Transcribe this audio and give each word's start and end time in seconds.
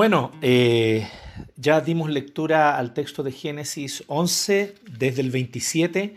Bueno, 0.00 0.32
eh, 0.40 1.06
ya 1.56 1.82
dimos 1.82 2.08
lectura 2.08 2.78
al 2.78 2.94
texto 2.94 3.22
de 3.22 3.32
Génesis 3.32 4.02
11, 4.06 4.76
desde 4.92 5.20
el 5.20 5.30
27 5.30 6.16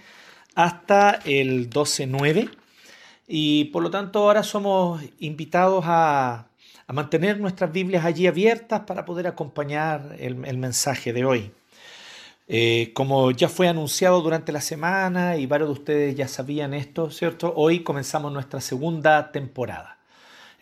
hasta 0.56 1.20
el 1.26 1.70
12.9, 1.70 2.50
y 3.28 3.66
por 3.66 3.84
lo 3.84 3.92
tanto 3.92 4.20
ahora 4.20 4.42
somos 4.44 5.04
invitados 5.20 5.84
a, 5.86 6.48
mantener 6.88 7.42
nuestras 7.42 7.74
Biblias 7.74 8.06
allí 8.06 8.26
abiertas 8.26 8.84
para 8.88 9.04
poder 9.04 9.28
acompañar 9.28 10.16
el, 10.18 10.38
mensaje 10.38 11.12
de 11.12 11.26
hoy. 11.26 11.52
Eh, 12.48 12.92
como 12.94 13.32
ya 13.32 13.50
fue 13.50 13.68
anunciado 13.68 14.22
durante 14.22 14.54
la 14.54 14.62
semana 14.62 15.36
y 15.36 15.46
varios 15.46 15.68
de 15.68 15.74
ustedes 15.74 16.16
ya 16.16 16.30
sabían 16.30 16.74
esto, 16.74 17.12
¿cierto? 17.12 17.52
Hoy 17.58 17.82
comenzamos 17.82 18.32
nuestra 18.32 18.62
segunda 18.62 19.34
temporada. 19.34 19.98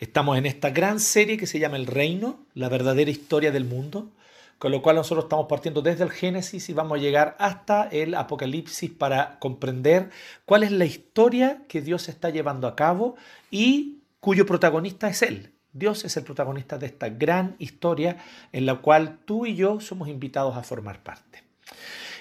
Estamos 0.02 0.36
en 0.36 0.46
esta 0.46 0.70
gran 0.70 0.98
serie 0.98 1.36
que 1.36 1.46
se 1.46 1.60
llama 1.60 1.76
El 1.76 1.86
Reino, 1.86 2.40
la 2.54 2.68
verdadera 2.68 3.08
historia 3.08 3.52
del 3.52 3.64
mundo, 3.64 4.10
con 4.58 4.72
lo 4.72 4.82
cual 4.82 4.96
nosotros 4.96 5.26
estamos 5.26 5.46
partiendo 5.48 5.80
desde 5.80 6.02
el 6.02 6.10
Génesis 6.10 6.68
y 6.68 6.72
vamos 6.72 6.98
a 6.98 7.00
llegar 7.00 7.36
hasta 7.38 7.84
el 7.84 8.16
Apocalipsis 8.16 8.90
para 8.90 9.38
comprender 9.38 10.10
cuál 10.44 10.64
es 10.64 10.72
la 10.72 10.86
historia 10.86 11.62
que 11.68 11.82
Dios 11.82 12.08
está 12.08 12.30
llevando 12.30 12.66
a 12.66 12.74
cabo 12.74 13.14
y 13.48 14.00
cuyo 14.18 14.44
protagonista 14.44 15.08
es 15.08 15.22
Él. 15.22 15.52
Dios 15.72 16.04
es 16.04 16.16
el 16.16 16.24
protagonista 16.24 16.78
de 16.78 16.86
esta 16.86 17.08
gran 17.08 17.54
historia 17.60 18.16
en 18.50 18.66
la 18.66 18.80
cual 18.80 19.20
tú 19.24 19.46
y 19.46 19.54
yo 19.54 19.78
somos 19.78 20.08
invitados 20.08 20.56
a 20.56 20.64
formar 20.64 21.00
parte. 21.04 21.44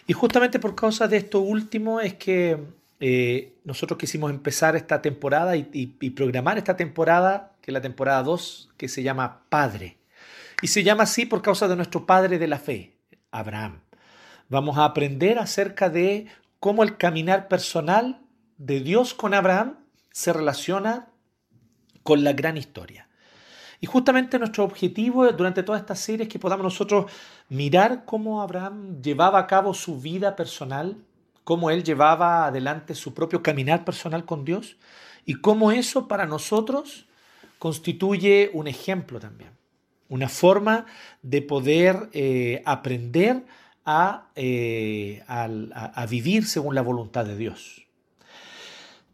Y 0.06 0.14
justamente 0.14 0.60
por 0.60 0.76
causa 0.76 1.08
de 1.08 1.18
esto 1.18 1.40
último 1.40 2.00
es 2.00 2.14
que 2.14 2.60
eh, 3.04 3.58
nosotros 3.64 3.98
quisimos 3.98 4.30
empezar 4.30 4.76
esta 4.76 5.02
temporada 5.02 5.56
y, 5.56 5.66
programar 6.16 6.60
esta 6.60 6.78
temporada, 6.78 7.56
que 7.60 7.72
es 7.72 7.74
la 7.74 7.82
temporada 7.82 8.22
2, 8.22 8.70
que 8.78 8.88
se 8.88 9.02
llama 9.02 9.42
Padre. 9.50 9.98
Y 10.62 10.68
se 10.68 10.84
llama 10.84 11.04
así 11.04 11.26
por 11.26 11.42
causa 11.42 11.68
de 11.68 11.76
nuestro 11.76 12.06
Padre 12.06 12.38
de 12.38 12.48
la 12.48 12.60
Fe, 12.60 12.96
Abraham. 13.32 13.82
Vamos 14.50 14.78
a 14.78 14.86
aprender 14.86 15.40
acerca 15.40 15.90
de 15.90 16.28
cómo 16.60 16.84
el 16.84 16.98
caminar 16.98 17.48
personal 17.48 18.22
de 18.58 18.82
Dios 18.82 19.16
con 19.16 19.34
Abraham 19.34 19.80
se 20.12 20.32
relaciona 20.32 21.08
con 22.04 22.24
la 22.24 22.34
gran 22.34 22.56
historia. 22.56 23.08
Y 23.80 23.88
justamente 23.88 24.38
nuestro 24.38 24.64
objetivo 24.64 25.28
durante 25.32 25.64
toda 25.64 25.80
esta 25.80 25.96
serie 25.96 26.26
es 26.26 26.30
que 26.30 26.38
podamos 26.38 26.64
nosotros 26.64 27.12
mirar 27.50 28.06
cómo 28.06 28.44
Abraham 28.44 29.02
llevaba 29.02 29.40
a 29.40 29.48
cabo 29.48 29.74
su 29.74 30.00
vida 30.00 30.36
personal, 30.36 31.04
cómo 31.44 31.70
él 31.70 31.84
llevaba 31.84 32.46
adelante 32.46 32.96
su 32.96 33.14
propio 33.14 33.42
caminar 33.42 33.84
personal 33.86 34.26
con 34.26 34.46
Dios 34.46 34.78
y 35.26 35.36
cómo 35.36 35.72
eso 35.72 36.08
para 36.08 36.26
nosotros 36.26 37.06
constituye 37.60 38.50
un 38.54 38.68
ejemplo 38.68 39.20
también, 39.20 39.52
una 40.10 40.30
forma 40.30 40.86
de 41.22 41.42
poder 41.42 42.10
eh, 42.14 42.62
aprender 42.66 43.46
eh, 44.36 45.24
a, 45.28 45.44
a 45.94 46.06
vivir 46.06 46.46
según 46.46 46.76
la 46.76 46.82
voluntad 46.82 47.26
de 47.26 47.38
Dios. 47.38 47.86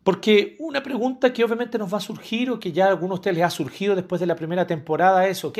Porque 0.03 0.55
una 0.59 0.81
pregunta 0.83 1.33
que 1.33 1.43
obviamente 1.43 1.77
nos 1.77 1.93
va 1.93 1.97
a 1.97 2.01
surgir 2.01 2.49
o 2.49 2.59
que 2.59 2.71
ya 2.71 2.85
a 2.85 2.89
algunos 2.89 3.17
de 3.17 3.19
ustedes 3.19 3.37
les 3.37 3.45
ha 3.45 3.49
surgido 3.49 3.95
después 3.95 4.21
de 4.21 4.27
la 4.27 4.37
primera 4.37 4.65
temporada 4.65 5.27
es, 5.27 5.43
ok, 5.43 5.59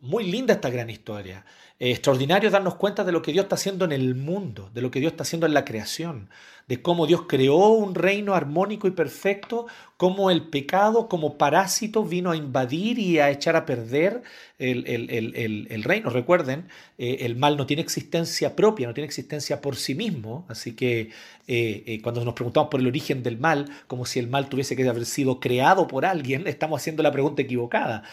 muy 0.00 0.24
linda 0.24 0.54
esta 0.54 0.70
gran 0.70 0.90
historia. 0.90 1.44
extraordinario 1.78 2.50
darnos 2.50 2.74
cuenta 2.74 3.04
de 3.04 3.12
lo 3.12 3.22
que 3.22 3.32
Dios 3.32 3.44
está 3.44 3.54
haciendo 3.54 3.84
en 3.84 3.92
el 3.92 4.14
mundo, 4.14 4.70
de 4.74 4.82
lo 4.82 4.90
que 4.90 5.00
Dios 5.00 5.12
está 5.12 5.22
haciendo 5.22 5.46
en 5.46 5.54
la 5.54 5.64
creación, 5.64 6.28
de 6.70 6.80
cómo 6.80 7.08
Dios 7.08 7.22
creó 7.26 7.70
un 7.70 7.96
reino 7.96 8.34
armónico 8.34 8.86
y 8.86 8.92
perfecto, 8.92 9.66
cómo 9.96 10.30
el 10.30 10.42
pecado 10.50 11.08
como 11.08 11.36
parásito 11.36 12.04
vino 12.04 12.30
a 12.30 12.36
invadir 12.36 12.96
y 13.00 13.18
a 13.18 13.28
echar 13.28 13.56
a 13.56 13.66
perder 13.66 14.22
el, 14.60 15.82
reino. 15.82 16.10
Recuerden, 16.10 16.68
eh, 16.96 17.18
el 17.22 17.34
mal 17.34 17.56
no 17.56 17.66
tiene 17.66 17.82
existencia 17.82 18.54
propia, 18.54 18.86
no 18.86 18.94
tiene 18.94 19.06
existencia 19.06 19.60
por 19.60 19.74
sí 19.74 19.96
mismo, 19.96 20.46
así 20.48 20.76
que 20.76 21.10
eh, 21.48 21.82
eh, 21.86 22.00
cuando 22.02 22.24
nos 22.24 22.34
preguntamos 22.34 22.70
por 22.70 22.78
el 22.78 22.86
origen 22.86 23.24
del 23.24 23.38
mal, 23.38 23.68
como 23.88 24.06
si 24.06 24.20
el 24.20 24.28
mal 24.28 24.48
tuviese 24.48 24.76
que 24.76 24.88
haber 24.88 25.06
sido 25.06 25.40
creado 25.40 25.88
por 25.88 26.06
alguien, 26.06 26.46
estamos 26.46 26.80
haciendo 26.80 27.02
la 27.02 27.10
pregunta 27.10 27.42
equivocada. 27.42 28.04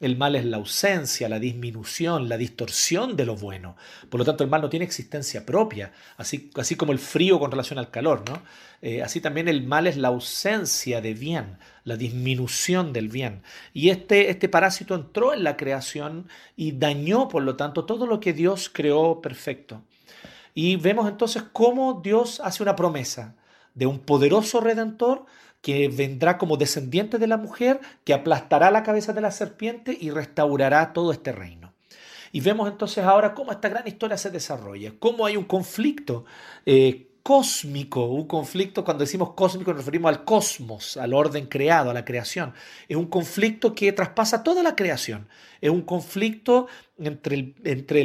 El 0.00 0.16
mal 0.16 0.34
es 0.34 0.44
la 0.44 0.56
ausencia, 0.56 1.28
la 1.28 1.38
disminución, 1.38 2.28
la 2.28 2.36
distorsión 2.36 3.16
de 3.16 3.24
lo 3.24 3.36
bueno. 3.36 3.76
Por 4.10 4.18
lo 4.18 4.24
tanto, 4.24 4.42
el 4.44 4.50
mal 4.50 4.60
no 4.60 4.68
tiene 4.68 4.84
existencia 4.84 5.46
propia, 5.46 5.92
así, 6.16 6.50
así 6.56 6.74
como 6.74 6.92
el 6.92 6.98
frío 6.98 7.38
con 7.38 7.50
relación 7.50 7.78
al 7.78 7.90
calor. 7.90 8.24
¿no? 8.28 8.42
Eh, 8.82 9.02
así 9.02 9.20
también 9.20 9.48
el 9.48 9.64
mal 9.64 9.86
es 9.86 9.96
la 9.96 10.08
ausencia 10.08 11.00
de 11.00 11.14
bien, 11.14 11.58
la 11.84 11.96
disminución 11.96 12.92
del 12.92 13.08
bien. 13.08 13.42
Y 13.72 13.90
este, 13.90 14.30
este 14.30 14.48
parásito 14.48 14.94
entró 14.94 15.32
en 15.32 15.44
la 15.44 15.56
creación 15.56 16.28
y 16.56 16.72
dañó, 16.72 17.28
por 17.28 17.42
lo 17.44 17.56
tanto, 17.56 17.84
todo 17.84 18.06
lo 18.06 18.20
que 18.20 18.32
Dios 18.32 18.70
creó 18.72 19.22
perfecto. 19.22 19.82
Y 20.54 20.76
vemos 20.76 21.08
entonces 21.08 21.44
cómo 21.52 22.00
Dios 22.02 22.40
hace 22.40 22.62
una 22.62 22.76
promesa 22.76 23.36
de 23.74 23.86
un 23.86 24.00
poderoso 24.00 24.60
redentor 24.60 25.26
que 25.64 25.88
vendrá 25.88 26.36
como 26.36 26.58
descendiente 26.58 27.16
de 27.16 27.26
la 27.26 27.38
mujer, 27.38 27.80
que 28.04 28.12
aplastará 28.12 28.70
la 28.70 28.82
cabeza 28.82 29.14
de 29.14 29.22
la 29.22 29.30
serpiente 29.30 29.96
y 29.98 30.10
restaurará 30.10 30.92
todo 30.92 31.10
este 31.10 31.32
reino. 31.32 31.72
Y 32.32 32.40
vemos 32.42 32.70
entonces 32.70 33.02
ahora 33.02 33.32
cómo 33.32 33.50
esta 33.50 33.70
gran 33.70 33.88
historia 33.88 34.18
se 34.18 34.30
desarrolla, 34.30 34.92
cómo 34.98 35.24
hay 35.24 35.38
un 35.38 35.44
conflicto 35.44 36.26
eh, 36.66 37.08
cósmico, 37.22 38.04
un 38.04 38.26
conflicto, 38.26 38.84
cuando 38.84 39.04
decimos 39.04 39.32
cósmico 39.32 39.70
nos 39.72 39.78
referimos 39.78 40.10
al 40.10 40.24
cosmos, 40.24 40.98
al 40.98 41.14
orden 41.14 41.46
creado, 41.46 41.88
a 41.88 41.94
la 41.94 42.04
creación. 42.04 42.52
Es 42.86 42.98
un 42.98 43.06
conflicto 43.06 43.74
que 43.74 43.90
traspasa 43.92 44.42
toda 44.42 44.62
la 44.62 44.76
creación. 44.76 45.28
Es 45.62 45.70
un 45.70 45.80
conflicto 45.80 46.66
entre, 46.98 47.54
entre 47.64 48.04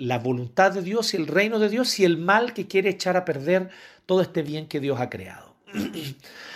la 0.00 0.18
voluntad 0.18 0.72
de 0.72 0.82
Dios 0.82 1.14
y 1.14 1.18
el 1.18 1.28
reino 1.28 1.60
de 1.60 1.68
Dios 1.68 2.00
y 2.00 2.04
el 2.04 2.18
mal 2.18 2.54
que 2.54 2.66
quiere 2.66 2.90
echar 2.90 3.16
a 3.16 3.24
perder 3.24 3.68
todo 4.04 4.20
este 4.20 4.42
bien 4.42 4.66
que 4.66 4.80
Dios 4.80 5.00
ha 5.00 5.08
creado. 5.08 5.54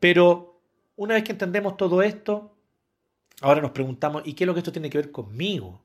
Pero 0.00 0.60
una 0.96 1.14
vez 1.14 1.24
que 1.24 1.32
entendemos 1.32 1.76
todo 1.76 2.02
esto, 2.02 2.56
ahora 3.40 3.60
nos 3.60 3.72
preguntamos, 3.72 4.22
¿y 4.24 4.34
qué 4.34 4.44
es 4.44 4.46
lo 4.46 4.54
que 4.54 4.60
esto 4.60 4.72
tiene 4.72 4.90
que 4.90 4.98
ver 4.98 5.10
conmigo? 5.10 5.80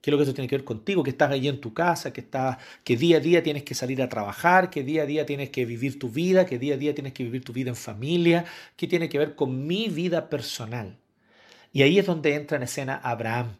¿Qué 0.00 0.10
es 0.10 0.12
lo 0.12 0.18
que 0.18 0.22
esto 0.22 0.34
tiene 0.34 0.48
que 0.48 0.56
ver 0.56 0.64
contigo? 0.64 1.02
Que 1.02 1.10
estás 1.10 1.30
allí 1.30 1.48
en 1.48 1.60
tu 1.60 1.74
casa, 1.74 2.12
que, 2.12 2.22
estás, 2.22 2.56
que 2.84 2.96
día 2.96 3.18
a 3.18 3.20
día 3.20 3.42
tienes 3.42 3.64
que 3.64 3.74
salir 3.74 4.00
a 4.02 4.08
trabajar, 4.08 4.70
que 4.70 4.82
día 4.82 5.02
a 5.02 5.06
día 5.06 5.26
tienes 5.26 5.50
que 5.50 5.66
vivir 5.66 5.98
tu 5.98 6.08
vida, 6.08 6.46
que 6.46 6.58
día 6.58 6.74
a 6.74 6.78
día 6.78 6.94
tienes 6.94 7.12
que 7.12 7.22
vivir 7.22 7.44
tu 7.44 7.52
vida 7.52 7.68
en 7.68 7.76
familia. 7.76 8.46
¿Qué 8.76 8.86
tiene 8.86 9.10
que 9.10 9.18
ver 9.18 9.34
con 9.34 9.66
mi 9.66 9.88
vida 9.88 10.30
personal? 10.30 10.96
Y 11.72 11.82
ahí 11.82 11.98
es 11.98 12.06
donde 12.06 12.34
entra 12.34 12.56
en 12.56 12.62
escena 12.62 12.96
Abraham, 12.96 13.56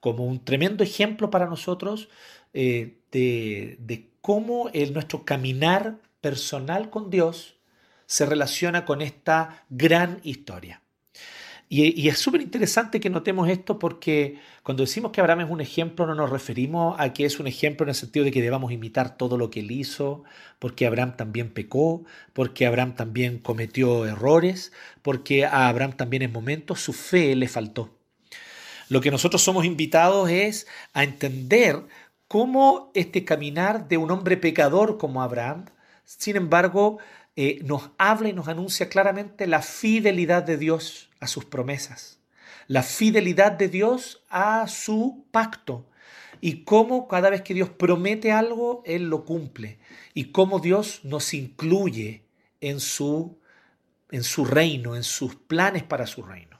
como 0.00 0.26
un 0.26 0.44
tremendo 0.44 0.82
ejemplo 0.82 1.30
para 1.30 1.46
nosotros 1.46 2.08
eh, 2.52 2.98
de, 3.12 3.76
de, 3.78 4.08
cómo 4.20 4.68
el, 4.72 4.92
nuestro 4.92 5.24
caminar 5.24 5.98
personal 6.20 6.90
con 6.90 7.10
Dios 7.10 7.55
se 8.06 8.26
relaciona 8.26 8.84
con 8.84 9.02
esta 9.02 9.64
gran 9.68 10.20
historia. 10.22 10.80
Y, 11.68 12.08
es 12.08 12.18
súper 12.18 12.42
interesante 12.42 13.00
que 13.00 13.10
notemos 13.10 13.48
esto 13.48 13.80
porque 13.80 14.38
cuando 14.62 14.84
decimos 14.84 15.10
que 15.10 15.20
Abraham 15.20 15.40
es 15.40 15.50
un 15.50 15.60
ejemplo 15.60 16.06
no 16.06 16.14
nos 16.14 16.30
referimos 16.30 16.94
a 17.00 17.12
que 17.12 17.24
es 17.24 17.40
un 17.40 17.48
ejemplo 17.48 17.84
en 17.84 17.88
el 17.88 17.96
sentido 17.96 18.24
de 18.24 18.30
que 18.30 18.40
debamos 18.40 18.70
imitar 18.70 19.16
todo 19.16 19.36
lo 19.36 19.50
que 19.50 19.60
él 19.60 19.72
hizo, 19.72 20.22
porque 20.60 20.86
Abraham 20.86 21.16
también 21.16 21.50
pecó, 21.50 22.04
porque 22.34 22.66
Abraham 22.66 22.94
también 22.94 23.38
cometió 23.38 24.06
errores, 24.06 24.72
porque 25.02 25.44
a 25.44 25.68
Abraham 25.68 25.96
también 25.96 26.22
en 26.22 26.32
momentos 26.32 26.80
su 26.80 26.92
fe 26.92 27.34
le 27.34 27.48
faltó. 27.48 27.90
Lo 28.88 29.00
que 29.00 29.10
nosotros 29.10 29.42
somos 29.42 29.64
invitados 29.64 30.30
es 30.30 30.68
a 30.92 31.02
entender 31.02 31.82
cómo 32.28 32.92
este 32.94 33.24
caminar 33.24 33.88
de 33.88 33.96
un 33.96 34.12
hombre 34.12 34.36
pecador 34.36 34.98
como 34.98 35.20
Abraham, 35.20 35.64
sin 36.04 36.36
embargo, 36.36 36.98
eh, 37.36 37.60
nos 37.64 37.90
habla 37.98 38.30
y 38.30 38.32
nos 38.32 38.48
anuncia 38.48 38.88
claramente 38.88 39.46
la 39.46 39.60
fidelidad 39.60 40.42
de 40.42 40.56
Dios 40.56 41.10
a 41.20 41.26
sus 41.26 41.44
promesas, 41.44 42.18
la 42.66 42.82
fidelidad 42.82 43.52
de 43.52 43.68
Dios 43.68 44.24
a 44.30 44.66
su 44.68 45.26
pacto 45.30 45.86
y 46.40 46.64
cómo 46.64 47.08
cada 47.08 47.28
vez 47.28 47.42
que 47.42 47.52
Dios 47.52 47.68
promete 47.68 48.32
algo, 48.32 48.82
Él 48.86 49.10
lo 49.10 49.26
cumple 49.26 49.78
y 50.14 50.32
cómo 50.32 50.60
Dios 50.60 51.00
nos 51.04 51.34
incluye 51.34 52.24
en 52.62 52.80
su, 52.80 53.38
en 54.10 54.22
su 54.22 54.46
reino, 54.46 54.96
en 54.96 55.04
sus 55.04 55.34
planes 55.34 55.82
para 55.82 56.06
su 56.06 56.22
reino. 56.22 56.58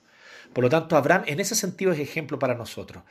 Por 0.53 0.63
lo 0.65 0.71
tanto, 0.71 0.97
Abraham 0.97 1.25
en 1.27 1.41
ese 1.41 1.55
sentido 1.55 1.93
es 1.93 1.99
ejemplo 1.99 2.39
para 2.39 2.55
nosotros, 2.55 3.03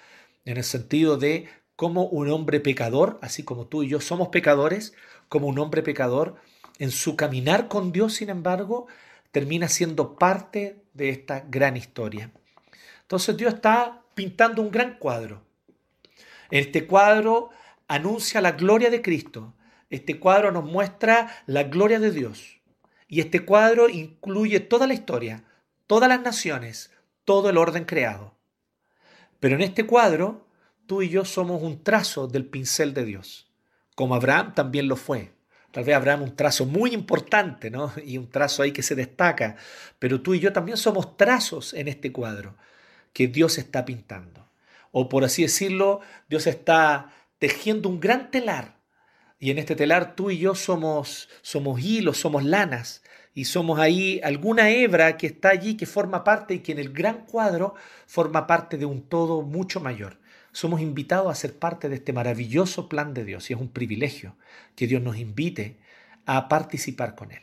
en 0.45 0.57
el 0.57 0.63
sentido 0.63 1.17
de 1.17 1.49
cómo 1.75 2.03
un 2.05 2.29
hombre 2.29 2.59
pecador, 2.59 3.17
así 3.23 3.43
como 3.43 3.65
tú 3.65 3.81
y 3.81 3.89
yo 3.89 4.01
somos 4.01 4.27
pecadores, 4.27 4.93
como 5.29 5.47
un 5.47 5.57
hombre 5.57 5.81
pecador 5.81 6.35
en 6.79 6.91
su 6.91 7.15
caminar 7.15 7.67
con 7.67 7.91
Dios, 7.91 8.15
sin 8.15 8.29
embargo, 8.29 8.87
termina 9.31 9.67
siendo 9.67 10.15
parte 10.15 10.83
de 10.93 11.09
esta 11.09 11.41
gran 11.41 11.77
historia. 11.77 12.31
Entonces 13.01 13.37
Dios 13.37 13.55
está 13.55 14.01
pintando 14.13 14.61
un 14.61 14.71
gran 14.71 14.97
cuadro. 14.97 15.43
Este 16.51 16.87
cuadro 16.87 17.49
anuncia 17.87 18.41
la 18.41 18.53
gloria 18.53 18.89
de 18.89 19.01
Cristo. 19.01 19.53
Este 19.89 20.19
cuadro 20.19 20.51
nos 20.51 20.63
muestra 20.63 21.43
la 21.45 21.63
gloria 21.63 21.99
de 21.99 22.11
Dios. 22.11 22.59
Y 23.07 23.19
este 23.19 23.45
cuadro 23.45 23.89
incluye 23.89 24.59
toda 24.59 24.87
la 24.87 24.93
historia, 24.93 25.43
todas 25.85 26.09
las 26.09 26.21
naciones, 26.21 26.91
todo 27.23 27.49
el 27.49 27.57
orden 27.57 27.85
creado. 27.85 28.33
Pero 29.39 29.55
en 29.55 29.61
este 29.61 29.85
cuadro 29.85 30.47
tú 30.87 31.01
y 31.01 31.09
yo 31.09 31.25
somos 31.25 31.61
un 31.61 31.83
trazo 31.83 32.27
del 32.27 32.45
pincel 32.45 32.93
de 32.93 33.05
Dios, 33.05 33.51
como 33.95 34.15
Abraham 34.15 34.53
también 34.55 34.87
lo 34.87 34.95
fue. 34.95 35.34
Tal 35.75 35.83
vez 35.83 35.93
Abraham 35.93 36.21
un 36.21 36.35
trazo 36.37 36.65
muy 36.65 36.93
importante, 36.93 37.69
¿no? 37.69 37.91
Y 38.05 38.17
un 38.17 38.29
trazo 38.29 38.63
ahí 38.63 38.71
que 38.71 38.81
se 38.81 38.95
destaca, 38.95 39.57
pero 39.99 40.21
tú 40.21 40.33
y 40.33 40.39
yo 40.39 40.53
también 40.53 40.77
somos 40.77 41.17
trazos 41.17 41.73
en 41.73 41.89
este 41.89 42.13
cuadro 42.13 42.55
que 43.11 43.27
Dios 43.27 43.57
está 43.57 43.83
pintando. 43.83 44.49
O 44.91 45.09
por 45.09 45.25
así 45.25 45.41
decirlo, 45.41 45.99
Dios 46.29 46.47
está 46.47 47.11
tejiendo 47.39 47.89
un 47.89 47.99
gran 47.99 48.31
telar. 48.31 48.77
Y 49.37 49.51
en 49.51 49.57
este 49.57 49.75
telar 49.75 50.15
tú 50.15 50.31
y 50.31 50.37
yo 50.37 50.55
somos, 50.55 51.27
somos 51.41 51.81
hilos, 51.81 52.19
somos 52.19 52.45
lanas, 52.45 53.03
y 53.33 53.43
somos 53.43 53.77
ahí 53.77 54.21
alguna 54.23 54.69
hebra 54.69 55.17
que 55.17 55.27
está 55.27 55.49
allí, 55.49 55.75
que 55.75 55.85
forma 55.85 56.23
parte 56.23 56.53
y 56.53 56.59
que 56.59 56.71
en 56.71 56.79
el 56.79 56.93
gran 56.93 57.25
cuadro 57.25 57.75
forma 58.07 58.47
parte 58.47 58.77
de 58.77 58.85
un 58.85 59.01
todo 59.09 59.41
mucho 59.41 59.81
mayor. 59.81 60.19
Somos 60.55 60.79
invitados 60.79 61.29
a 61.29 61.35
ser 61.35 61.59
parte 61.59 61.89
de 61.89 61.95
este 61.95 62.13
maravilloso 62.13 62.87
plan 62.87 63.13
de 63.13 63.25
Dios 63.25 63.49
y 63.49 63.53
es 63.53 63.59
un 63.59 63.67
privilegio 63.67 64.37
que 64.77 64.87
Dios 64.87 65.01
nos 65.01 65.17
invite 65.17 65.81
a 66.25 66.47
participar 66.47 67.13
con 67.15 67.33
Él. 67.33 67.41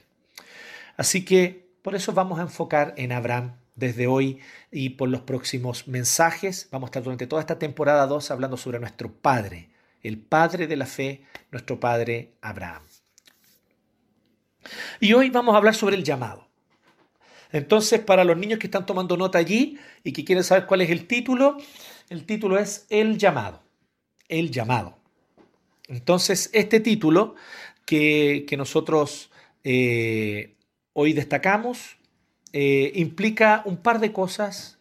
Así 0.96 1.22
que 1.22 1.68
por 1.82 1.94
eso 1.94 2.14
vamos 2.14 2.38
a 2.38 2.44
enfocar 2.44 2.94
en 2.96 3.12
Abraham 3.12 3.56
desde 3.74 4.06
hoy 4.06 4.40
y 4.70 4.90
por 4.90 5.10
los 5.10 5.20
próximos 5.20 5.88
mensajes. 5.88 6.68
Vamos 6.72 6.88
a 6.88 6.88
estar 6.88 7.02
durante 7.02 7.26
toda 7.26 7.42
esta 7.42 7.58
temporada 7.58 8.06
2 8.06 8.30
hablando 8.30 8.56
sobre 8.56 8.80
nuestro 8.80 9.12
Padre, 9.12 9.68
el 10.02 10.16
Padre 10.16 10.66
de 10.66 10.76
la 10.76 10.86
fe, 10.86 11.22
nuestro 11.50 11.78
Padre 11.78 12.32
Abraham. 12.40 12.82
Y 15.00 15.12
hoy 15.12 15.28
vamos 15.28 15.54
a 15.54 15.58
hablar 15.58 15.74
sobre 15.74 15.96
el 15.96 16.04
llamado. 16.04 16.48
Entonces, 17.50 18.00
para 18.00 18.24
los 18.24 18.38
niños 18.38 18.58
que 18.58 18.68
están 18.68 18.86
tomando 18.86 19.18
nota 19.18 19.36
allí 19.36 19.78
y 20.02 20.14
que 20.14 20.24
quieren 20.24 20.44
saber 20.44 20.64
cuál 20.64 20.80
es 20.80 20.88
el 20.88 21.06
título, 21.06 21.58
el 22.08 22.24
título 22.26 22.58
es 22.58 22.86
El 22.90 23.18
llamado. 23.18 23.62
El 24.28 24.50
llamado. 24.50 24.98
Entonces, 25.88 26.50
este 26.52 26.80
título 26.80 27.34
que, 27.84 28.46
nosotros 28.56 29.30
eh, 29.64 30.56
hoy 30.92 31.12
destacamos 31.12 31.96
eh, 32.52 32.92
implica 32.96 33.62
un 33.64 33.78
par 33.78 33.98
de 33.98 34.12
cosas, 34.12 34.78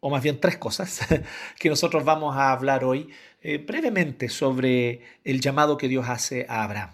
o 0.00 0.10
más 0.10 0.22
bien 0.22 0.40
tres 0.40 0.58
cosas, 0.58 1.00
que 1.58 1.68
nosotros 1.68 2.04
vamos 2.04 2.36
a 2.36 2.52
hablar 2.52 2.84
hoy 2.84 3.08
eh, 3.42 3.58
brevemente 3.58 4.28
sobre 4.28 5.00
el 5.24 5.40
llamado 5.40 5.76
que 5.76 5.88
Dios 5.88 6.06
hace 6.08 6.46
a 6.48 6.64
Abraham. 6.64 6.90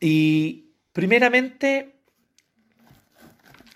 Y 0.00 0.66
primeramente, 0.92 1.96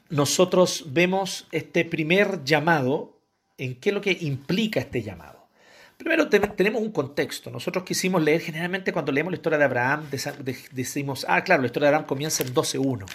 nosotros 0.08 0.84
vemos 0.88 1.46
este 1.52 1.84
primer 1.84 2.44
llamado, 2.44 3.18
en 3.58 3.76
qué 3.80 3.90
es 3.90 3.94
lo 3.94 4.00
que 4.00 4.16
implica 4.20 4.80
este 4.80 5.02
llamado. 5.02 5.48
Primero 5.96 6.28
tenemos 6.28 6.82
un 6.82 6.92
contexto. 6.92 7.50
Nosotros 7.50 7.84
quisimos 7.84 8.22
leer, 8.22 8.42
generalmente 8.42 8.92
cuando 8.92 9.12
leemos 9.12 9.32
la 9.32 9.36
historia 9.36 9.58
de 9.58 9.64
Abraham, 9.64 10.04
decimos, 10.72 11.24
ah, 11.28 11.42
claro, 11.42 11.62
la 11.62 11.66
historia 11.66 11.88
de 11.88 11.94
Abraham 11.94 12.06
comienza 12.06 12.42
en 12.42 12.52
12.1. 12.52 13.06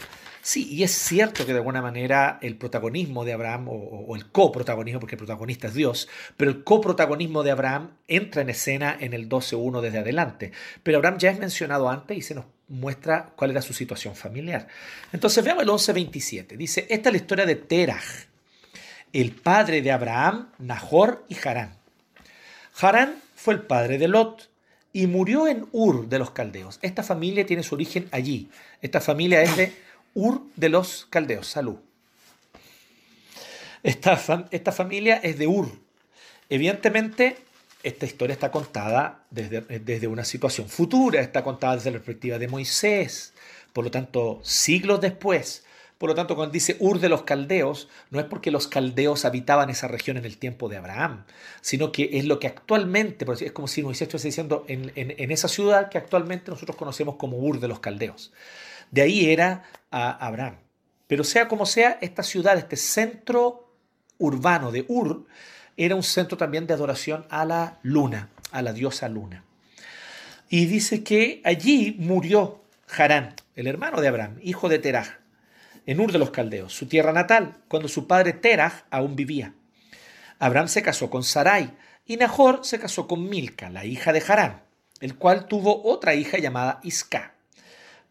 Sí, 0.43 0.67
y 0.71 0.83
es 0.83 0.91
cierto 0.91 1.45
que 1.45 1.53
de 1.53 1.59
alguna 1.59 1.83
manera 1.83 2.39
el 2.41 2.55
protagonismo 2.55 3.23
de 3.23 3.33
Abraham, 3.33 3.67
o, 3.69 4.15
el 4.15 4.31
coprotagonismo, 4.31 4.99
porque 4.99 5.15
el 5.15 5.19
protagonista 5.19 5.67
es 5.67 5.75
Dios, 5.75 6.09
pero 6.35 6.49
el 6.49 6.63
coprotagonismo 6.63 7.43
de 7.43 7.51
Abraham 7.51 7.91
entra 8.07 8.41
en 8.41 8.49
escena 8.49 8.97
en 8.99 9.13
el 9.13 9.29
12.1 9.29 9.81
desde 9.81 9.99
adelante. 9.99 10.51
Pero 10.81 10.97
Abraham 10.97 11.19
ya 11.19 11.29
es 11.29 11.39
mencionado 11.39 11.89
antes 11.89 12.17
y 12.17 12.21
se 12.21 12.33
nos 12.33 12.45
muestra 12.67 13.33
cuál 13.35 13.51
era 13.51 13.61
su 13.61 13.73
situación 13.73 14.15
familiar. 14.15 14.67
Entonces 15.11 15.43
veamos 15.43 15.63
el 15.63 15.69
11.27. 15.69 16.57
Dice, 16.57 16.87
esta 16.89 17.09
es 17.09 17.13
la 17.13 17.21
historia 17.21 17.45
de 17.45 17.55
Terah, 17.55 18.01
el 19.13 19.31
padre 19.33 19.83
de 19.83 19.91
Abraham, 19.91 20.49
Nahor 20.57 21.23
y 21.29 21.37
Harán. 21.47 21.75
Harán 22.79 23.15
fue 23.35 23.53
el 23.53 23.61
padre 23.61 23.99
de 23.99 24.07
Lot 24.07 24.49
y 24.93 25.05
murió 25.05 25.47
en 25.47 25.67
Ur 25.71 26.07
de 26.09 26.17
los 26.17 26.31
caldeos. 26.31 26.79
Esta 26.81 27.03
familia 27.03 27.45
tiene 27.45 27.63
su 27.63 27.75
origen 27.75 28.07
allí. 28.11 28.49
Esta 28.81 29.01
familia 29.01 29.43
es 29.43 29.55
de 29.55 29.90
Ur 30.13 30.41
de 30.55 30.69
los 30.69 31.07
caldeos. 31.09 31.47
Salud. 31.47 31.77
Esta, 33.83 34.47
esta 34.51 34.71
familia 34.71 35.17
es 35.17 35.37
de 35.39 35.47
Ur. 35.47 35.69
Evidentemente, 36.49 37.37
esta 37.83 38.05
historia 38.05 38.33
está 38.33 38.51
contada 38.51 39.23
desde, 39.31 39.61
desde, 39.61 40.07
una 40.07 40.25
situación 40.25 40.69
futura, 40.69 41.21
está 41.21 41.43
contada 41.43 41.75
desde 41.75 41.91
la 41.91 41.97
perspectiva 41.97 42.37
de 42.37 42.47
Moisés, 42.47 43.33
por 43.73 43.83
lo 43.83 43.91
tanto, 43.91 44.39
siglos 44.43 45.01
después. 45.01 45.65
Por 45.97 46.09
lo 46.09 46.15
tanto, 46.15 46.35
cuando 46.35 46.51
dice 46.51 46.77
Ur 46.79 46.99
de 46.99 47.09
los 47.09 47.23
caldeos, 47.23 47.87
no 48.09 48.19
es 48.19 48.25
porque 48.25 48.51
los 48.51 48.67
caldeos 48.67 49.23
habitaban 49.23 49.69
esa 49.69 49.87
región 49.87 50.17
en 50.17 50.25
el 50.25 50.37
tiempo 50.37 50.67
de 50.67 50.77
Abraham, 50.77 51.25
sino 51.61 51.91
que 51.91 52.09
es 52.13 52.25
lo 52.25 52.39
que 52.39 52.47
actualmente, 52.47 53.25
es 53.39 53.51
como 53.51 53.67
si 53.67 53.83
Moisés 53.83 54.07
estuviese 54.07 54.29
diciendo 54.29 54.65
en, 54.67 54.91
en 54.95 55.31
esa 55.31 55.47
ciudad 55.47 55.89
que 55.89 55.99
actualmente 55.99 56.49
nosotros 56.49 56.75
conocemos 56.75 57.15
como 57.15 57.37
Ur 57.37 57.59
de 57.59 57.67
los 57.67 57.79
caldeos. 57.79 58.31
De 58.91 59.01
ahí 59.01 59.31
era 59.31 59.63
a 59.89 60.11
Abraham. 60.25 60.57
Pero 61.07 61.23
sea 61.23 61.47
como 61.47 61.65
sea, 61.65 61.97
esta 62.01 62.23
ciudad, 62.23 62.57
este 62.57 62.77
centro 62.77 63.73
urbano 64.17 64.71
de 64.71 64.85
Ur, 64.87 65.25
era 65.75 65.95
un 65.95 66.03
centro 66.03 66.37
también 66.37 66.67
de 66.67 66.73
adoración 66.73 67.25
a 67.29 67.43
la 67.45 67.79
luna, 67.81 68.29
a 68.51 68.61
la 68.61 68.73
diosa 68.73 69.09
luna. 69.09 69.43
Y 70.49 70.65
dice 70.65 71.03
que 71.03 71.41
allí 71.43 71.95
murió 71.97 72.61
Harán, 72.97 73.35
el 73.55 73.67
hermano 73.67 74.01
de 74.01 74.09
Abraham, 74.09 74.37
hijo 74.41 74.69
de 74.69 74.79
Terah, 74.79 75.19
en 75.85 75.99
Ur 75.99 76.11
de 76.11 76.19
los 76.19 76.31
Caldeos, 76.31 76.73
su 76.73 76.87
tierra 76.87 77.13
natal, 77.13 77.57
cuando 77.67 77.87
su 77.87 78.05
padre 78.05 78.33
Terah 78.33 78.85
aún 78.91 79.15
vivía. 79.15 79.53
Abraham 80.39 80.67
se 80.67 80.81
casó 80.81 81.09
con 81.09 81.23
Sarai 81.23 81.75
y 82.05 82.17
Nahor 82.17 82.61
se 82.63 82.79
casó 82.79 83.07
con 83.07 83.29
Milca, 83.29 83.69
la 83.69 83.85
hija 83.85 84.11
de 84.11 84.23
Harán, 84.27 84.63
el 84.99 85.15
cual 85.15 85.47
tuvo 85.47 85.83
otra 85.83 86.15
hija 86.15 86.37
llamada 86.37 86.79
Isca. 86.83 87.33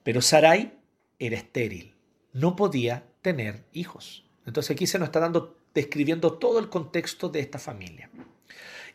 Pero 0.02 0.22
Sarai 0.22 0.78
era 1.18 1.36
estéril, 1.36 1.94
no 2.32 2.56
podía 2.56 3.04
tener 3.22 3.64
hijos. 3.72 4.24
Entonces 4.46 4.70
aquí 4.72 4.86
se 4.86 4.98
nos 4.98 5.08
está 5.08 5.20
dando 5.20 5.58
describiendo 5.74 6.34
todo 6.38 6.58
el 6.58 6.68
contexto 6.68 7.28
de 7.28 7.40
esta 7.40 7.58
familia. 7.58 8.10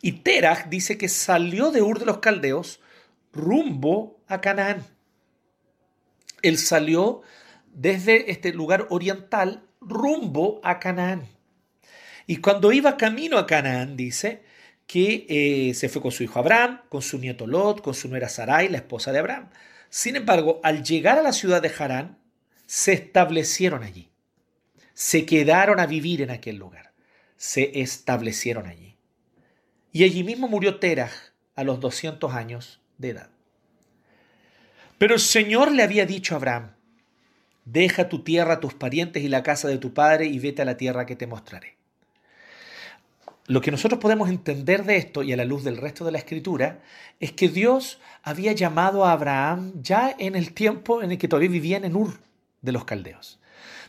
Y 0.02 0.12
Terach 0.12 0.68
dice 0.68 0.98
que 0.98 1.08
salió 1.08 1.70
de 1.70 1.82
Ur 1.82 1.98
de 1.98 2.06
los 2.06 2.18
Caldeos 2.18 2.80
rumbo 3.32 4.20
a 4.28 4.40
Canaán. 4.40 4.84
Él 6.42 6.58
salió 6.58 7.22
desde 7.72 8.30
este 8.30 8.52
lugar 8.52 8.86
oriental 8.90 9.66
rumbo 9.80 10.60
a 10.62 10.78
Canaán. 10.78 11.26
Y 12.26 12.38
cuando 12.38 12.72
iba 12.72 12.96
camino 12.96 13.38
a 13.38 13.46
Canaán, 13.46 13.96
dice 13.96 14.42
que 14.86 15.26
eh, 15.28 15.74
se 15.74 15.88
fue 15.88 16.02
con 16.02 16.10
su 16.10 16.22
hijo 16.22 16.38
Abraham, 16.38 16.82
con 16.88 17.02
su 17.02 17.18
nieto 17.18 17.46
Lot, 17.46 17.82
con 17.82 17.94
su 17.94 18.08
nuera 18.08 18.28
Sarai, 18.28 18.68
la 18.68 18.78
esposa 18.78 19.12
de 19.12 19.18
Abraham. 19.18 19.50
Sin 19.90 20.16
embargo, 20.16 20.60
al 20.62 20.82
llegar 20.82 21.18
a 21.18 21.22
la 21.22 21.32
ciudad 21.32 21.62
de 21.62 21.72
Harán, 21.78 22.18
se 22.66 22.92
establecieron 22.92 23.82
allí 23.82 24.10
se 24.96 25.26
quedaron 25.26 25.78
a 25.78 25.84
vivir 25.84 26.22
en 26.22 26.30
aquel 26.30 26.56
lugar, 26.56 26.90
se 27.36 27.82
establecieron 27.82 28.66
allí. 28.66 28.96
Y 29.92 30.04
allí 30.04 30.24
mismo 30.24 30.48
murió 30.48 30.80
Terah 30.80 31.10
a 31.54 31.64
los 31.64 31.80
200 31.80 32.32
años 32.32 32.80
de 32.96 33.10
edad. 33.10 33.28
Pero 34.96 35.12
el 35.12 35.20
Señor 35.20 35.70
le 35.70 35.82
había 35.82 36.06
dicho 36.06 36.34
a 36.34 36.38
Abraham, 36.38 36.72
deja 37.66 38.08
tu 38.08 38.24
tierra, 38.24 38.58
tus 38.58 38.72
parientes 38.72 39.22
y 39.22 39.28
la 39.28 39.42
casa 39.42 39.68
de 39.68 39.76
tu 39.76 39.92
padre 39.92 40.24
y 40.28 40.38
vete 40.38 40.62
a 40.62 40.64
la 40.64 40.78
tierra 40.78 41.04
que 41.04 41.14
te 41.14 41.26
mostraré. 41.26 41.75
Lo 43.48 43.60
que 43.60 43.70
nosotros 43.70 44.00
podemos 44.00 44.28
entender 44.28 44.84
de 44.84 44.96
esto 44.96 45.22
y 45.22 45.32
a 45.32 45.36
la 45.36 45.44
luz 45.44 45.62
del 45.62 45.76
resto 45.76 46.04
de 46.04 46.10
la 46.10 46.18
escritura 46.18 46.80
es 47.20 47.32
que 47.32 47.48
Dios 47.48 48.00
había 48.22 48.52
llamado 48.52 49.04
a 49.04 49.12
Abraham 49.12 49.72
ya 49.80 50.14
en 50.18 50.34
el 50.34 50.52
tiempo 50.52 51.02
en 51.02 51.12
el 51.12 51.18
que 51.18 51.28
todavía 51.28 51.50
vivían 51.50 51.84
en 51.84 51.94
Ur 51.94 52.18
de 52.60 52.72
los 52.72 52.84
caldeos. 52.84 53.38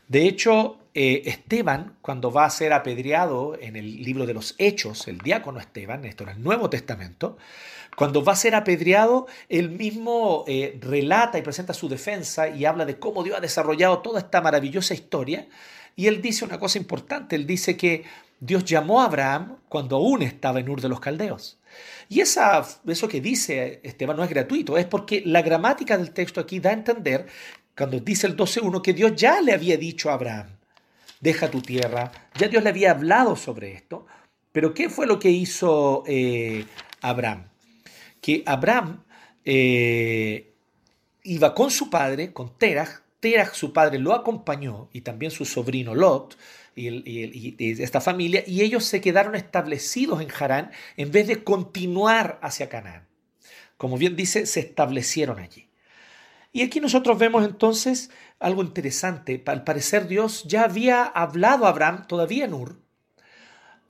De 0.08 0.28
hecho, 0.28 0.78
eh, 0.94 1.24
Esteban, 1.26 1.98
cuando 2.02 2.32
va 2.32 2.46
a 2.46 2.50
ser 2.50 2.72
apedreado 2.72 3.58
en 3.60 3.76
el 3.76 4.04
libro 4.04 4.26
de 4.26 4.34
los 4.34 4.56
Hechos, 4.58 5.08
el 5.08 5.18
diácono 5.18 5.60
Esteban, 5.60 6.06
esto 6.06 6.24
en 6.24 6.30
el 6.30 6.44
Nuevo 6.44 6.70
Testamento, 6.70 7.38
cuando 7.96 8.24
va 8.24 8.34
a 8.34 8.38
ser 8.38 8.54
apedreado, 8.54 9.26
él 9.50 9.72
mismo 9.72 10.46
eh, 10.48 10.78
relata 10.80 11.40
y 11.40 11.42
presenta 11.42 11.74
su 11.74 11.90
defensa 11.90 12.48
y 12.48 12.66
habla 12.66 12.86
de 12.86 13.00
cómo 13.00 13.24
Dios 13.24 13.38
ha 13.38 13.42
desarrollado 13.42 14.00
toda 14.00 14.20
esta 14.20 14.40
maravillosa 14.40 14.94
historia. 14.94 15.48
Y 15.96 16.06
él 16.06 16.22
dice 16.22 16.46
una 16.46 16.60
cosa 16.60 16.78
importante, 16.78 17.36
él 17.36 17.48
dice 17.48 17.76
que 17.76 18.04
Dios 18.40 18.66
llamó 18.66 19.02
a 19.02 19.06
Abraham 19.06 19.58
cuando 19.68 19.98
aún 19.98 20.22
estaba 20.22 20.60
en 20.60 20.70
Ur 20.70 20.82
de 20.82 20.90
los 20.90 21.00
Caldeos. 21.00 21.60
Y 22.10 22.22
esa, 22.22 22.66
eso 22.86 23.08
que 23.08 23.22
dice 23.22 23.82
Esteban 23.84 24.18
no 24.18 24.24
es 24.24 24.30
gratuito, 24.30 24.78
es 24.78 24.86
porque 24.86 25.24
la 25.26 25.42
gramática 25.42 25.98
del 25.98 26.12
texto 26.12 26.40
aquí 26.40 26.60
da 26.60 26.70
a 26.70 26.74
entender 26.74 27.28
cuando 27.76 28.00
dice 28.00 28.28
el 28.28 28.36
12.1 28.36 28.82
que 28.82 28.94
Dios 28.94 29.14
ya 29.16 29.42
le 29.42 29.54
había 29.54 29.78
dicho 29.78 30.10
a 30.10 30.14
Abraham, 30.14 30.48
deja 31.20 31.52
tu 31.52 31.62
tierra, 31.62 32.12
ya 32.36 32.48
Dios 32.48 32.64
le 32.64 32.70
había 32.70 32.92
hablado 32.92 33.36
sobre 33.36 33.74
esto, 33.74 34.06
pero 34.52 34.74
¿qué 34.74 34.90
fue 34.90 35.06
lo 35.06 35.20
que 35.20 35.30
hizo 35.30 36.04
eh, 36.08 36.66
Abraham? 37.02 37.50
Que 38.22 38.42
Abraham 38.46 39.04
eh, 39.46 40.54
iba 41.24 41.54
con 41.54 41.70
su 41.70 41.90
padre, 41.90 42.34
con 42.34 42.58
Terah, 42.58 43.04
Terach, 43.20 43.54
su 43.54 43.74
padre, 43.74 44.00
lo 44.00 44.14
acompañó 44.14 44.90
y 44.94 45.02
también 45.02 45.32
su 45.32 45.46
sobrino 45.46 45.94
Lot 45.96 46.38
y, 46.78 47.82
esta 47.82 48.02
familia, 48.02 48.44
y 48.46 48.62
ellos 48.62 48.86
se 48.86 49.02
quedaron 49.02 49.36
establecidos 49.36 50.22
en 50.22 50.30
Harán 50.32 50.72
en 50.96 51.12
vez 51.12 51.28
de 51.28 51.44
continuar 51.44 52.40
hacia 52.42 52.70
Canaán. 52.70 53.08
Como 53.78 53.98
bien 53.98 54.16
dice, 54.16 54.46
se 54.46 54.60
establecieron 54.60 55.40
allí. 55.40 55.70
Y 56.52 56.64
aquí 56.64 56.80
nosotros 56.80 57.20
vemos 57.20 57.46
entonces 57.46 58.10
algo 58.40 58.64
interesante. 58.64 59.44
Al 59.46 59.64
parecer 59.64 60.08
Dios 60.08 60.44
ya 60.46 60.64
había 60.64 61.04
hablado 61.04 61.66
a 61.66 61.70
Abraham 61.70 62.08
todavía 62.08 62.46
en 62.46 62.54
Ur, 62.54 62.80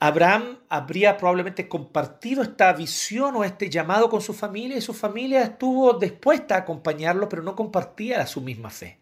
Abraham 0.00 0.58
habría 0.68 1.16
probablemente 1.16 1.68
compartido 1.68 2.42
esta 2.42 2.72
visión 2.72 3.34
o 3.34 3.42
este 3.42 3.68
llamado 3.68 4.08
con 4.08 4.20
su 4.20 4.32
familia 4.32 4.76
y 4.76 4.80
su 4.80 4.94
familia 4.94 5.42
estuvo 5.42 5.94
dispuesta 5.94 6.54
a 6.54 6.58
acompañarlo, 6.58 7.28
pero 7.28 7.42
no 7.42 7.56
compartía 7.56 8.24
su 8.26 8.40
misma 8.40 8.70
fe. 8.70 9.00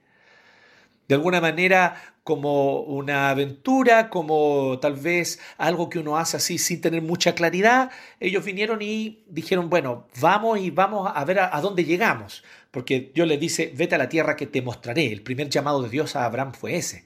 De 1.07 1.15
alguna 1.15 1.41
manera 1.41 2.16
como 2.27 2.81
una 2.81 3.31
aventura, 3.31 4.11
como 4.11 4.81
tal 4.81 4.95
vez 4.95 5.39
algo 5.59 5.89
que 5.89 6.01
uno 6.01 6.19
hace 6.19 6.39
así 6.39 6.59
sin 6.59 6.81
tener 6.81 7.01
mucha 7.01 7.37
claridad, 7.37 7.93
ellos 8.19 8.45
vinieron 8.45 8.83
y 8.83 9.23
dijeron, 9.29 9.71
bueno, 9.71 10.09
vamos 10.21 10.59
y 10.59 10.71
vamos 10.71 11.09
a 11.15 11.25
ver 11.25 11.39
a, 11.39 11.61
dónde 11.61 11.85
llegamos, 11.85 12.43
porque 12.73 13.13
Dios 13.15 13.29
les 13.29 13.39
dice, 13.39 13.73
vete 13.77 13.95
a 13.95 13.99
la 13.99 14.09
tierra 14.09 14.35
que 14.35 14.49
te 14.49 14.61
mostraré. 14.61 15.13
El 15.13 15.23
primer 15.23 15.49
llamado 15.51 15.81
de 15.83 15.89
Dios 15.89 16.17
a 16.17 16.25
Abraham 16.25 16.53
fue 16.53 16.75
ese, 16.75 17.05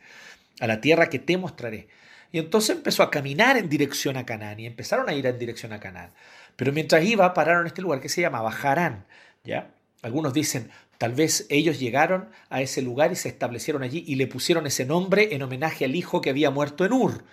a 0.58 0.66
la 0.66 0.80
tierra 0.80 1.10
que 1.10 1.18
te 1.18 1.36
mostraré. 1.36 1.88
Y 2.32 2.38
entonces 2.38 2.74
empezó 2.74 3.02
a 3.02 3.10
caminar 3.10 3.58
en 3.58 3.68
dirección 3.68 4.16
a 4.16 4.24
Canaán 4.24 4.58
y 4.58 4.64
empezaron 4.64 5.06
a 5.10 5.12
ir 5.12 5.26
en 5.26 5.38
dirección 5.38 5.74
a 5.74 5.80
Canaán. 5.80 6.12
Pero 6.56 6.72
mientras 6.72 7.04
iba, 7.04 7.34
pararon 7.34 7.60
en 7.60 7.66
este 7.66 7.82
lugar 7.82 8.00
que 8.00 8.08
se 8.08 8.22
llamaba 8.22 8.50
Harán. 8.50 9.04
¿ya? 9.44 9.68
Algunos 10.00 10.32
dicen, 10.32 10.70
tal 11.00 11.14
vez 11.14 11.46
ellos 11.48 11.80
llegaron 11.80 12.28
a 12.50 12.60
ese 12.60 12.82
lugar 12.82 13.10
y 13.10 13.16
se 13.16 13.30
establecieron 13.30 13.82
allí 13.82 14.04
y 14.06 14.16
le 14.16 14.26
pusieron 14.26 14.66
ese 14.66 14.84
nombre 14.84 15.34
en 15.34 15.40
homenaje 15.40 15.86
al 15.86 15.96
hijo 15.96 16.20
que 16.20 16.28
había 16.28 16.50
muerto 16.50 16.84
en 16.84 16.92
Ur. 16.92 17.24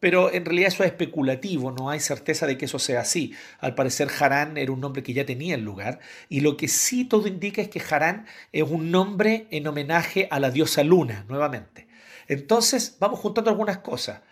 Pero 0.00 0.32
en 0.32 0.44
realidad 0.44 0.66
eso 0.66 0.82
es 0.82 0.90
especulativo, 0.90 1.70
no 1.70 1.90
hay 1.90 2.00
certeza 2.00 2.44
de 2.48 2.58
que 2.58 2.64
eso 2.64 2.80
sea 2.80 3.02
así. 3.02 3.32
Al 3.60 3.76
parecer 3.76 4.08
Harán 4.18 4.56
era 4.56 4.72
un 4.72 4.80
nombre 4.80 5.04
que 5.04 5.12
ya 5.12 5.24
tenía 5.24 5.54
el 5.54 5.62
lugar 5.62 6.00
y 6.28 6.40
lo 6.40 6.56
que 6.56 6.66
sí 6.66 7.04
todo 7.04 7.28
indica 7.28 7.62
es 7.62 7.68
que 7.68 7.80
Harán 7.88 8.26
es 8.50 8.64
un 8.64 8.90
nombre 8.90 9.46
en 9.52 9.68
homenaje 9.68 10.26
a 10.32 10.40
la 10.40 10.50
diosa 10.50 10.82
Luna, 10.82 11.24
nuevamente. 11.28 11.86
Entonces 12.26 12.96
vamos 12.98 13.20
juntando 13.20 13.48
algunas 13.48 13.78
cosas. 13.78 14.22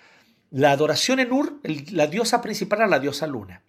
La 0.51 0.73
adoración 0.73 1.21
en 1.21 1.31
Ur, 1.31 1.61
la 1.93 2.09
diosa 2.09 2.43
principal 2.43 2.81
era 2.81 2.89
la 2.89 2.99
diosa 2.99 3.29
Luna. 3.29 3.63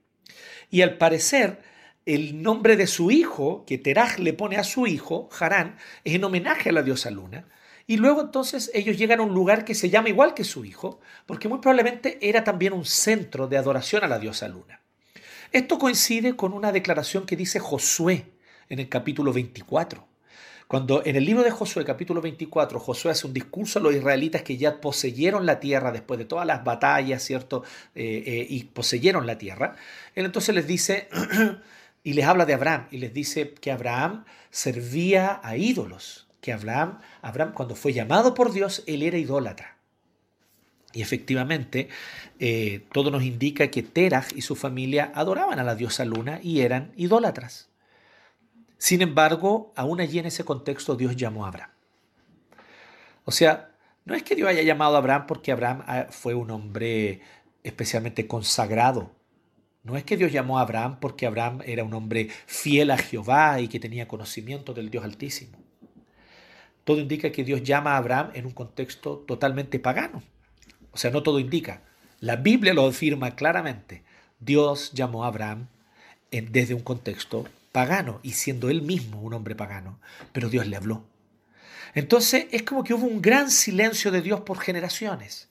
Y 0.71 0.81
al 0.81 0.97
parecer, 0.97 1.59
el 2.05 2.41
nombre 2.41 2.75
de 2.75 2.87
su 2.87 3.11
hijo, 3.11 3.63
que 3.65 3.77
Teraj 3.77 4.19
le 4.19 4.33
pone 4.33 4.57
a 4.57 4.63
su 4.63 4.87
hijo, 4.87 5.29
Harán, 5.39 5.77
es 6.03 6.15
en 6.15 6.23
homenaje 6.23 6.69
a 6.69 6.73
la 6.73 6.83
diosa 6.83 7.11
Luna. 7.11 7.45
Y 7.85 7.97
luego 7.97 8.21
entonces 8.21 8.71
ellos 8.73 8.97
llegan 8.97 9.19
a 9.19 9.23
un 9.23 9.33
lugar 9.33 9.65
que 9.65 9.75
se 9.75 9.89
llama 9.89 10.09
igual 10.09 10.33
que 10.33 10.43
su 10.43 10.63
hijo, 10.65 10.99
porque 11.25 11.49
muy 11.49 11.59
probablemente 11.59 12.17
era 12.21 12.43
también 12.43 12.73
un 12.73 12.85
centro 12.85 13.47
de 13.47 13.57
adoración 13.57 14.03
a 14.03 14.07
la 14.07 14.19
diosa 14.19 14.47
Luna. 14.47 14.79
Esto 15.51 15.77
coincide 15.77 16.35
con 16.35 16.53
una 16.53 16.71
declaración 16.71 17.25
que 17.25 17.35
dice 17.35 17.59
Josué 17.59 18.25
en 18.69 18.79
el 18.79 18.89
capítulo 18.89 19.33
24. 19.33 20.07
Cuando 20.67 21.05
en 21.05 21.15
el 21.15 21.25
libro 21.25 21.43
de 21.43 21.51
Josué, 21.51 21.85
capítulo 21.85 22.21
24, 22.21 22.79
Josué 22.79 23.11
hace 23.11 23.27
un 23.27 23.33
discurso 23.33 23.77
a 23.77 23.81
los 23.81 23.93
israelitas 23.93 24.41
que 24.41 24.57
ya 24.57 24.81
poseyeron 24.81 25.45
la 25.45 25.59
tierra 25.59 25.91
después 25.91 26.17
de 26.17 26.25
todas 26.25 26.47
las 26.47 26.63
batallas, 26.63 27.21
¿cierto? 27.21 27.63
Eh, 27.93 28.23
eh, 28.25 28.47
y 28.49 28.63
poseyeron 28.63 29.27
la 29.27 29.37
tierra, 29.37 29.75
él 30.15 30.25
entonces 30.25 30.55
les 30.55 30.65
dice, 30.65 31.09
y 32.03 32.13
les 32.13 32.25
habla 32.25 32.45
de 32.45 32.53
Abraham, 32.53 32.87
y 32.91 32.97
les 32.97 33.13
dice 33.13 33.53
que 33.53 33.71
Abraham 33.71 34.25
servía 34.51 35.39
a 35.43 35.55
ídolos, 35.55 36.27
que 36.41 36.51
Abraham, 36.51 36.99
Abraham 37.21 37.53
cuando 37.53 37.75
fue 37.75 37.93
llamado 37.93 38.33
por 38.33 38.51
Dios, 38.51 38.83
él 38.87 39.03
era 39.03 39.17
idólatra. 39.17 39.77
Y 40.93 41.01
efectivamente, 41.01 41.89
eh, 42.39 42.85
todo 42.91 43.09
nos 43.09 43.23
indica 43.23 43.71
que 43.71 43.81
Terah 43.81 44.25
y 44.35 44.41
su 44.41 44.55
familia 44.55 45.11
adoraban 45.15 45.57
a 45.59 45.63
la 45.63 45.75
diosa 45.75 46.05
luna 46.05 46.39
y 46.43 46.61
eran 46.61 46.91
idólatras. 46.95 47.69
Sin 48.77 49.01
embargo, 49.01 49.73
aún 49.75 50.01
allí 50.01 50.19
en 50.19 50.27
ese 50.27 50.43
contexto 50.43 50.95
Dios 50.95 51.15
llamó 51.15 51.45
a 51.45 51.47
Abraham. 51.47 51.71
O 53.25 53.31
sea, 53.31 53.71
no 54.05 54.13
es 54.13 54.23
que 54.23 54.35
Dios 54.35 54.49
haya 54.49 54.61
llamado 54.61 54.95
a 54.95 54.99
Abraham 54.99 55.25
porque 55.27 55.51
Abraham 55.51 55.83
ah, 55.87 56.07
fue 56.09 56.35
un 56.35 56.51
hombre 56.51 57.21
especialmente 57.63 58.27
consagrado. 58.27 59.11
No 59.83 59.97
es 59.97 60.05
que 60.05 60.15
Dios 60.15 60.31
llamó 60.31 60.59
a 60.59 60.61
Abraham 60.61 60.97
porque 61.01 61.25
Abraham 61.25 61.59
era 61.65 61.83
un 61.83 61.93
hombre 61.93 62.29
fiel 62.45 62.89
a 62.91 62.97
Jehová 62.97 63.59
y 63.59 63.67
que 63.67 63.81
tenía 63.81 64.07
conocimiento 64.07 64.73
del 64.73 64.89
Dios 64.89 65.03
Altísimo. 65.03 65.57
Todo 66.85 66.99
indica 66.99 67.31
que 67.31 67.43
Dios 67.43 67.63
llama 67.63 67.93
a 67.93 67.97
Abraham 67.97 68.31
en 68.33 68.45
un 68.45 68.51
contexto 68.51 69.17
totalmente 69.19 69.79
pagano. 69.79 70.23
O 70.91 70.97
sea, 70.97 71.11
no 71.11 71.23
todo 71.23 71.39
indica. 71.39 71.81
La 72.19 72.37
Biblia 72.37 72.73
lo 72.73 72.87
afirma 72.87 73.35
claramente. 73.35 74.03
Dios 74.39 74.91
llamó 74.93 75.25
a 75.25 75.27
Abraham 75.27 75.67
desde 76.31 76.73
un 76.73 76.81
contexto 76.81 77.45
pagano 77.71 78.19
y 78.23 78.31
siendo 78.31 78.69
él 78.69 78.81
mismo 78.81 79.21
un 79.21 79.33
hombre 79.33 79.55
pagano, 79.55 79.99
pero 80.31 80.49
Dios 80.49 80.67
le 80.67 80.77
habló. 80.77 81.03
Entonces 81.93 82.45
es 82.51 82.63
como 82.63 82.83
que 82.83 82.93
hubo 82.93 83.05
un 83.05 83.21
gran 83.21 83.51
silencio 83.51 84.11
de 84.11 84.21
Dios 84.21 84.41
por 84.41 84.59
generaciones. 84.59 85.49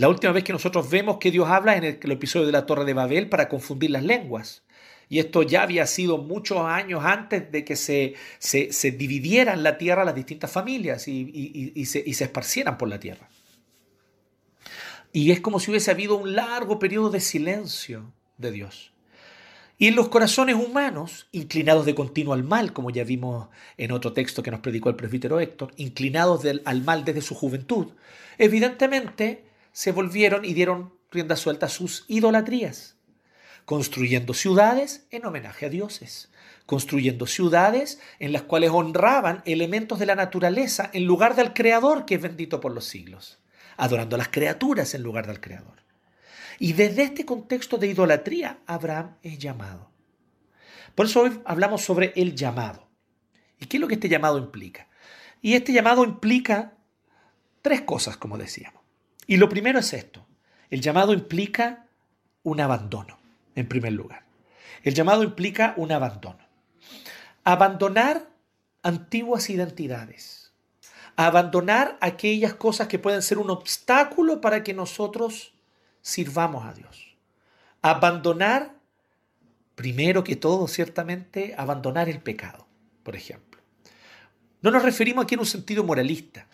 La 0.00 0.08
última 0.08 0.32
vez 0.32 0.44
que 0.44 0.54
nosotros 0.54 0.88
vemos 0.88 1.18
que 1.18 1.30
Dios 1.30 1.46
habla 1.50 1.76
en 1.76 1.84
el, 1.84 2.10
episodio 2.10 2.46
de 2.46 2.52
la 2.52 2.64
Torre 2.64 2.86
de 2.86 2.94
Babel 2.94 3.28
para 3.28 3.50
confundir 3.50 3.90
las 3.90 4.02
lenguas. 4.02 4.62
Y 5.10 5.18
esto 5.18 5.42
ya 5.42 5.60
había 5.60 5.86
sido 5.86 6.16
muchos 6.16 6.56
años 6.62 7.04
antes 7.04 7.52
de 7.52 7.66
que 7.66 7.76
se, 7.76 8.14
se, 8.38 8.90
dividieran 8.92 9.62
la 9.62 9.76
tierra 9.76 10.06
las 10.06 10.14
distintas 10.14 10.50
familias 10.50 11.06
y, 11.06 11.84
se, 11.84 12.02
y 12.06 12.14
se 12.14 12.24
esparcieran 12.24 12.78
por 12.78 12.88
la 12.88 12.98
tierra. 12.98 13.28
Y 15.12 15.32
es 15.32 15.40
como 15.40 15.60
si 15.60 15.70
hubiese 15.70 15.90
habido 15.90 16.16
un 16.16 16.34
largo 16.34 16.78
periodo 16.78 17.10
de 17.10 17.20
silencio 17.20 18.10
de 18.38 18.52
Dios. 18.52 18.94
Y 19.76 19.88
en 19.88 19.96
los 19.96 20.08
corazones 20.08 20.54
humanos, 20.54 21.28
inclinados 21.30 21.84
de 21.84 21.94
continuo 21.94 22.32
al 22.32 22.44
mal, 22.44 22.72
como 22.72 22.88
ya 22.88 23.04
vimos 23.04 23.48
en 23.76 23.92
otro 23.92 24.14
texto 24.14 24.42
que 24.42 24.50
nos 24.50 24.60
predicó 24.60 24.88
el 24.88 24.96
presbítero 24.96 25.40
Héctor, 25.40 25.74
inclinados 25.76 26.46
al 26.64 26.84
mal 26.84 27.04
desde 27.04 27.20
su 27.20 27.34
juventud, 27.34 27.88
evidentemente 28.38 29.49
se 29.80 29.92
volvieron 29.92 30.44
y 30.44 30.52
dieron 30.52 30.92
rienda 31.10 31.36
suelta 31.36 31.64
a 31.64 31.70
sus 31.70 32.04
idolatrías, 32.06 32.98
construyendo 33.64 34.34
ciudades 34.34 35.06
en 35.10 35.24
homenaje 35.24 35.64
a 35.64 35.70
dioses, 35.70 36.30
construyendo 36.66 37.26
ciudades 37.26 37.98
en 38.18 38.34
las 38.34 38.42
cuales 38.42 38.72
honraban 38.72 39.42
elementos 39.46 39.98
de 39.98 40.04
la 40.04 40.16
naturaleza 40.16 40.90
en 40.92 41.06
lugar 41.06 41.34
del 41.34 41.54
Creador 41.54 42.04
que 42.04 42.16
es 42.16 42.20
bendito 42.20 42.60
por 42.60 42.72
los 42.74 42.84
siglos, 42.84 43.38
adorando 43.78 44.16
a 44.16 44.18
las 44.18 44.28
criaturas 44.28 44.92
en 44.92 45.02
lugar 45.02 45.26
del 45.26 45.40
Creador. 45.40 45.82
Y 46.58 46.74
desde 46.74 47.04
este 47.04 47.24
contexto 47.24 47.78
de 47.78 47.86
idolatría, 47.86 48.58
Abraham 48.66 49.16
es 49.22 49.38
llamado. 49.38 49.90
Por 50.94 51.06
eso 51.06 51.22
hoy 51.22 51.40
hablamos 51.46 51.80
sobre 51.80 52.12
el 52.16 52.34
llamado. 52.34 52.90
¿Y 53.58 53.64
qué 53.64 53.78
es 53.78 53.80
lo 53.80 53.88
que 53.88 53.94
este 53.94 54.10
llamado 54.10 54.36
implica? 54.36 54.88
Y 55.40 55.54
este 55.54 55.72
llamado 55.72 56.04
implica 56.04 56.76
tres 57.62 57.80
cosas, 57.80 58.18
como 58.18 58.36
decíamos. 58.36 58.79
Y 59.30 59.36
lo 59.36 59.48
primero 59.48 59.78
es 59.78 59.92
esto. 59.92 60.26
El 60.70 60.80
llamado 60.80 61.12
implica 61.12 61.86
un 62.42 62.60
abandono, 62.60 63.16
en 63.54 63.68
primer 63.68 63.92
lugar. 63.92 64.24
El 64.82 64.92
llamado 64.92 65.22
implica 65.22 65.72
un 65.76 65.92
abandono. 65.92 66.40
Abandonar 67.44 68.28
antiguas 68.82 69.48
identidades. 69.48 70.52
Abandonar 71.14 71.96
aquellas 72.00 72.54
cosas 72.54 72.88
que 72.88 72.98
pueden 72.98 73.22
ser 73.22 73.38
un 73.38 73.50
obstáculo 73.50 74.40
para 74.40 74.64
que 74.64 74.74
nosotros 74.74 75.54
sirvamos 76.02 76.64
a 76.64 76.72
Dios. 76.72 77.14
Abandonar, 77.82 78.74
primero 79.76 80.24
que 80.24 80.34
todo, 80.34 80.66
ciertamente, 80.66 81.54
abandonar 81.56 82.08
el 82.08 82.20
pecado, 82.20 82.66
por 83.04 83.14
ejemplo. 83.14 83.60
No 84.60 84.72
nos 84.72 84.82
referimos 84.82 85.22
aquí 85.22 85.34
en 85.34 85.40
un 85.40 85.46
sentido 85.46 85.84
moralista, 85.84 86.48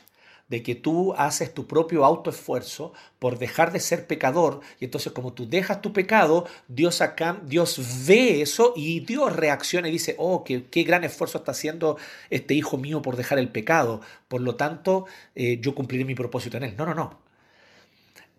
de 0.49 0.63
que 0.63 0.75
tú 0.75 1.13
haces 1.15 1.53
tu 1.53 1.67
propio 1.67 2.05
autoesfuerzo 2.05 2.93
por 3.19 3.39
dejar 3.39 3.73
de 3.73 3.81
ser 3.81 4.07
pecador 4.07 4.61
y 4.79 4.85
entonces 4.85 5.13
como 5.13 5.33
tú 5.33 5.49
dejas 5.49 5.83
tu 5.83 5.93
pecado, 5.93 6.47
Dios 6.69 7.01
acá, 7.01 7.41
Dios 7.45 8.07
ve 8.07 8.43
eso 8.43 8.73
y 8.77 9.01
Dios 9.01 9.35
reacciona 9.35 9.89
y 9.89 9.93
dice, 9.93 10.15
oh, 10.19 10.45
qué, 10.45 10.65
qué 10.67 10.85
gran 10.85 11.05
esfuerzo 11.05 11.39
está 11.39 11.53
haciendo 11.53 11.97
este 12.31 12.55
hijo 12.55 12.79
mío 12.79 13.03
por 13.03 13.17
dejar 13.17 13.39
el 13.39 13.49
pecado, 13.49 14.01
por 14.29 14.41
lo 14.41 14.57
tanto 14.57 15.07
eh, 15.35 15.59
yo 15.61 15.75
cumpliré 15.75 16.05
mi 16.05 16.15
propósito 16.15 16.57
en 16.57 16.65
él. 16.65 16.75
No, 16.77 16.87
no, 16.87 16.95
no. 16.95 17.19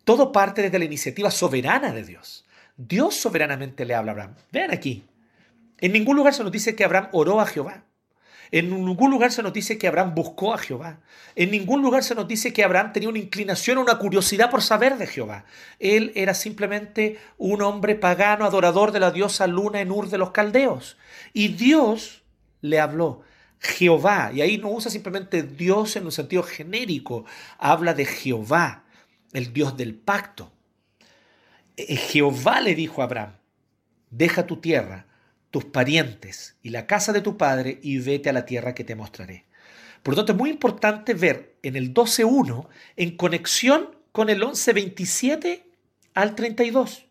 Todo 0.03 0.31
parte 0.31 0.61
desde 0.61 0.79
la 0.79 0.85
iniciativa 0.85 1.29
soberana 1.29 1.91
de 1.91 2.03
Dios. 2.03 2.45
Dios 2.77 3.15
soberanamente 3.15 3.83
le 3.83 3.95
habla 3.95 4.11
a 4.11 4.13
Abraham. 4.13 4.35
Vean 4.51 4.71
aquí. 4.71 5.03
En 5.79 5.91
ningún 5.91 6.15
lugar 6.15 6.33
se 6.33 6.43
nos 6.43 6.51
dice 6.51 6.75
que 6.75 6.85
Abraham 6.85 7.09
oró 7.11 7.41
a 7.41 7.45
Jehová. 7.45 7.83
En 8.51 8.69
ningún 8.69 9.11
lugar 9.11 9.31
se 9.31 9.43
nos 9.43 9.53
dice 9.53 9.77
que 9.77 9.87
Abraham 9.87 10.15
buscó 10.15 10.53
a 10.53 10.57
Jehová. 10.57 10.99
En 11.35 11.51
ningún 11.51 11.81
lugar 11.81 12.03
se 12.03 12.15
nos 12.15 12.27
dice 12.27 12.53
que 12.53 12.63
Abraham 12.63 12.93
tenía 12.93 13.09
una 13.09 13.19
inclinación 13.19 13.77
una 13.77 13.97
curiosidad 13.97 14.49
por 14.49 14.61
saber 14.61 14.97
de 14.97 15.07
Jehová. 15.07 15.45
Él 15.79 16.11
era 16.15 16.33
simplemente 16.33 17.19
un 17.37 17.61
hombre 17.61 17.95
pagano, 17.95 18.45
adorador 18.45 18.91
de 18.91 18.99
la 18.99 19.11
diosa 19.11 19.47
luna 19.47 19.81
en 19.81 19.91
Ur 19.91 20.09
de 20.09 20.17
los 20.17 20.31
caldeos. 20.31 20.97
Y 21.33 21.49
Dios 21.49 22.23
le 22.61 22.79
habló, 22.79 23.21
Jehová, 23.59 24.31
y 24.33 24.41
ahí 24.41 24.57
no 24.57 24.69
usa 24.69 24.91
simplemente 24.91 25.43
Dios 25.43 25.95
en 25.95 26.05
un 26.05 26.11
sentido 26.11 26.43
genérico, 26.43 27.25
habla 27.57 27.93
de 27.93 28.05
Jehová, 28.05 28.83
el 29.33 29.51
Dios 29.51 29.75
del 29.75 29.95
pacto. 29.95 30.51
Eh, 31.75 31.95
Jehová 31.95 32.61
le 32.61 32.75
dijo 32.75 33.01
a 33.01 33.05
Abraham, 33.05 33.33
deja 34.09 34.45
tu 34.45 34.57
tierra, 34.57 35.06
tus 35.51 35.65
parientes 35.65 36.55
y 36.61 36.69
la 36.69 36.87
casa 36.87 37.13
de 37.13 37.21
tu 37.21 37.37
padre 37.37 37.79
y 37.81 37.99
vete 37.99 38.29
a 38.29 38.33
la 38.33 38.45
tierra 38.45 38.75
que 38.75 38.83
te 38.83 38.95
mostraré. 38.95 39.45
Por 40.03 40.13
lo 40.13 40.17
tanto, 40.17 40.33
es 40.33 40.37
muy 40.37 40.49
importante 40.49 41.13
ver 41.13 41.57
en 41.63 41.75
el 41.75 41.93
12.1 41.93 42.67
en 42.95 43.17
conexión 43.17 43.95
con 44.11 44.29
el 44.29 44.41
11.27 44.41 45.63
al 46.13 46.35
32. 46.35 47.05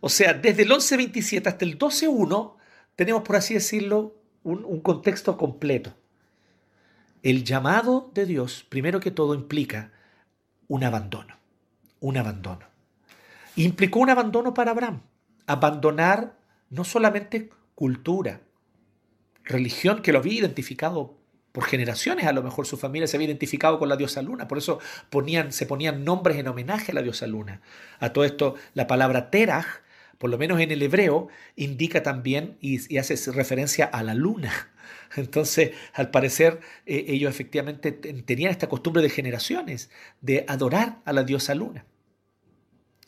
O 0.00 0.08
sea, 0.08 0.34
desde 0.34 0.62
el 0.62 0.70
11.27 0.70 1.46
hasta 1.46 1.64
el 1.64 1.78
12.1 1.78 2.54
tenemos, 2.96 3.22
por 3.22 3.36
así 3.36 3.54
decirlo, 3.54 4.16
un, 4.42 4.80
contexto 4.80 5.36
completo. 5.36 5.94
El 7.22 7.44
llamado 7.44 8.10
de 8.14 8.26
Dios, 8.26 8.64
primero 8.68 9.00
que 9.00 9.10
todo, 9.10 9.34
implica 9.34 9.92
un 10.68 10.84
abandono. 10.84 11.36
Un 12.00 12.16
abandono. 12.16 12.66
Implicó 13.56 13.98
un 13.98 14.10
abandono 14.10 14.54
para 14.54 14.70
Abraham. 14.70 15.02
Abandonar 15.46 16.37
no 16.70 16.84
solamente 16.84 17.50
cultura, 17.74 18.40
religión 19.44 20.02
que 20.02 20.12
lo 20.12 20.18
había 20.18 20.40
identificado 20.40 21.16
por 21.52 21.64
generaciones, 21.64 22.26
a 22.26 22.32
lo 22.32 22.42
mejor 22.42 22.66
su 22.66 22.76
familia 22.76 23.08
se 23.08 23.16
había 23.16 23.28
identificado 23.28 23.78
con 23.78 23.88
la 23.88 23.96
diosa 23.96 24.22
luna, 24.22 24.46
por 24.46 24.58
eso 24.58 24.78
ponían, 25.10 25.52
se 25.52 25.66
ponían 25.66 26.04
nombres 26.04 26.36
en 26.36 26.48
homenaje 26.48 26.92
a 26.92 26.94
la 26.94 27.02
diosa 27.02 27.26
luna. 27.26 27.62
A 27.98 28.12
todo 28.12 28.24
esto, 28.24 28.54
la 28.74 28.86
palabra 28.86 29.30
teraj 29.30 29.82
por 30.18 30.30
lo 30.30 30.38
menos 30.38 30.60
en 30.60 30.70
el 30.70 30.82
hebreo, 30.82 31.28
indica 31.56 32.02
también 32.02 32.58
y, 32.60 32.98
hace 32.98 33.32
referencia 33.32 33.86
a 33.86 34.02
la 34.02 34.14
luna. 34.14 34.52
Entonces, 35.16 35.70
al 35.94 36.10
parecer, 36.10 36.60
eh, 36.86 37.06
ellos 37.08 37.30
efectivamente 37.30 37.92
tenían 37.92 38.50
esta 38.50 38.68
costumbre 38.68 39.00
de 39.00 39.10
generaciones 39.10 39.90
de 40.20 40.44
adorar 40.48 40.98
a 41.04 41.12
la 41.12 41.22
diosa 41.22 41.54
luna. 41.54 41.86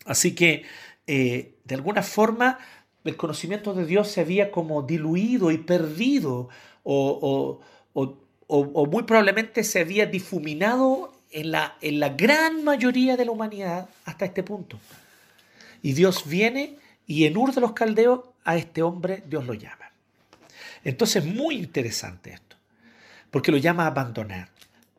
Así 0.07 0.35
que, 0.35 0.63
eh, 1.07 1.57
de 1.65 1.75
alguna 1.75 2.03
forma, 2.03 2.59
el 3.05 3.17
conocimiento 3.17 3.75
de 3.75 3.87
Dios 3.87 4.09
se 4.09 4.21
había 4.21 4.51
como 4.51 4.83
diluido 4.83 5.51
y 5.51 5.59
perdido 5.59 6.49
o, 6.83 7.61
muy 8.91 9.03
probablemente 9.05 9.65
se 9.65 9.81
había 9.81 10.07
difuminado 10.07 11.13
en 11.31 11.53
la, 11.53 11.77
en 11.81 12.01
la 12.01 12.11
gran 12.11 12.65
mayoría 12.65 13.17
de 13.17 13.25
la 13.25 13.31
humanidad 13.31 13.89
hasta 14.05 14.25
este 14.25 14.43
punto. 14.43 14.79
Y 15.83 15.93
Dios 15.93 16.27
viene 16.27 16.77
y 17.07 17.25
en 17.25 17.37
Ur 17.37 17.55
de 17.55 17.61
los 17.61 17.73
Caldeos 17.73 18.21
a 18.45 18.57
este 18.57 18.83
hombre 18.83 19.23
Dios 19.27 19.47
lo 19.47 19.55
llama. 19.55 19.91
Entonces, 20.85 21.25
muy 21.25 21.57
interesante 21.57 22.33
esto, 22.33 22.57
porque 23.31 23.53
lo 23.53 23.59
llama 23.59 23.85
a 23.85 23.89
abandonar, 23.89 24.49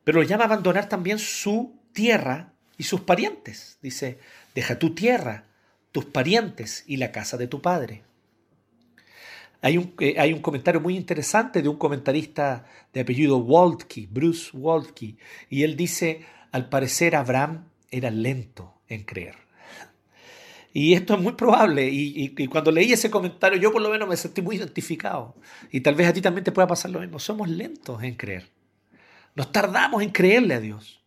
pero 0.03 0.21
lo 0.21 0.27
llama 0.27 0.43
a 0.43 0.47
abandonar 0.47 0.87
también 0.87 1.19
su 1.19 1.73
tierra 1.93 2.53
y 2.77 2.83
sus 2.83 3.01
parientes. 3.01 3.77
Dice, 3.81 4.19
deja 4.53 4.77
tu 4.77 4.93
tierra, 4.93 5.45
tus 5.91 6.05
parientes 6.05 6.83
y 6.87 6.97
la 6.97 7.11
casa 7.11 7.37
de 7.37 7.47
tu 7.47 7.61
padre. 7.61 8.03
Hay 9.61 9.77
un, 9.77 9.93
eh, 9.99 10.15
hay 10.17 10.33
un, 10.33 10.41
comentario 10.41 10.81
muy 10.81 10.97
interesante 10.97 11.61
de 11.61 11.69
un 11.69 11.77
comentarista 11.77 12.65
de 12.93 13.01
apellido 13.01 13.37
Waltke, 13.37 14.07
Bruce 14.09 14.49
Waltke, 14.57 15.15
y 15.49 15.63
él 15.63 15.75
dice, 15.75 16.25
al 16.51 16.69
parecer 16.69 17.15
Abraham 17.15 17.65
era 17.91 18.09
lento 18.09 18.73
en 18.87 19.03
creer. 19.03 19.35
Y 20.73 20.93
esto 20.93 21.15
es 21.15 21.21
muy 21.21 21.33
probable. 21.33 21.89
Y, 21.91 22.47
cuando 22.47 22.71
leí 22.71 22.93
ese 22.93 23.11
comentario, 23.11 23.59
yo 23.59 23.71
por 23.71 23.81
lo 23.81 23.89
menos 23.89 24.07
me 24.07 24.15
sentí 24.15 24.41
muy 24.41 24.55
identificado. 24.55 25.35
Y 25.69 25.81
tal 25.81 25.95
vez 25.95 26.07
a 26.07 26.13
ti 26.13 26.21
también 26.21 26.43
te 26.43 26.51
pueda 26.51 26.67
pasar 26.67 26.91
lo 26.91 27.01
mismo. 27.01 27.19
Somos 27.19 27.49
lentos 27.49 28.01
en 28.03 28.15
creer. 28.15 28.49
Nos 29.35 29.51
tardamos 29.51 30.01
en 30.01 30.11
creerle 30.11 30.53
a 30.53 30.59
Dios. 30.59 31.00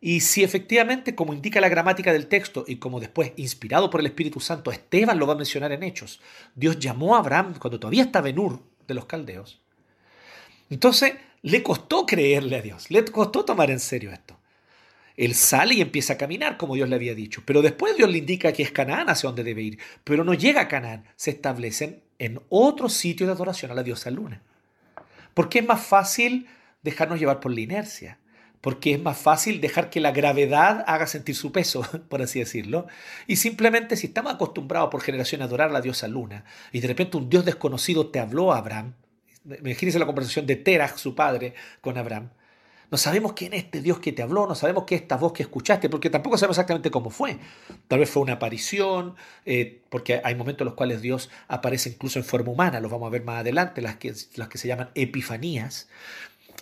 Y 0.00 0.20
si 0.20 0.42
efectivamente, 0.42 1.14
como 1.14 1.34
indica 1.34 1.60
la 1.60 1.68
gramática 1.68 2.12
del 2.12 2.26
texto 2.26 2.64
y 2.66 2.76
como 2.76 3.00
después, 3.00 3.32
inspirado 3.36 3.90
por 3.90 4.00
el 4.00 4.06
Espíritu 4.06 4.40
Santo, 4.40 4.72
Esteban 4.72 5.18
lo 5.18 5.26
va 5.26 5.34
a 5.34 5.36
mencionar 5.36 5.72
en 5.72 5.82
Hechos, 5.82 6.20
Dios 6.54 6.78
llamó 6.78 7.14
a 7.14 7.18
Abraham 7.18 7.54
cuando 7.58 7.78
todavía 7.78 8.04
estaba 8.04 8.30
en 8.30 8.38
Ur 8.38 8.62
de 8.88 8.94
los 8.94 9.04
caldeos. 9.04 9.60
Entonces, 10.70 11.14
le 11.42 11.62
costó 11.62 12.06
creerle 12.06 12.56
a 12.56 12.62
Dios, 12.62 12.90
le 12.90 13.04
costó 13.04 13.44
tomar 13.44 13.70
en 13.70 13.80
serio 13.80 14.10
esto. 14.10 14.38
Él 15.16 15.34
sale 15.34 15.74
y 15.74 15.80
empieza 15.82 16.14
a 16.14 16.16
caminar, 16.18 16.56
como 16.56 16.76
Dios 16.76 16.88
le 16.88 16.94
había 16.94 17.14
dicho. 17.14 17.42
Pero 17.44 17.60
después 17.60 17.94
Dios 17.94 18.08
le 18.08 18.16
indica 18.16 18.54
que 18.54 18.62
es 18.62 18.72
Canaán 18.72 19.10
hacia 19.10 19.28
donde 19.28 19.44
debe 19.44 19.60
ir. 19.60 19.78
Pero 20.02 20.24
no 20.24 20.32
llega 20.32 20.62
a 20.62 20.68
Canaán. 20.68 21.04
Se 21.16 21.30
establecen 21.30 22.02
en 22.18 22.40
otro 22.48 22.88
sitio 22.88 23.26
de 23.26 23.32
adoración 23.32 23.70
a 23.70 23.74
la 23.74 23.82
diosa 23.82 24.10
luna. 24.10 24.40
Porque 25.34 25.58
es 25.58 25.66
más 25.66 25.84
fácil 25.84 26.46
dejarnos 26.82 27.20
llevar 27.20 27.40
por 27.40 27.52
la 27.52 27.60
inercia. 27.60 28.18
Porque 28.60 28.92
es 28.92 29.02
más 29.02 29.18
fácil 29.18 29.60
dejar 29.60 29.88
que 29.88 30.00
la 30.00 30.12
gravedad 30.12 30.84
haga 30.86 31.06
sentir 31.06 31.34
su 31.34 31.50
peso, 31.52 31.82
por 32.08 32.22
así 32.22 32.38
decirlo. 32.38 32.86
Y 33.26 33.36
simplemente 33.36 33.96
si 33.96 34.08
estamos 34.08 34.34
acostumbrados 34.34 34.90
por 34.90 35.00
generación 35.00 35.42
a 35.42 35.44
adorar 35.44 35.70
a 35.70 35.72
la 35.72 35.80
diosa 35.80 36.08
luna 36.08 36.44
y 36.72 36.80
de 36.80 36.88
repente 36.88 37.16
un 37.16 37.30
Dios 37.30 37.44
desconocido 37.44 38.08
te 38.08 38.18
habló 38.18 38.52
a 38.52 38.58
Abraham, 38.58 38.94
imagínense 39.44 39.98
la 39.98 40.06
conversación 40.06 40.46
de 40.46 40.56
Terach, 40.56 40.96
su 40.96 41.14
padre, 41.14 41.54
con 41.80 41.96
Abraham, 41.96 42.30
no 42.90 42.98
sabemos 42.98 43.34
quién 43.34 43.54
es 43.54 43.64
este 43.64 43.80
Dios 43.80 44.00
que 44.00 44.10
te 44.10 44.22
habló, 44.22 44.48
no 44.48 44.54
sabemos 44.56 44.84
qué 44.84 44.96
es 44.96 45.02
esta 45.02 45.16
voz 45.16 45.32
que 45.32 45.44
escuchaste, 45.44 45.88
porque 45.88 46.10
tampoco 46.10 46.36
sabemos 46.36 46.56
exactamente 46.56 46.90
cómo 46.90 47.10
fue. 47.10 47.38
Tal 47.86 48.00
vez 48.00 48.10
fue 48.10 48.22
una 48.22 48.34
aparición, 48.34 49.14
eh, 49.46 49.80
porque 49.88 50.20
hay 50.24 50.34
momentos 50.34 50.62
en 50.62 50.66
los 50.66 50.74
cuales 50.74 51.00
Dios 51.00 51.30
aparece 51.46 51.90
incluso 51.90 52.18
en 52.18 52.24
forma 52.24 52.50
humana, 52.50 52.80
los 52.80 52.90
vamos 52.90 53.06
a 53.06 53.10
ver 53.10 53.22
más 53.22 53.40
adelante, 53.40 53.80
las 53.80 53.96
que, 53.96 54.12
las 54.34 54.48
que 54.48 54.58
se 54.58 54.66
llaman 54.66 54.90
epifanías. 54.96 55.88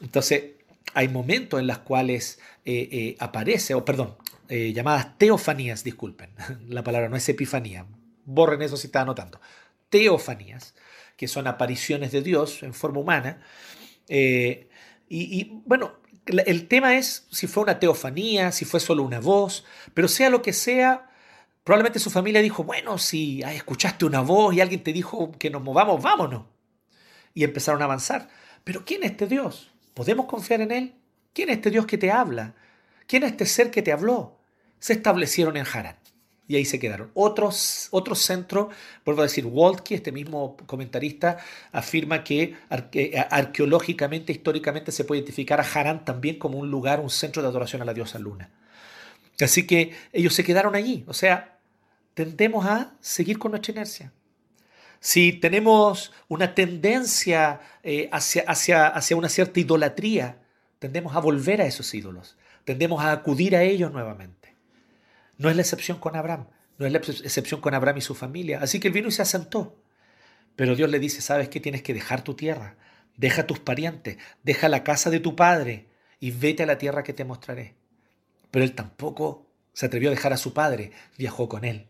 Entonces, 0.02 0.57
hay 0.94 1.08
momentos 1.08 1.60
en 1.60 1.66
los 1.66 1.78
cuales 1.78 2.38
eh, 2.64 2.88
eh, 2.90 3.16
aparece, 3.18 3.74
o 3.74 3.84
perdón, 3.84 4.16
llamadas 4.48 5.18
teofanías, 5.18 5.84
disculpen, 5.84 6.30
la 6.68 6.82
palabra 6.82 7.08
no 7.08 7.16
es 7.16 7.28
epifanía, 7.28 7.86
borren 8.24 8.62
eso 8.62 8.76
si 8.76 8.86
está 8.86 9.02
anotando. 9.02 9.40
Teofanías, 9.90 10.74
que 11.16 11.28
son 11.28 11.46
apariciones 11.46 12.12
de 12.12 12.22
Dios 12.22 12.62
en 12.62 12.72
forma 12.72 13.00
humana. 13.00 13.42
y, 14.08 15.50
bueno, 15.66 15.98
el 16.26 16.68
tema 16.68 16.96
es 16.96 17.26
si 17.30 17.46
fue 17.46 17.62
una 17.62 17.78
teofanía, 17.78 18.52
si 18.52 18.64
fue 18.64 18.80
solo 18.80 19.02
una 19.02 19.20
voz, 19.20 19.64
pero 19.94 20.08
sea 20.08 20.30
lo 20.30 20.42
que 20.42 20.52
sea, 20.52 21.10
probablemente 21.64 21.98
su 21.98 22.10
familia 22.10 22.40
dijo, 22.40 22.64
bueno, 22.64 22.98
si 22.98 23.42
escuchaste 23.42 24.04
una 24.04 24.20
voz 24.20 24.54
y 24.54 24.60
alguien 24.60 24.82
te 24.82 24.92
dijo 24.92 25.32
que 25.32 25.50
nos 25.50 25.62
movamos, 25.62 26.02
vámonos. 26.02 26.44
Y 27.34 27.44
empezaron 27.44 27.82
a 27.82 27.84
avanzar. 27.84 28.28
Pero 28.64 28.84
¿quién 28.84 29.04
es 29.04 29.12
este 29.12 29.26
Dios? 29.26 29.70
¿Podemos 29.98 30.26
confiar 30.26 30.60
en 30.60 30.70
Él? 30.70 30.94
¿Quién 31.32 31.48
es 31.48 31.56
este 31.56 31.72
Dios 31.72 31.84
que 31.84 31.98
te 31.98 32.12
habla? 32.12 32.54
¿Quién 33.08 33.24
es 33.24 33.32
este 33.32 33.46
ser 33.46 33.72
que 33.72 33.82
te 33.82 33.90
habló? 33.90 34.38
Se 34.78 34.92
establecieron 34.92 35.56
en 35.56 35.66
Harán 35.66 35.96
y 36.46 36.54
ahí 36.54 36.64
se 36.64 36.78
quedaron. 36.78 37.10
Otros, 37.14 37.88
otro 37.90 38.14
centro, 38.14 38.68
vuelvo 39.04 39.22
a 39.22 39.24
decir, 39.24 39.44
Waltke, 39.44 39.96
este 39.96 40.12
mismo 40.12 40.56
comentarista, 40.66 41.38
afirma 41.72 42.22
que 42.22 42.54
arqueológicamente, 43.28 44.30
históricamente 44.30 44.92
se 44.92 45.02
puede 45.02 45.22
identificar 45.22 45.58
a 45.58 45.64
Harán 45.64 46.04
también 46.04 46.38
como 46.38 46.58
un 46.58 46.70
lugar, 46.70 47.00
un 47.00 47.10
centro 47.10 47.42
de 47.42 47.48
adoración 47.48 47.82
a 47.82 47.84
la 47.84 47.92
diosa 47.92 48.20
luna. 48.20 48.50
Así 49.40 49.66
que 49.66 49.96
ellos 50.12 50.32
se 50.32 50.44
quedaron 50.44 50.76
allí, 50.76 51.02
o 51.08 51.12
sea, 51.12 51.58
tendemos 52.14 52.64
a 52.66 52.92
seguir 53.00 53.40
con 53.40 53.50
nuestra 53.50 53.72
inercia. 53.72 54.12
Si 55.00 55.32
tenemos 55.32 56.12
una 56.28 56.54
tendencia 56.54 57.60
eh, 57.82 58.08
hacia, 58.12 58.42
hacia, 58.42 58.88
hacia 58.88 59.16
una 59.16 59.28
cierta 59.28 59.60
idolatría, 59.60 60.38
tendemos 60.78 61.14
a 61.14 61.20
volver 61.20 61.60
a 61.60 61.66
esos 61.66 61.92
ídolos, 61.94 62.36
tendemos 62.64 63.02
a 63.02 63.12
acudir 63.12 63.56
a 63.56 63.62
ellos 63.62 63.92
nuevamente. 63.92 64.54
No 65.36 65.48
es 65.48 65.56
la 65.56 65.62
excepción 65.62 65.98
con 65.98 66.16
Abraham, 66.16 66.46
no 66.78 66.86
es 66.86 66.92
la 66.92 66.98
excepción 66.98 67.60
con 67.60 67.74
Abraham 67.74 67.98
y 67.98 68.02
su 68.02 68.14
familia. 68.14 68.60
Así 68.60 68.80
que 68.80 68.88
él 68.88 68.94
vino 68.94 69.08
y 69.08 69.12
se 69.12 69.22
asentó. 69.22 69.76
Pero 70.56 70.74
Dios 70.74 70.90
le 70.90 70.98
dice, 70.98 71.20
¿sabes 71.20 71.48
qué? 71.48 71.60
Tienes 71.60 71.82
que 71.82 71.94
dejar 71.94 72.22
tu 72.22 72.34
tierra, 72.34 72.76
deja 73.16 73.46
tus 73.46 73.60
parientes, 73.60 74.18
deja 74.42 74.68
la 74.68 74.82
casa 74.82 75.10
de 75.10 75.20
tu 75.20 75.36
padre 75.36 75.86
y 76.18 76.32
vete 76.32 76.64
a 76.64 76.66
la 76.66 76.78
tierra 76.78 77.04
que 77.04 77.12
te 77.12 77.24
mostraré. 77.24 77.76
Pero 78.50 78.64
él 78.64 78.74
tampoco 78.74 79.46
se 79.72 79.86
atrevió 79.86 80.08
a 80.08 80.14
dejar 80.14 80.32
a 80.32 80.36
su 80.36 80.54
padre, 80.54 80.90
viajó 81.16 81.48
con 81.48 81.64
él. 81.64 81.86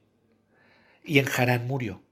Y 1.04 1.18
en 1.18 1.26
Harán 1.34 1.66
murió. 1.66 2.02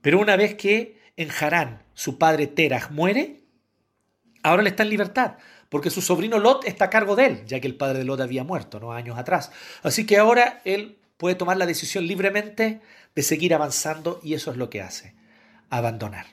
Pero 0.00 0.20
una 0.20 0.36
vez 0.36 0.54
que 0.54 1.00
en 1.16 1.30
Harán 1.30 1.82
su 1.94 2.18
padre 2.18 2.46
Terah 2.46 2.88
muere, 2.90 3.40
ahora 4.42 4.62
le 4.62 4.70
está 4.70 4.82
en 4.82 4.90
libertad 4.90 5.36
porque 5.68 5.90
su 5.90 6.00
sobrino 6.00 6.38
Lot 6.38 6.66
está 6.66 6.86
a 6.86 6.90
cargo 6.90 7.14
de 7.16 7.26
él, 7.26 7.44
ya 7.46 7.60
que 7.60 7.66
el 7.66 7.76
padre 7.76 7.98
de 7.98 8.04
Lot 8.04 8.20
había 8.20 8.44
muerto 8.44 8.80
¿no? 8.80 8.92
años 8.92 9.18
atrás. 9.18 9.52
Así 9.82 10.06
que 10.06 10.18
ahora 10.18 10.60
él 10.64 10.98
puede 11.16 11.34
tomar 11.34 11.56
la 11.56 11.66
decisión 11.66 12.06
libremente 12.06 12.80
de 13.14 13.22
seguir 13.22 13.54
avanzando 13.54 14.20
y 14.22 14.34
eso 14.34 14.50
es 14.50 14.56
lo 14.56 14.70
que 14.70 14.80
hace, 14.80 15.14
abandonar. 15.68 16.26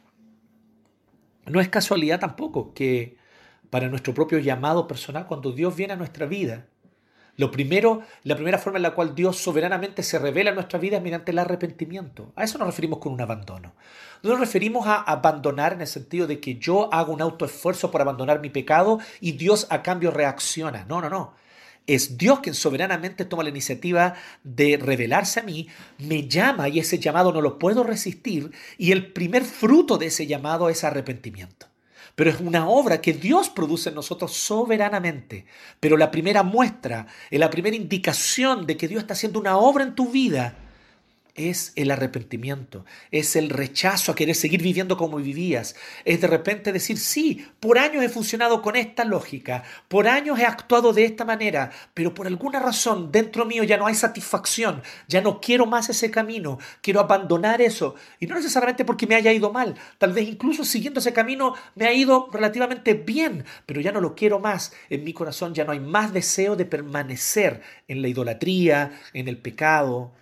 No 1.45 1.60
es 1.60 1.69
casualidad 1.69 2.19
tampoco 2.19 2.73
que 2.73 3.17
para 3.69 3.89
nuestro 3.89 4.13
propio 4.13 4.39
llamado 4.39 4.88
personal, 4.88 5.28
cuando 5.28 5.51
Dios 5.51 5.75
viene 5.75 5.93
a 5.93 5.97
nuestra 5.97 6.25
vida, 6.25 6.67
Lo 7.37 7.51
primero, 7.51 8.01
la 8.23 8.35
primera 8.35 8.57
forma 8.57 8.79
en 8.79 8.83
la 8.83 8.91
cual 8.91 9.13
Dios 9.13 9.37
soberanamente 9.37 10.03
se 10.03 10.19
revela 10.19 10.51
en 10.51 10.55
nuestra 10.55 10.79
vida 10.79 10.97
es 10.97 11.03
mediante 11.03 11.31
el 11.31 11.39
arrepentimiento. 11.39 12.31
A 12.35 12.45
eso 12.45 12.57
nos 12.57 12.67
referimos 12.67 12.99
con 12.99 13.11
un 13.11 13.19
abandono. 13.19 13.73
No 14.23 14.29
nos 14.31 14.39
referimos 14.39 14.87
a 14.87 15.01
abandonar 15.01 15.73
en 15.73 15.81
el 15.81 15.87
sentido 15.87 16.27
de 16.27 16.39
que 16.39 16.55
yo 16.55 16.93
hago 16.93 17.11
un 17.11 17.21
autoesfuerzo 17.21 17.91
por 17.91 18.01
abandonar 18.01 18.39
mi 18.39 18.49
pecado 18.49 18.99
y 19.19 19.33
Dios 19.33 19.67
a 19.69 19.83
cambio 19.83 20.11
reacciona. 20.11 20.85
No, 20.87 21.01
no, 21.01 21.09
no. 21.09 21.33
Es 21.87 22.17
Dios 22.17 22.39
quien 22.39 22.55
soberanamente 22.55 23.25
toma 23.25 23.43
la 23.43 23.49
iniciativa 23.49 24.15
de 24.43 24.77
revelarse 24.77 25.41
a 25.41 25.43
mí, 25.43 25.67
me 25.99 26.27
llama 26.27 26.67
y 26.69 26.79
ese 26.79 26.97
llamado 26.97 27.31
no 27.31 27.41
lo 27.41 27.59
puedo 27.59 27.83
resistir 27.83 28.51
y 28.77 28.91
el 28.91 29.11
primer 29.11 29.43
fruto 29.43 29.97
de 29.97 30.07
ese 30.07 30.25
llamado 30.25 30.69
es 30.69 30.83
arrepentimiento 30.83 31.67
pero 32.15 32.30
es 32.30 32.39
una 32.39 32.67
obra 32.67 33.01
que 33.01 33.13
Dios 33.13 33.49
produce 33.49 33.89
en 33.89 33.95
nosotros 33.95 34.34
soberanamente. 34.34 35.45
Pero 35.80 35.97
la 35.97 36.12
primera 36.12 36.43
muestra, 36.43 37.08
la 37.30 37.49
primera 37.49 37.75
indicación 37.75 38.65
de 38.65 38.78
que 38.78 38.88
Dios 38.88 39.01
está 39.01 39.13
haciendo 39.13 39.39
una 39.39 39.58
obra 39.58 39.84
en 39.84 39.95
tu 39.95 40.10
vida 40.10 40.64
es 41.35 41.73
el 41.75 41.91
arrepentimiento, 41.91 42.85
es 43.11 43.35
el 43.35 43.49
rechazo 43.49 44.11
a 44.11 44.15
querer 44.15 44.35
seguir 44.35 44.61
viviendo 44.61 44.95
como 44.95 45.17
vivías, 45.17 45.75
es 46.05 46.21
de 46.21 46.27
repente 46.27 46.71
decir, 46.71 46.97
sí, 46.97 47.45
por 47.59 47.77
años 47.77 48.03
he 48.03 48.09
funcionado 48.09 48.61
con 48.61 48.77
esta 48.77 49.03
lógica, 49.03 49.63
por 49.89 50.07
años 50.07 50.39
he 50.39 50.45
actuado 50.45 50.93
de 50.93 51.03
esta 51.03 51.25
manera, 51.25 51.71
pero 51.93 52.13
por 52.13 52.25
alguna 52.25 52.59
razón 52.59 53.11
dentro 53.11 53.45
mío 53.45 53.63
ya 53.63 53.77
no 53.77 53.85
hay 53.85 53.95
satisfacción, 53.95 54.81
ya 55.07 55.21
no 55.21 55.41
quiero 55.41 55.65
más 55.65 55.89
ese 55.89 56.09
camino, 56.09 56.57
quiero 56.81 57.01
abandonar 57.01 57.61
eso, 57.61 57.95
y 58.19 58.27
no 58.27 58.35
necesariamente 58.35 58.85
porque 58.85 59.05
me 59.05 59.15
haya 59.15 59.33
ido 59.33 59.51
mal, 59.51 59.75
tal 59.97 60.13
vez 60.13 60.27
incluso 60.29 60.63
siguiendo 60.63 61.01
ese 61.01 61.13
camino 61.13 61.53
me 61.75 61.85
ha 61.85 61.93
ido 61.93 62.29
relativamente 62.31 62.93
bien, 62.93 63.43
pero 63.65 63.81
ya 63.81 63.91
no 63.91 63.99
lo 63.99 64.15
quiero 64.15 64.39
más, 64.39 64.73
en 64.89 65.03
mi 65.03 65.11
corazón 65.11 65.53
ya 65.53 65.65
no 65.65 65.73
hay 65.73 65.81
más 65.81 66.13
deseo 66.13 66.55
de 66.55 66.65
permanecer 66.65 67.61
en 67.89 68.01
la 68.01 68.07
idolatría, 68.07 68.97
en 69.13 69.27
el 69.27 69.37
pecado, 69.37 70.13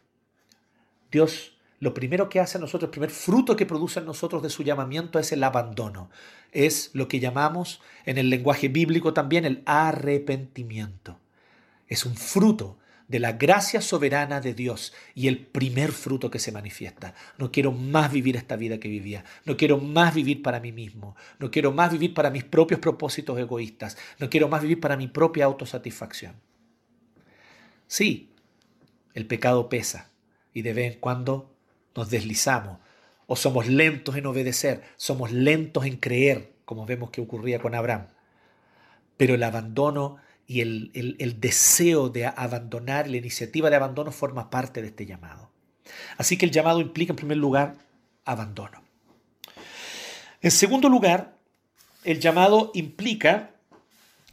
Dios 1.14 1.54
lo 1.84 1.94
primero 1.94 2.30
que 2.30 2.40
hace 2.40 2.58
en 2.58 2.62
nosotros, 2.62 2.88
el 2.88 2.92
primer 2.92 3.10
fruto 3.10 3.58
que 3.58 3.66
produce 3.66 4.00
en 4.00 4.06
nosotros 4.06 4.42
de 4.42 4.50
su 4.50 4.64
llamamiento 4.64 5.20
es 5.20 5.34
el 5.34 5.44
abandono. 5.44 6.10
Es 6.54 6.92
lo 6.94 7.10
que 7.10 7.20
llamamos 7.20 7.82
en 8.06 8.18
el 8.18 8.30
lenguaje 8.30 8.70
bíblico 8.70 9.14
también 9.14 9.44
el 9.44 9.64
arrepentimiento. 9.66 11.20
Es 11.90 12.06
un 12.06 12.16
fruto 12.16 12.78
de 13.10 13.20
la 13.20 13.34
gracia 13.34 13.82
soberana 13.82 14.40
de 14.40 14.54
Dios 14.54 14.94
y 15.14 15.28
el 15.28 15.46
primer 15.46 15.92
fruto 15.92 16.32
que 16.32 16.40
se 16.40 16.54
manifiesta. 16.54 17.16
No 17.38 17.52
quiero 17.52 17.74
más 17.74 18.14
vivir 18.14 18.38
esta 18.38 18.56
vida 18.56 18.80
que 18.80 18.88
vivía. 18.88 19.26
No 19.44 19.58
quiero 19.58 19.78
más 19.78 20.16
vivir 20.16 20.42
para 20.42 20.62
mí 20.62 20.72
mismo. 20.72 21.18
No 21.38 21.52
quiero 21.52 21.74
más 21.74 21.92
vivir 21.92 22.14
para 22.14 22.30
mis 22.30 22.46
propios 22.46 22.80
propósitos 22.80 23.38
egoístas. 23.38 23.98
No 24.20 24.30
quiero 24.30 24.48
más 24.48 24.62
vivir 24.62 24.80
para 24.80 24.96
mi 24.96 25.10
propia 25.10 25.44
autosatisfacción. 25.44 26.38
Sí, 27.88 28.30
el 29.14 29.28
pecado 29.28 29.68
pesa 29.68 30.13
y 30.54 30.62
de 30.62 30.74
vez 30.74 30.94
en 30.94 31.00
cuando 31.00 31.52
nos 31.96 32.10
deslizamos 32.10 32.80
o 33.28 33.36
somos 33.36 33.68
lentos 33.68 34.16
en 34.16 34.26
obedecer, 34.26 34.84
somos 34.98 35.32
lentos 35.32 35.86
en 35.86 35.98
creer, 35.98 36.54
como 36.66 36.86
vemos 36.86 37.10
que 37.10 37.22
ocurría 37.22 37.60
con 37.60 37.76
Abraham. 37.76 38.08
Pero 39.18 39.36
el 39.36 39.44
abandono 39.44 40.18
y 40.46 40.62
el, 40.62 40.92
el, 40.94 41.40
deseo 41.40 42.10
de 42.10 42.26
abandonar, 42.26 43.08
la 43.10 43.18
iniciativa 43.18 43.70
de 43.70 43.78
abandono 43.78 44.12
forma 44.12 44.50
parte 44.50 44.82
de 44.82 44.90
este 44.90 45.06
llamado. 45.06 45.50
Así 46.18 46.38
que 46.38 46.46
el 46.46 46.52
llamado 46.52 46.82
implica 46.82 47.14
en 47.14 47.18
primer 47.18 47.38
lugar 47.38 47.76
abandono. 48.26 48.84
En 50.42 50.52
segundo 50.52 50.90
lugar, 50.90 51.38
el 52.04 52.20
llamado 52.20 52.72
implica, 52.74 53.52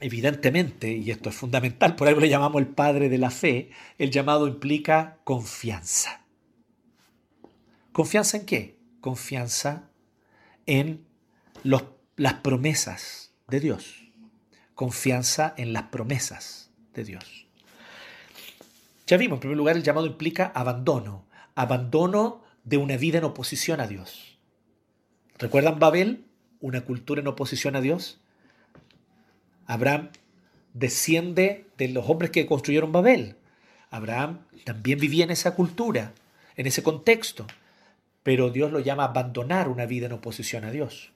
evidentemente, 0.00 0.92
y 0.92 1.10
esto 1.10 1.28
es 1.28 1.34
fundamental, 1.34 1.94
por 1.94 2.08
algo 2.08 2.20
le 2.20 2.28
llamamos 2.28 2.60
el 2.60 2.68
padre 2.68 3.08
de 3.08 3.18
la 3.18 3.30
fe, 3.30 3.70
el 3.98 4.10
llamado 4.10 4.48
implica 4.48 5.18
confianza. 5.24 6.24
¿Confianza 7.92 8.38
en 8.38 8.46
qué? 8.46 8.78
Confianza 9.00 9.90
en 10.66 11.04
los, 11.62 11.84
las 12.16 12.34
promesas 12.34 13.32
de 13.48 13.60
Dios. 13.60 14.08
Confianza 14.74 15.54
en 15.56 15.72
las 15.72 15.84
promesas 15.84 16.70
de 16.94 17.04
Dios. 17.04 17.46
Ya 19.06 19.16
vimos, 19.16 19.36
en 19.36 19.40
primer 19.40 19.58
lugar, 19.58 19.76
el 19.76 19.82
llamado 19.82 20.06
implica 20.06 20.52
abandono. 20.54 21.26
Abandono 21.54 22.42
de 22.64 22.76
una 22.76 22.96
vida 22.96 23.18
en 23.18 23.24
oposición 23.24 23.80
a 23.80 23.86
Dios. 23.86 24.38
¿Recuerdan 25.38 25.78
Babel? 25.78 26.26
Una 26.60 26.82
cultura 26.82 27.20
en 27.20 27.26
oposición 27.26 27.74
a 27.76 27.80
Dios. 27.80 28.20
Abraham 29.72 30.10
desciende 30.74 31.66
de 31.78 31.88
los 31.88 32.08
hombres 32.08 32.30
que 32.30 32.46
construyeron 32.46 32.92
Babel. 32.92 33.36
Abraham 33.90 34.40
también 34.64 34.98
vivía 34.98 35.24
en 35.24 35.30
esa 35.30 35.54
cultura, 35.54 36.12
en 36.56 36.66
ese 36.66 36.82
contexto 36.82 37.46
pero 38.22 38.50
Dios 38.50 38.70
lo 38.70 38.80
llama 38.80 39.04
abandonar 39.04 39.68
una 39.68 39.86
vida 39.86 40.06
en 40.06 40.12
oposición 40.12 40.64
a 40.64 40.70
Dios. 40.70 41.10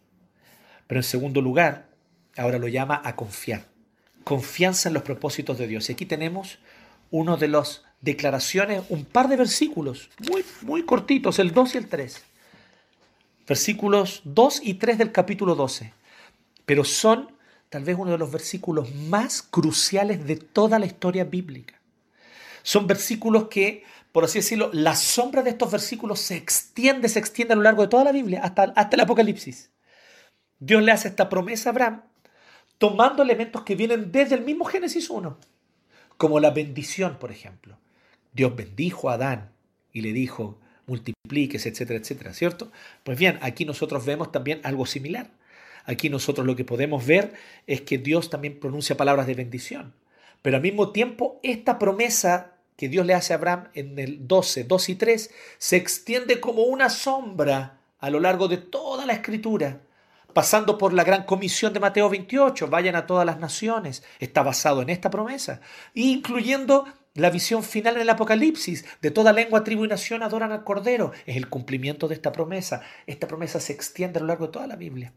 Pero 0.86 1.00
en 1.00 1.04
segundo 1.04 1.40
lugar, 1.40 1.88
ahora 2.36 2.58
lo 2.58 2.68
llama 2.68 3.00
a 3.04 3.16
confiar. 3.16 3.66
Confianza 4.24 4.88
en 4.88 4.94
los 4.94 5.02
propósitos 5.02 5.58
de 5.58 5.66
Dios. 5.66 5.88
Y 5.88 5.92
aquí 5.92 6.06
tenemos 6.06 6.58
uno 7.10 7.36
de 7.36 7.48
las 7.48 7.84
declaraciones, 8.00 8.82
un 8.88 9.04
par 9.04 9.28
de 9.28 9.36
versículos, 9.36 10.10
muy, 10.30 10.44
muy 10.62 10.84
cortitos, 10.84 11.38
el 11.38 11.52
2 11.52 11.74
y 11.74 11.78
el 11.78 11.88
3. 11.88 12.24
Versículos 13.46 14.22
2 14.24 14.60
y 14.62 14.74
3 14.74 14.98
del 14.98 15.12
capítulo 15.12 15.54
12. 15.54 15.92
Pero 16.64 16.84
son 16.84 17.33
tal 17.74 17.82
vez 17.82 17.96
uno 17.98 18.12
de 18.12 18.18
los 18.18 18.30
versículos 18.30 18.94
más 18.94 19.42
cruciales 19.42 20.24
de 20.24 20.36
toda 20.36 20.78
la 20.78 20.86
historia 20.86 21.24
bíblica. 21.24 21.74
Son 22.62 22.86
versículos 22.86 23.48
que 23.48 23.82
por 24.12 24.22
así 24.22 24.38
decirlo, 24.38 24.70
la 24.72 24.94
sombra 24.94 25.42
de 25.42 25.50
estos 25.50 25.72
versículos 25.72 26.20
se 26.20 26.36
extiende, 26.36 27.08
se 27.08 27.18
extiende 27.18 27.52
a 27.52 27.56
lo 27.56 27.64
largo 27.64 27.82
de 27.82 27.88
toda 27.88 28.04
la 28.04 28.12
Biblia, 28.12 28.42
hasta, 28.44 28.72
hasta 28.76 28.94
el 28.94 29.00
Apocalipsis. 29.00 29.72
Dios 30.60 30.84
le 30.84 30.92
hace 30.92 31.08
esta 31.08 31.28
promesa 31.28 31.70
a 31.70 31.72
Abraham, 31.72 32.02
tomando 32.78 33.24
elementos 33.24 33.62
que 33.62 33.74
vienen 33.74 34.12
desde 34.12 34.36
el 34.36 34.44
mismo 34.44 34.66
Génesis 34.66 35.10
1, 35.10 35.36
como 36.16 36.38
la 36.38 36.52
bendición, 36.52 37.18
por 37.18 37.32
ejemplo. 37.32 37.76
Dios 38.32 38.54
bendijo 38.54 39.10
a 39.10 39.14
Adán 39.14 39.50
y 39.92 40.02
le 40.02 40.12
dijo, 40.12 40.60
multiplíquese, 40.86 41.70
etcétera, 41.70 41.98
etcétera, 41.98 42.34
¿cierto? 42.34 42.70
Pues 43.02 43.18
bien, 43.18 43.40
aquí 43.42 43.64
nosotros 43.64 44.06
vemos 44.06 44.30
también 44.30 44.60
algo 44.62 44.86
similar. 44.86 45.32
Aquí 45.84 46.08
nosotros 46.08 46.46
lo 46.46 46.56
que 46.56 46.64
podemos 46.64 47.06
ver 47.06 47.34
es 47.66 47.82
que 47.82 47.98
Dios 47.98 48.30
también 48.30 48.58
pronuncia 48.58 48.96
palabras 48.96 49.26
de 49.26 49.34
bendición. 49.34 49.94
Pero 50.42 50.56
al 50.56 50.62
mismo 50.62 50.92
tiempo, 50.92 51.40
esta 51.42 51.78
promesa 51.78 52.54
que 52.76 52.88
Dios 52.88 53.06
le 53.06 53.14
hace 53.14 53.32
a 53.32 53.36
Abraham 53.36 53.68
en 53.74 53.98
el 53.98 54.26
12, 54.26 54.64
2 54.64 54.88
y 54.88 54.94
3, 54.96 55.30
se 55.58 55.76
extiende 55.76 56.40
como 56.40 56.62
una 56.62 56.90
sombra 56.90 57.78
a 57.98 58.10
lo 58.10 58.20
largo 58.20 58.48
de 58.48 58.58
toda 58.58 59.06
la 59.06 59.12
escritura, 59.12 59.80
pasando 60.32 60.76
por 60.76 60.92
la 60.92 61.04
gran 61.04 61.24
comisión 61.24 61.72
de 61.72 61.80
Mateo 61.80 62.10
28, 62.10 62.68
vayan 62.68 62.96
a 62.96 63.06
todas 63.06 63.24
las 63.24 63.38
naciones, 63.38 64.02
está 64.18 64.42
basado 64.42 64.82
en 64.82 64.90
esta 64.90 65.08
promesa, 65.08 65.60
incluyendo 65.94 66.84
la 67.14 67.30
visión 67.30 67.62
final 67.62 67.94
en 67.94 68.02
el 68.02 68.10
Apocalipsis, 68.10 68.84
de 69.00 69.12
toda 69.12 69.32
lengua, 69.32 69.62
tribu 69.62 69.84
y 69.84 69.88
nación 69.88 70.24
adoran 70.24 70.50
al 70.50 70.64
Cordero, 70.64 71.12
es 71.26 71.36
el 71.36 71.48
cumplimiento 71.48 72.08
de 72.08 72.16
esta 72.16 72.32
promesa. 72.32 72.82
Esta 73.06 73.28
promesa 73.28 73.60
se 73.60 73.72
extiende 73.72 74.18
a 74.18 74.22
lo 74.22 74.26
largo 74.26 74.46
de 74.46 74.52
toda 74.52 74.66
la 74.66 74.74
Biblia. 74.74 75.12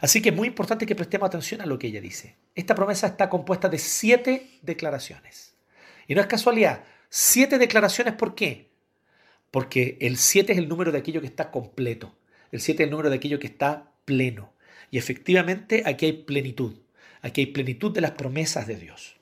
Así 0.00 0.22
que 0.22 0.28
es 0.30 0.34
muy 0.34 0.48
importante 0.48 0.86
que 0.86 0.94
prestemos 0.94 1.26
atención 1.26 1.60
a 1.60 1.66
lo 1.66 1.78
que 1.78 1.88
ella 1.88 2.00
dice. 2.00 2.36
Esta 2.54 2.74
promesa 2.74 3.08
está 3.08 3.28
compuesta 3.28 3.68
de 3.68 3.78
siete 3.78 4.50
declaraciones. 4.62 5.54
Y 6.06 6.14
no 6.14 6.20
es 6.20 6.26
casualidad. 6.26 6.84
Siete 7.10 7.58
declaraciones, 7.58 8.14
¿por 8.14 8.34
qué? 8.34 8.70
Porque 9.50 9.98
el 10.00 10.16
siete 10.16 10.52
es 10.52 10.58
el 10.58 10.68
número 10.68 10.92
de 10.92 10.98
aquello 10.98 11.20
que 11.20 11.26
está 11.26 11.50
completo. 11.50 12.16
El 12.52 12.60
siete 12.60 12.82
es 12.82 12.86
el 12.86 12.90
número 12.90 13.10
de 13.10 13.16
aquello 13.16 13.38
que 13.38 13.46
está 13.46 13.92
pleno. 14.04 14.52
Y 14.90 14.98
efectivamente 14.98 15.82
aquí 15.84 16.06
hay 16.06 16.12
plenitud. 16.12 16.76
Aquí 17.20 17.42
hay 17.42 17.46
plenitud 17.48 17.92
de 17.92 18.00
las 18.00 18.12
promesas 18.12 18.66
de 18.66 18.76
Dios. 18.76 19.16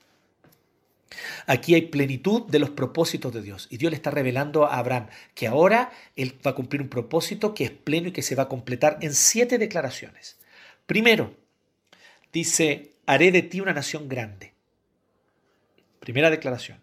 Aquí 1.45 1.73
hay 1.73 1.83
plenitud 1.83 2.43
de 2.47 2.59
los 2.59 2.69
propósitos 2.69 3.33
de 3.33 3.41
Dios. 3.41 3.67
Y 3.71 3.77
Dios 3.77 3.91
le 3.91 3.95
está 3.95 4.11
revelando 4.11 4.65
a 4.65 4.77
Abraham 4.77 5.07
que 5.33 5.47
ahora 5.47 5.91
él 6.15 6.37
va 6.45 6.51
a 6.51 6.55
cumplir 6.55 6.81
un 6.81 6.89
propósito 6.89 7.53
que 7.53 7.63
es 7.63 7.71
pleno 7.71 8.09
y 8.09 8.11
que 8.11 8.21
se 8.21 8.35
va 8.35 8.43
a 8.43 8.49
completar 8.49 8.97
en 9.01 9.13
siete 9.13 9.57
declaraciones. 9.57 10.37
Primero, 10.87 11.35
dice, 12.31 12.93
haré 13.05 13.31
de 13.31 13.43
ti 13.43 13.59
una 13.59 13.73
nación 13.73 14.07
grande. 14.07 14.53
Primera 15.99 16.29
declaración. 16.29 16.81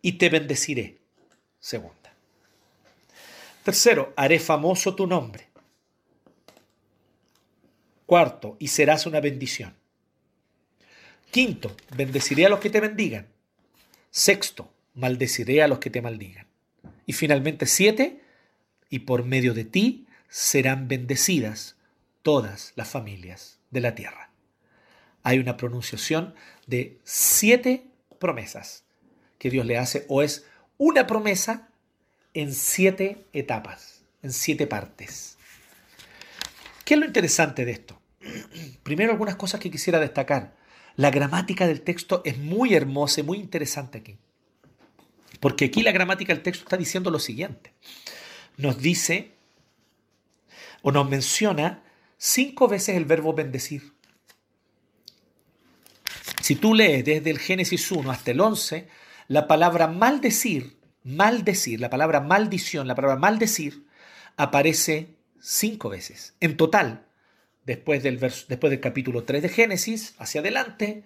Y 0.00 0.12
te 0.12 0.28
bendeciré. 0.28 0.98
Segunda. 1.58 2.14
Tercero, 3.64 4.12
haré 4.16 4.38
famoso 4.38 4.94
tu 4.94 5.06
nombre. 5.06 5.48
Cuarto, 8.06 8.56
y 8.60 8.68
serás 8.68 9.04
una 9.04 9.20
bendición. 9.20 9.74
Quinto, 11.32 11.76
bendeciré 11.96 12.46
a 12.46 12.48
los 12.48 12.60
que 12.60 12.70
te 12.70 12.80
bendigan. 12.80 13.26
Sexto, 14.10 14.72
maldeciré 14.94 15.62
a 15.62 15.68
los 15.68 15.80
que 15.80 15.90
te 15.90 16.00
maldigan. 16.00 16.46
Y 17.04 17.14
finalmente, 17.14 17.66
siete, 17.66 18.22
y 18.88 19.00
por 19.00 19.24
medio 19.24 19.54
de 19.54 19.64
ti 19.64 20.06
serán 20.28 20.86
bendecidas 20.86 21.77
todas 22.28 22.74
las 22.76 22.90
familias 22.90 23.58
de 23.70 23.80
la 23.80 23.94
tierra. 23.94 24.30
Hay 25.22 25.38
una 25.38 25.56
pronunciación 25.56 26.34
de 26.66 26.98
siete 27.02 27.86
promesas 28.18 28.84
que 29.38 29.48
Dios 29.48 29.64
le 29.64 29.78
hace 29.78 30.04
o 30.10 30.20
es 30.20 30.44
una 30.76 31.06
promesa 31.06 31.70
en 32.34 32.52
siete 32.52 33.24
etapas, 33.32 34.04
en 34.22 34.34
siete 34.34 34.66
partes. 34.66 35.38
¿Qué 36.84 36.92
es 36.92 37.00
lo 37.00 37.06
interesante 37.06 37.64
de 37.64 37.72
esto? 37.72 37.98
Primero 38.82 39.12
algunas 39.12 39.36
cosas 39.36 39.58
que 39.58 39.70
quisiera 39.70 39.98
destacar. 39.98 40.54
La 40.96 41.10
gramática 41.10 41.66
del 41.66 41.80
texto 41.80 42.20
es 42.26 42.36
muy 42.36 42.74
hermosa 42.74 43.20
y 43.20 43.24
muy 43.24 43.38
interesante 43.38 43.96
aquí. 43.96 44.18
Porque 45.40 45.64
aquí 45.64 45.82
la 45.82 45.92
gramática 45.92 46.34
del 46.34 46.42
texto 46.42 46.64
está 46.64 46.76
diciendo 46.76 47.10
lo 47.10 47.20
siguiente. 47.20 47.72
Nos 48.58 48.76
dice 48.82 49.32
o 50.82 50.92
nos 50.92 51.08
menciona 51.08 51.84
cinco 52.18 52.68
veces 52.68 52.96
el 52.96 53.06
verbo 53.06 53.32
bendecir. 53.32 53.94
Si 56.42 56.56
tú 56.56 56.74
lees 56.74 57.04
desde 57.04 57.30
el 57.30 57.38
Génesis 57.38 57.90
1 57.90 58.10
hasta 58.10 58.32
el 58.32 58.40
11, 58.40 58.88
la 59.28 59.46
palabra 59.46 59.86
maldecir, 59.86 60.78
maldecir, 61.04 61.80
la 61.80 61.90
palabra 61.90 62.20
maldición, 62.20 62.86
la 62.86 62.94
palabra 62.94 63.16
maldecir, 63.16 63.86
aparece 64.36 65.16
cinco 65.40 65.88
veces. 65.88 66.34
En 66.40 66.56
total, 66.56 67.06
después 67.64 68.02
del, 68.02 68.18
después 68.18 68.70
del 68.70 68.80
capítulo 68.80 69.24
3 69.24 69.42
de 69.42 69.48
Génesis, 69.48 70.14
hacia 70.18 70.40
adelante, 70.40 71.04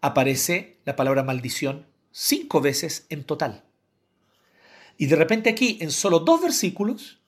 aparece 0.00 0.78
la 0.84 0.96
palabra 0.96 1.22
maldición 1.22 1.86
cinco 2.10 2.60
veces 2.60 3.06
en 3.08 3.24
total. 3.24 3.64
Y 4.96 5.06
de 5.06 5.16
repente 5.16 5.50
aquí, 5.50 5.78
en 5.80 5.90
solo 5.90 6.20
dos 6.20 6.40
versículos, 6.40 7.20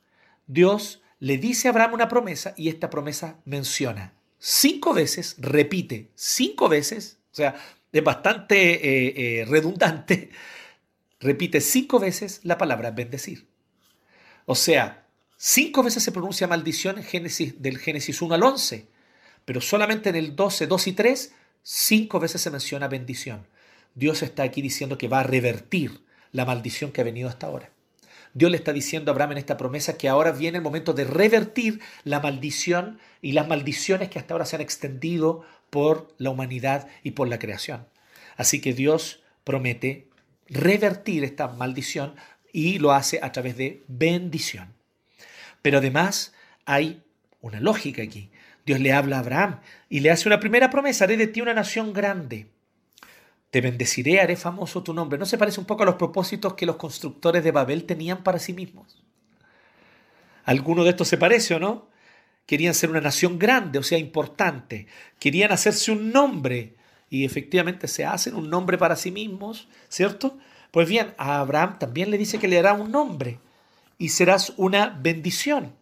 Dios 0.46 1.02
le 1.18 1.38
dice 1.38 1.68
a 1.68 1.70
Abraham 1.70 1.94
una 1.94 2.08
promesa 2.08 2.54
y 2.56 2.68
esta 2.68 2.90
promesa 2.90 3.40
menciona 3.44 4.16
cinco 4.38 4.94
veces, 4.94 5.36
repite 5.38 6.10
cinco 6.14 6.68
veces, 6.68 7.18
o 7.32 7.34
sea, 7.34 7.56
es 7.92 8.04
bastante 8.04 8.74
eh, 8.74 9.40
eh, 9.40 9.44
redundante, 9.44 10.30
repite 11.20 11.60
cinco 11.60 11.98
veces 11.98 12.40
la 12.42 12.58
palabra 12.58 12.90
bendecir. 12.90 13.46
O 14.44 14.54
sea, 14.54 15.06
cinco 15.36 15.82
veces 15.82 16.02
se 16.02 16.12
pronuncia 16.12 16.46
maldición 16.46 16.98
en 16.98 17.04
Génesis, 17.04 17.60
del 17.60 17.78
Génesis 17.78 18.22
1 18.22 18.34
al 18.34 18.42
11, 18.42 18.86
pero 19.44 19.60
solamente 19.60 20.10
en 20.10 20.16
el 20.16 20.36
12, 20.36 20.66
2 20.66 20.86
y 20.86 20.92
3, 20.92 21.34
cinco 21.62 22.20
veces 22.20 22.40
se 22.40 22.50
menciona 22.50 22.88
bendición. 22.88 23.46
Dios 23.94 24.22
está 24.22 24.42
aquí 24.42 24.62
diciendo 24.62 24.98
que 24.98 25.08
va 25.08 25.20
a 25.20 25.24
revertir 25.24 26.04
la 26.32 26.44
maldición 26.44 26.92
que 26.92 27.00
ha 27.00 27.04
venido 27.04 27.28
hasta 27.28 27.46
ahora. 27.46 27.72
Dios 28.36 28.50
le 28.50 28.58
está 28.58 28.74
diciendo 28.74 29.10
a 29.10 29.12
Abraham 29.14 29.32
en 29.32 29.38
esta 29.38 29.56
promesa 29.56 29.96
que 29.96 30.10
ahora 30.10 30.30
viene 30.30 30.58
el 30.58 30.62
momento 30.62 30.92
de 30.92 31.04
revertir 31.04 31.80
la 32.04 32.20
maldición 32.20 32.98
y 33.22 33.32
las 33.32 33.48
maldiciones 33.48 34.10
que 34.10 34.18
hasta 34.18 34.34
ahora 34.34 34.44
se 34.44 34.56
han 34.56 34.60
extendido 34.60 35.42
por 35.70 36.14
la 36.18 36.28
humanidad 36.28 36.86
y 37.02 37.12
por 37.12 37.28
la 37.28 37.38
creación. 37.38 37.86
Así 38.36 38.60
que 38.60 38.74
Dios 38.74 39.22
promete 39.42 40.10
revertir 40.50 41.24
esta 41.24 41.48
maldición 41.48 42.14
y 42.52 42.78
lo 42.78 42.92
hace 42.92 43.20
a 43.22 43.32
través 43.32 43.56
de 43.56 43.84
bendición. 43.88 44.74
Pero 45.62 45.78
además 45.78 46.34
hay 46.66 47.04
una 47.40 47.58
lógica 47.60 48.02
aquí. 48.02 48.30
Dios 48.66 48.80
le 48.80 48.92
habla 48.92 49.16
a 49.16 49.20
Abraham 49.20 49.60
y 49.88 50.00
le 50.00 50.10
hace 50.10 50.28
una 50.28 50.40
primera 50.40 50.68
promesa, 50.68 51.04
haré 51.04 51.16
de 51.16 51.26
ti 51.26 51.40
una 51.40 51.54
nación 51.54 51.94
grande. 51.94 52.48
Te 53.56 53.62
bendeciré, 53.62 54.20
haré 54.20 54.36
famoso 54.36 54.82
tu 54.82 54.92
nombre. 54.92 55.18
¿No 55.18 55.24
se 55.24 55.38
parece 55.38 55.60
un 55.60 55.64
poco 55.64 55.82
a 55.82 55.86
los 55.86 55.94
propósitos 55.94 56.52
que 56.52 56.66
los 56.66 56.76
constructores 56.76 57.42
de 57.42 57.52
Babel 57.52 57.84
tenían 57.84 58.22
para 58.22 58.38
sí 58.38 58.52
mismos? 58.52 59.02
¿Alguno 60.44 60.84
de 60.84 60.90
estos 60.90 61.08
se 61.08 61.16
parece 61.16 61.54
o 61.54 61.58
no? 61.58 61.88
Querían 62.44 62.74
ser 62.74 62.90
una 62.90 63.00
nación 63.00 63.38
grande, 63.38 63.78
o 63.78 63.82
sea, 63.82 63.96
importante. 63.96 64.88
Querían 65.18 65.52
hacerse 65.52 65.90
un 65.90 66.12
nombre 66.12 66.74
y 67.08 67.24
efectivamente 67.24 67.88
se 67.88 68.04
hacen 68.04 68.34
un 68.34 68.50
nombre 68.50 68.76
para 68.76 68.94
sí 68.94 69.10
mismos, 69.10 69.68
¿cierto? 69.88 70.36
Pues 70.70 70.86
bien, 70.86 71.14
a 71.16 71.40
Abraham 71.40 71.78
también 71.78 72.10
le 72.10 72.18
dice 72.18 72.38
que 72.38 72.48
le 72.48 72.58
hará 72.58 72.74
un 72.74 72.90
nombre 72.92 73.38
y 73.96 74.10
serás 74.10 74.52
una 74.58 74.90
bendición 75.00 75.72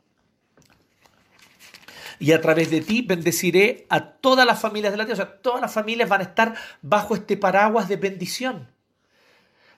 y 2.18 2.33
a 2.33 2.40
través 2.40 2.70
de 2.70 2.81
ti 2.81 3.03
bendeciré 3.03 3.87
a 3.88 4.00
todas 4.05 4.46
las 4.46 4.61
familias 4.61 4.92
de 4.92 4.98
la 4.98 5.07
tierra. 5.07 5.22
O 5.22 5.27
sea, 5.27 5.42
todas 5.42 5.61
las 5.61 5.72
familias 5.72 6.09
van 6.09 6.20
a 6.20 6.24
estar 6.24 6.55
bajo 6.83 7.14
este 7.14 7.37
paraguas 7.37 7.88
de 7.88 7.96
bendición. 7.96 8.68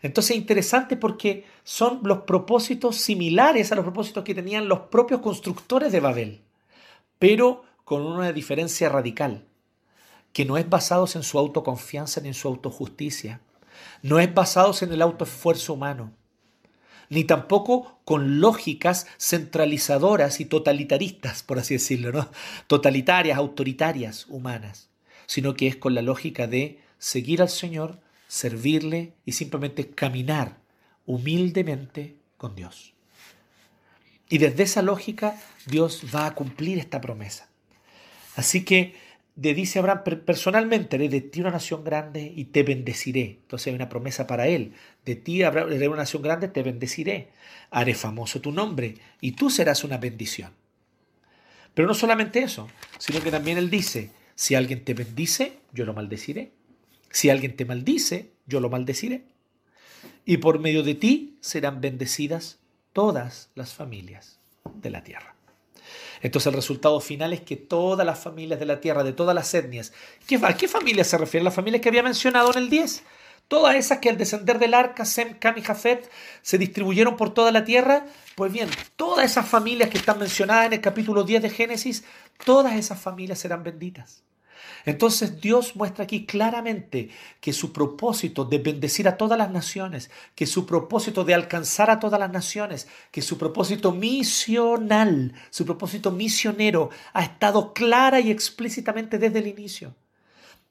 Entonces 0.03 0.33
es 0.33 0.37
interesante 0.37 0.96
porque 0.96 1.44
son 1.64 2.01
los 2.05 2.18
propósitos 2.20 2.96
similares 2.96 3.72
a 3.72 3.75
los 3.75 3.85
propósitos 3.85 4.25
que 4.25 4.35
tenían 4.35 4.68
los 4.68 4.81
propios 4.81 5.20
constructores 5.20 5.90
de 5.90 6.01
Babel, 6.01 6.42
pero 7.18 7.64
con 7.85 8.03
una 8.03 8.33
diferencia 8.33 8.88
radical, 8.88 9.44
que 10.33 10.44
no 10.44 10.59
es 10.59 10.68
basados 10.68 11.16
en 11.16 11.22
su 11.22 11.38
autoconfianza 11.38 12.20
ni 12.20 12.29
en 12.29 12.35
su 12.35 12.46
autojusticia, 12.49 13.40
no 14.03 14.18
es 14.18 14.33
basados 14.33 14.83
en 14.83 14.92
el 14.92 15.03
autoesfuerzo 15.03 15.72
humano, 15.72 16.12
ni 17.09 17.25
tampoco 17.25 17.99
con 18.05 18.40
lógicas 18.40 19.07
centralizadoras 19.19 20.40
y 20.40 20.45
totalitaristas, 20.45 21.42
por 21.42 21.59
así 21.59 21.75
decirlo, 21.75 22.12
¿no? 22.12 22.31
totalitarias, 22.66 23.38
autoritarias, 23.38 24.27
humanas, 24.29 24.88
sino 25.27 25.55
que 25.55 25.66
es 25.66 25.77
con 25.77 25.95
la 25.95 26.03
lógica 26.03 26.47
de 26.47 26.81
seguir 26.99 27.42
al 27.42 27.49
Señor, 27.49 28.01
servirle 28.29 29.14
y 29.25 29.33
simplemente 29.33 29.88
caminar 29.90 30.59
humildemente 31.07 32.16
con 32.37 32.55
Dios. 32.55 32.95
Y 34.29 34.38
desde 34.38 34.64
esa 34.64 34.83
lógica 34.83 35.40
Dios 35.66 36.03
va 36.14 36.27
a 36.27 36.35
cumplir 36.35 36.79
esta 36.79 37.01
promesa. 37.01 37.49
Así 38.35 38.64
que 38.64 38.95
le 39.37 39.53
dice 39.53 39.79
Abraham, 39.79 40.03
personalmente 40.25 40.96
haré 40.96 41.09
de 41.11 41.20
ti 41.20 41.40
una 41.40 41.51
nación 41.51 41.85
grande 41.85 42.33
y 42.35 42.46
te 42.46 42.62
bendeciré. 42.62 43.38
Entonces 43.42 43.68
hay 43.68 43.75
una 43.75 43.88
promesa 43.88 44.27
para 44.27 44.49
él. 44.49 44.72
De 45.05 45.14
ti 45.14 45.42
haré 45.42 45.88
una 45.88 45.99
nación 45.99 46.22
grande, 46.22 46.49
te 46.49 46.62
bendeciré. 46.62 47.29
Haré 47.70 47.94
famoso 47.94 48.40
tu 48.40 48.51
nombre 48.51 48.94
y 49.20 49.33
tú 49.33 49.51
serás 49.51 49.85
una 49.85 49.99
bendición. 49.99 50.53
Pero 51.75 51.87
no 51.87 51.92
solamente 51.92 52.38
eso, 52.40 52.68
sino 52.99 53.20
que 53.20 53.31
también 53.31 53.59
él 53.59 53.68
dice, 53.68 54.11
si 54.35 54.55
alguien 54.55 54.83
te 54.85 54.94
bendice, 54.94 55.59
yo 55.72 55.85
lo 55.85 55.92
maldeciré. 55.92 56.53
Si 57.11 57.29
alguien 57.29 57.57
te 57.57 57.66
maldice, 57.66 58.31
yo 58.46 58.61
lo 58.61 58.70
maldeciré. 58.70 59.25
Y 60.25 60.38
por 60.38 60.59
medio 60.61 60.83
de 60.83 60.94
ti 60.94 61.37
serán 61.42 61.83
bendecidas 61.83 62.59
todas 62.94 63.51
las 63.55 63.75
familias 63.75 64.40
de 64.81 64.90
la 64.90 65.05
tierra. 65.05 65.36
Entonces 66.22 66.46
el 66.46 66.55
resultado 66.55 67.01
final 67.01 67.33
es 67.33 67.40
que 67.40 67.57
todas 67.57 68.07
las 68.07 68.18
familias 68.18 68.59
de 68.59 68.66
la 68.66 68.81
tierra, 68.81 69.05
de 69.05 69.12
todas 69.12 69.35
las 69.35 69.53
etnias, 69.55 69.92
¿a 70.42 70.57
qué 70.57 70.68
familias 70.68 71.07
se 71.07 71.18
refiere? 71.18 71.44
Las 71.44 71.55
familias 71.55 71.83
que 71.83 71.88
había 71.88 72.03
mencionado 72.03 72.51
en 72.53 72.59
el 72.59 72.70
10. 72.70 73.03
Todas 73.49 73.77
esas 73.77 73.99
que 73.99 74.11
al 74.11 74.18
descender 74.18 74.59
del 74.59 74.75
arca, 74.75 75.05
Sem, 75.05 75.38
Cam 75.38 75.57
y 75.57 75.62
Jafet, 75.62 76.11
se 76.42 76.59
distribuyeron 76.59 77.16
por 77.16 77.33
toda 77.33 77.53
la 77.53 77.64
tierra. 77.64 78.07
Pues 78.35 78.53
bien, 78.53 78.68
todas 78.96 79.25
esas 79.25 79.49
familias 79.49 79.88
que 79.88 79.99
están 79.99 80.18
mencionadas 80.18 80.66
en 80.66 80.72
el 80.72 80.81
capítulo 80.81 81.22
10 81.22 81.42
de 81.42 81.51
Génesis, 81.51 82.05
todas 82.44 82.75
esas 82.75 83.01
familias 83.01 83.38
serán 83.38 83.62
benditas. 83.62 84.25
Entonces 84.85 85.40
Dios 85.40 85.76
muestra 85.76 86.05
aquí 86.05 86.26
claramente 86.26 87.11
que 87.40 87.52
su 87.52 87.72
propósito 87.72 88.44
de 88.44 88.59
bendecir 88.59 89.09
a 89.09 89.16
todas 89.16 89.38
las 89.38 89.50
naciones, 89.50 90.11
que 90.35 90.46
su 90.46 90.66
propósito 90.66 91.24
de 91.24 91.35
alcanzar 91.35 91.90
a 91.90 91.98
todas 91.98 92.20
las 92.20 92.31
naciones, 92.31 92.88
que 93.11 93.22
su 93.22 93.38
propósito 93.38 93.92
misional, 93.92 95.35
su 95.50 95.64
propósito 95.64 96.11
misionero 96.11 96.90
ha 97.12 97.22
estado 97.22 97.72
clara 97.72 98.20
y 98.20 98.31
explícitamente 98.31 99.18
desde 99.18 99.38
el 99.40 99.46
inicio. 99.46 99.94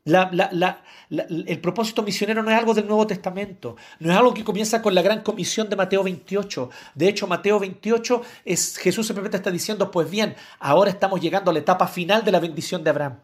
el 0.06 1.60
propósito 1.62 2.04
misionero 2.04 2.44
no 2.44 2.52
es 2.52 2.58
algo 2.58 2.74
del 2.74 2.88
Nuevo 2.88 3.08
Testamento, 3.08 3.76
no 4.00 4.12
es 4.12 4.18
algo 4.18 4.34
que 4.34 4.44
comienza 4.44 4.82
con 4.82 4.94
la 4.94 5.02
gran 5.02 5.22
comisión 5.22 5.70
de 5.70 5.76
Mateo 5.76 6.04
28. 6.04 6.70
De 6.94 7.08
hecho, 7.10 7.28
Mateo 7.28 7.60
28 7.60 8.22
es 8.46 8.78
Jesús 8.78 9.08
simplemente 9.08 9.38
está 9.38 9.52
diciendo, 9.52 9.92
pues 9.92 10.10
bien, 10.10 10.36
ahora 10.60 10.92
estamos 10.92 11.20
llegando 11.20 11.52
a 11.52 11.54
la 11.54 11.60
etapa 11.60 11.88
final 11.88 12.24
de 12.24 12.32
la 12.32 12.40
bendición 12.40 12.84
de 12.84 12.90
Abraham 12.92 13.20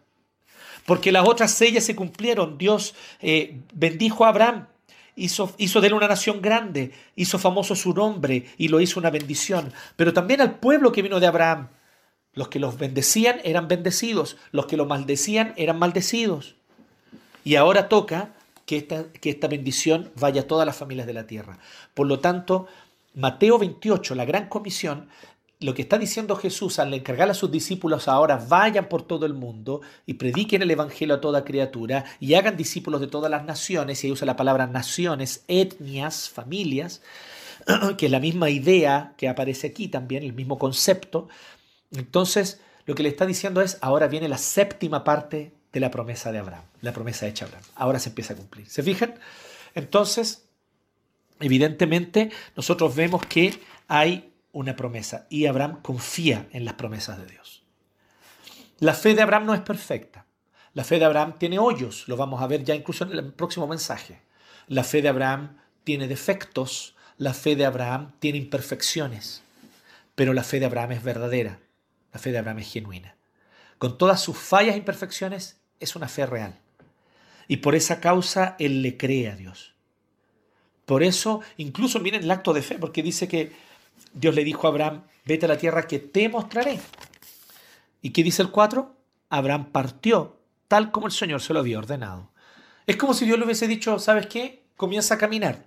porque 0.86 1.12
las 1.12 1.28
otras 1.28 1.52
sellas 1.52 1.84
se 1.84 1.96
cumplieron. 1.96 2.58
Dios 2.58 2.96
eh, 3.20 3.60
bendijo 3.74 4.26
a 4.26 4.30
Abraham, 4.30 4.68
hizo, 5.16 5.54
hizo 5.58 5.82
de 5.82 5.88
él 5.88 5.94
una 5.94 6.08
nación 6.08 6.42
grande, 6.42 6.92
hizo 7.16 7.40
famoso 7.40 7.76
su 7.76 7.94
nombre 7.94 8.46
y 8.58 8.68
lo 8.68 8.82
hizo 8.82 9.00
una 9.00 9.10
bendición. 9.10 9.72
Pero 9.96 10.14
también 10.14 10.42
al 10.42 10.60
pueblo 10.60 10.92
que 10.92 11.02
vino 11.02 11.20
de 11.20 11.28
Abraham. 11.28 11.70
Los 12.34 12.48
que 12.48 12.60
los 12.60 12.78
bendecían 12.78 13.42
eran 13.44 13.68
bendecidos, 13.68 14.38
los 14.54 14.66
que 14.66 14.78
los 14.78 14.88
maldecían 14.88 15.54
eran 15.58 15.78
maldecidos. 15.78 16.56
Y 17.44 17.56
ahora 17.56 17.90
toca 17.90 18.34
que 18.66 18.78
esta, 18.78 19.12
que 19.12 19.30
esta 19.30 19.50
bendición 19.50 20.12
vaya 20.16 20.42
a 20.42 20.48
todas 20.48 20.66
las 20.66 20.78
familias 20.78 21.08
de 21.08 21.14
la 21.14 21.28
tierra. 21.28 21.60
Por 21.94 22.08
lo 22.08 22.20
tanto, 22.20 22.68
Mateo 23.14 23.58
28, 23.58 24.16
la 24.16 24.24
gran 24.24 24.48
comisión, 24.48 25.10
lo 25.62 25.76
que 25.76 25.84
está 25.84 26.00
diciendo 26.00 26.36
Jesús 26.36 26.80
al 26.80 26.94
encargar 26.94 27.30
a 27.30 27.36
sus 27.36 27.52
discípulos 27.52 28.08
ahora, 28.08 28.38
vayan 28.38 28.90
por 28.90 29.04
todo 29.04 29.28
el 29.28 29.36
mundo 29.36 29.82
y 30.08 30.16
prediquen 30.16 30.64
el 30.64 30.72
Evangelio 30.72 31.16
a 31.16 31.22
toda 31.22 31.46
criatura 31.46 32.04
y 32.20 32.34
hagan 32.34 32.58
discípulos 32.58 33.00
de 33.00 33.08
todas 33.08 33.30
las 33.30 33.46
naciones, 33.46 34.04
y 34.04 34.08
ahí 34.08 34.12
usa 34.12 34.26
la 34.26 34.36
palabra 34.36 34.66
naciones, 34.66 35.44
etnias, 35.48 36.30
familias, 36.30 37.04
que 37.98 38.08
es 38.08 38.12
la 38.12 38.20
misma 38.20 38.50
idea 38.50 39.14
que 39.18 39.30
aparece 39.30 39.68
aquí 39.68 39.88
también, 39.88 40.24
el 40.24 40.34
mismo 40.34 40.58
concepto. 40.58 41.30
Entonces, 41.92 42.60
lo 42.88 42.96
que 42.96 43.04
le 43.04 43.10
está 43.10 43.28
diciendo 43.28 43.62
es, 43.62 43.78
ahora 43.82 44.08
viene 44.08 44.28
la 44.28 44.40
séptima 44.40 45.04
parte 45.04 45.54
de 45.72 45.80
la 45.80 45.92
promesa 45.92 46.32
de 46.32 46.40
Abraham, 46.40 46.64
la 46.82 46.92
promesa 46.92 47.28
hecha 47.28 47.46
a 47.46 47.48
Abraham. 47.50 47.66
Ahora 47.76 48.00
se 48.00 48.10
empieza 48.10 48.34
a 48.34 48.38
cumplir. 48.38 48.68
¿Se 48.68 48.82
fijan? 48.82 49.14
Entonces, 49.76 50.48
evidentemente, 51.40 52.32
nosotros 52.56 52.96
vemos 52.96 53.24
que 53.28 53.60
hay 53.88 54.31
una 54.52 54.76
promesa 54.76 55.28
y 55.30 55.46
Abraham 55.46 55.82
confía 55.82 56.48
en 56.52 56.66
las 56.66 56.76
promesas 56.76 57.18
de 57.18 57.26
Dios. 57.26 57.64
La 58.80 58.94
fe 58.94 59.14
de 59.14 59.22
Abraham 59.22 59.46
no 59.46 59.54
es 59.54 59.62
perfecta. 59.62 60.26
La 60.74 60.84
fe 60.84 61.00
de 61.00 61.06
Abraham 61.06 61.36
tiene 61.38 61.60
hoyos, 61.60 62.08
lo 62.08 62.16
vamos 62.16 62.42
a 62.42 62.48
ver 62.48 62.64
ya 62.64 62.74
incluso 62.76 63.04
en 63.04 63.12
el 63.12 63.34
próximo 63.34 63.68
mensaje. 63.68 64.22
La 64.68 64.84
fe 64.84 65.02
de 65.02 65.10
Abraham 65.10 65.58
tiene 65.84 66.08
defectos, 66.08 66.96
la 67.18 67.34
fe 67.34 67.56
de 67.56 67.66
Abraham 67.66 68.14
tiene 68.20 68.38
imperfecciones, 68.38 69.44
pero 70.16 70.34
la 70.34 70.44
fe 70.44 70.60
de 70.60 70.66
Abraham 70.66 70.94
es 70.94 71.04
verdadera, 71.04 71.60
la 72.14 72.20
fe 72.20 72.32
de 72.32 72.38
Abraham 72.38 72.60
es 72.60 72.72
genuina. 72.72 73.16
Con 73.78 73.98
todas 73.98 74.22
sus 74.22 74.38
fallas 74.38 74.76
e 74.76 74.78
imperfecciones, 74.78 75.60
es 75.80 75.96
una 75.96 76.08
fe 76.08 76.26
real. 76.26 76.60
Y 77.48 77.58
por 77.58 77.76
esa 77.76 78.00
causa 78.00 78.56
él 78.60 78.82
le 78.82 78.96
cree 78.96 79.30
a 79.30 79.36
Dios. 79.36 79.74
Por 80.86 81.04
eso, 81.04 81.42
incluso 81.58 82.00
miren 82.00 82.24
el 82.24 82.32
acto 82.32 82.54
de 82.54 82.62
fe, 82.62 82.80
porque 82.80 83.04
dice 83.04 83.28
que 83.28 83.52
Dios 84.14 84.36
le 84.36 84.44
dijo 84.44 84.68
a 84.68 84.70
Abraham, 84.70 85.04
vete 85.26 85.46
a 85.46 85.50
la 85.50 85.58
tierra 85.58 85.88
que 85.88 86.00
te 86.00 86.30
mostraré. 86.30 86.80
¿Y 88.02 88.12
qué 88.12 88.24
dice 88.24 88.42
el 88.42 88.52
4? 88.52 88.96
Abraham 89.30 89.72
partió 89.72 90.42
tal 90.68 90.92
como 90.92 91.08
el 91.08 91.12
Señor 91.12 91.42
se 91.42 91.54
lo 91.54 91.60
había 91.60 91.80
ordenado. 91.80 92.32
Es 92.88 92.96
como 92.96 93.14
si 93.14 93.26
Dios 93.26 93.38
le 93.38 93.44
hubiese 93.44 93.68
dicho, 93.68 94.00
¿sabes 94.00 94.28
qué? 94.28 94.64
Comienza 94.78 95.16
a 95.16 95.18
caminar. 95.18 95.66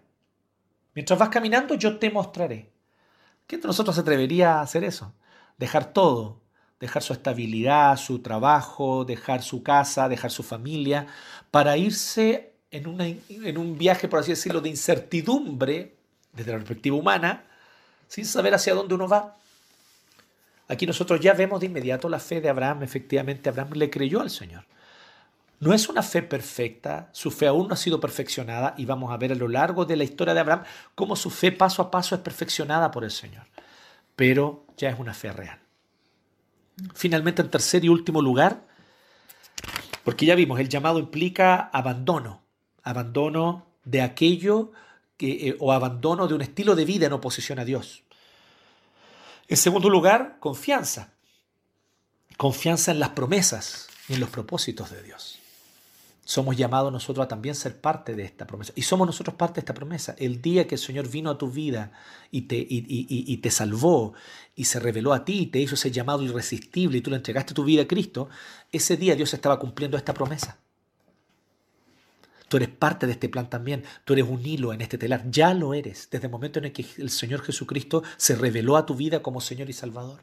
Mientras 0.95 1.19
vas 1.19 1.29
caminando, 1.29 1.75
yo 1.75 1.99
te 1.99 2.11
mostraré. 2.11 2.73
¿Quién 3.47 3.61
de 3.61 3.67
nosotros 3.67 3.95
se 3.95 4.01
atrevería 4.01 4.55
a 4.55 4.63
hacer 4.63 4.83
eso? 4.83 5.15
Dejar 5.59 5.93
todo, 5.93 6.41
dejar 6.81 7.03
su 7.03 7.13
estabilidad, 7.13 7.97
su 7.97 8.21
trabajo, 8.21 9.05
dejar 9.05 9.43
su 9.43 9.63
casa, 9.63 10.09
dejar 10.09 10.31
su 10.31 10.43
familia, 10.43 11.07
para 11.51 11.77
irse 11.77 12.55
en, 12.71 12.99
en 13.29 13.59
un 13.59 13.77
viaje, 13.77 14.09
por 14.09 14.21
así 14.21 14.31
decirlo, 14.31 14.61
de 14.61 14.71
incertidumbre, 14.71 15.97
desde 16.33 16.53
la 16.53 16.59
perspectiva 16.59 16.97
humana, 16.97 17.45
sin 18.15 18.25
saber 18.25 18.55
hacia 18.55 18.75
dónde 18.75 18.95
uno 18.95 19.09
va. 19.09 19.35
Aquí 20.69 20.87
nosotros 20.87 21.19
ya 21.19 21.35
vemos 21.35 21.59
de 21.59 21.67
inmediato 21.67 22.09
la 22.09 22.21
fe 22.21 22.41
de 22.41 22.49
Abraham. 22.49 22.85
Efectivamente, 22.85 23.49
Abraham 23.49 23.73
le 23.73 23.91
creyó 23.91 24.21
al 24.21 24.31
Señor. 24.31 24.65
No 25.59 25.75
es 25.75 25.89
una 25.89 26.01
fe 26.01 26.23
perfecta, 26.23 27.09
su 27.11 27.33
fe 27.33 27.49
aún 27.49 27.67
no 27.67 27.75
ha 27.75 27.77
sido 27.77 27.99
perfeccionada 27.99 28.75
y 28.79 28.85
vamos 28.85 29.11
a 29.11 29.17
ver 29.17 29.33
a 29.33 29.35
lo 29.35 29.49
largo 29.49 29.85
de 29.85 29.97
la 29.97 30.05
historia 30.05 30.33
de 30.33 30.39
Abraham 30.39 30.63
cómo 30.95 31.17
su 31.17 31.29
fe 31.29 31.51
paso 31.51 31.83
a 31.83 31.91
paso 31.91 32.15
es 32.15 32.21
perfeccionada 32.21 32.93
por 32.93 33.03
el 33.03 33.11
Señor. 33.11 33.47
Pero 34.15 34.65
ya 34.77 34.91
es 34.91 34.99
una 35.01 35.13
fe 35.13 35.33
real. 35.33 35.59
Finalmente, 36.95 37.43
en 37.43 37.51
tercer 37.51 37.85
y 37.85 37.89
último 37.89 38.23
lugar, 38.23 38.65
porque 40.05 40.25
ya 40.25 40.37
vimos, 40.37 40.61
el 40.61 40.69
llamado 40.69 41.01
implica 41.01 41.57
abandono, 41.73 42.43
abandono 42.85 43.67
de 43.85 44.03
aquello 44.03 44.71
que, 45.17 45.49
eh, 45.49 45.57
o 45.59 45.73
abandono 45.73 46.29
de 46.29 46.35
un 46.35 46.43
estilo 46.43 46.77
de 46.77 46.85
vida 46.85 47.07
en 47.07 47.13
oposición 47.13 47.59
a 47.59 47.65
Dios. 47.65 48.04
En 49.49 49.57
segundo 49.57 49.91
lugar, 49.91 50.39
confianza. 50.41 51.15
Confianza 52.37 52.91
en 52.93 53.01
las 53.01 53.11
promesas 53.11 53.89
y 54.09 54.15
en 54.15 54.21
los 54.21 54.31
propósitos 54.31 54.91
de 54.91 55.03
Dios. 55.03 55.39
Somos 56.27 56.57
llamados 56.57 56.91
nosotros 56.91 57.25
a 57.25 57.29
también 57.29 57.55
ser 57.55 57.79
parte 57.79 58.15
de 58.15 58.25
esta 58.25 58.47
promesa. 58.47 58.73
Y 58.75 58.83
somos 58.83 59.07
nosotros 59.07 59.37
parte 59.37 59.57
de 59.57 59.61
esta 59.61 59.75
promesa. 59.75 60.15
El 60.19 60.41
día 60.41 60.67
que 60.67 60.77
el 60.77 60.81
Señor 60.81 61.09
vino 61.09 61.29
a 61.31 61.37
tu 61.37 61.51
vida 61.51 61.93
y 62.31 62.43
te, 62.43 62.57
y, 62.57 63.37
te 63.37 63.51
salvó 63.51 64.15
y 64.57 64.65
se 64.65 64.81
reveló 64.81 65.13
a 65.13 65.27
ti 65.27 65.41
y 65.41 65.47
te 65.47 65.61
hizo 65.61 65.75
ese 65.75 65.91
llamado 65.91 66.23
irresistible 66.23 66.97
y 66.97 67.01
tú 67.03 67.11
le 67.11 67.17
entregaste 67.17 67.53
tu 67.53 67.63
vida 67.63 67.83
a 67.83 67.87
Cristo, 67.87 68.31
ese 68.73 68.97
día 68.97 69.15
Dios 69.15 69.35
estaba 69.35 69.59
cumpliendo 69.59 69.99
esta 69.99 70.15
promesa. 70.15 70.59
Tú 72.55 72.59
eres 72.59 72.69
parte 72.69 73.07
de 73.07 73.13
este 73.15 73.29
plan 73.29 73.51
también. 73.51 73.83
Tú 74.05 74.13
eres 74.13 74.27
un 74.29 74.47
hilo 74.47 74.73
en 74.73 74.81
este 74.81 74.97
telar. 74.97 75.29
Ya 75.29 75.53
lo 75.55 75.75
eres 75.75 76.09
desde 76.09 76.29
el 76.29 76.31
momento 76.31 76.61
en 76.61 76.67
el 76.67 76.73
que 76.73 76.87
el 76.99 77.11
Señor 77.11 77.43
Jesucristo 77.43 78.05
se 78.17 78.37
reveló 78.37 78.77
a 78.77 78.87
tu 78.87 78.95
vida 78.95 79.23
como 79.23 79.41
Señor 79.41 79.69
y 79.71 79.73
Salvador. 79.73 80.23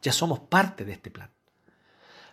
Ya 0.00 0.10
somos 0.10 0.38
parte 0.38 0.86
de 0.86 0.92
este 0.92 1.10
plan. 1.10 1.30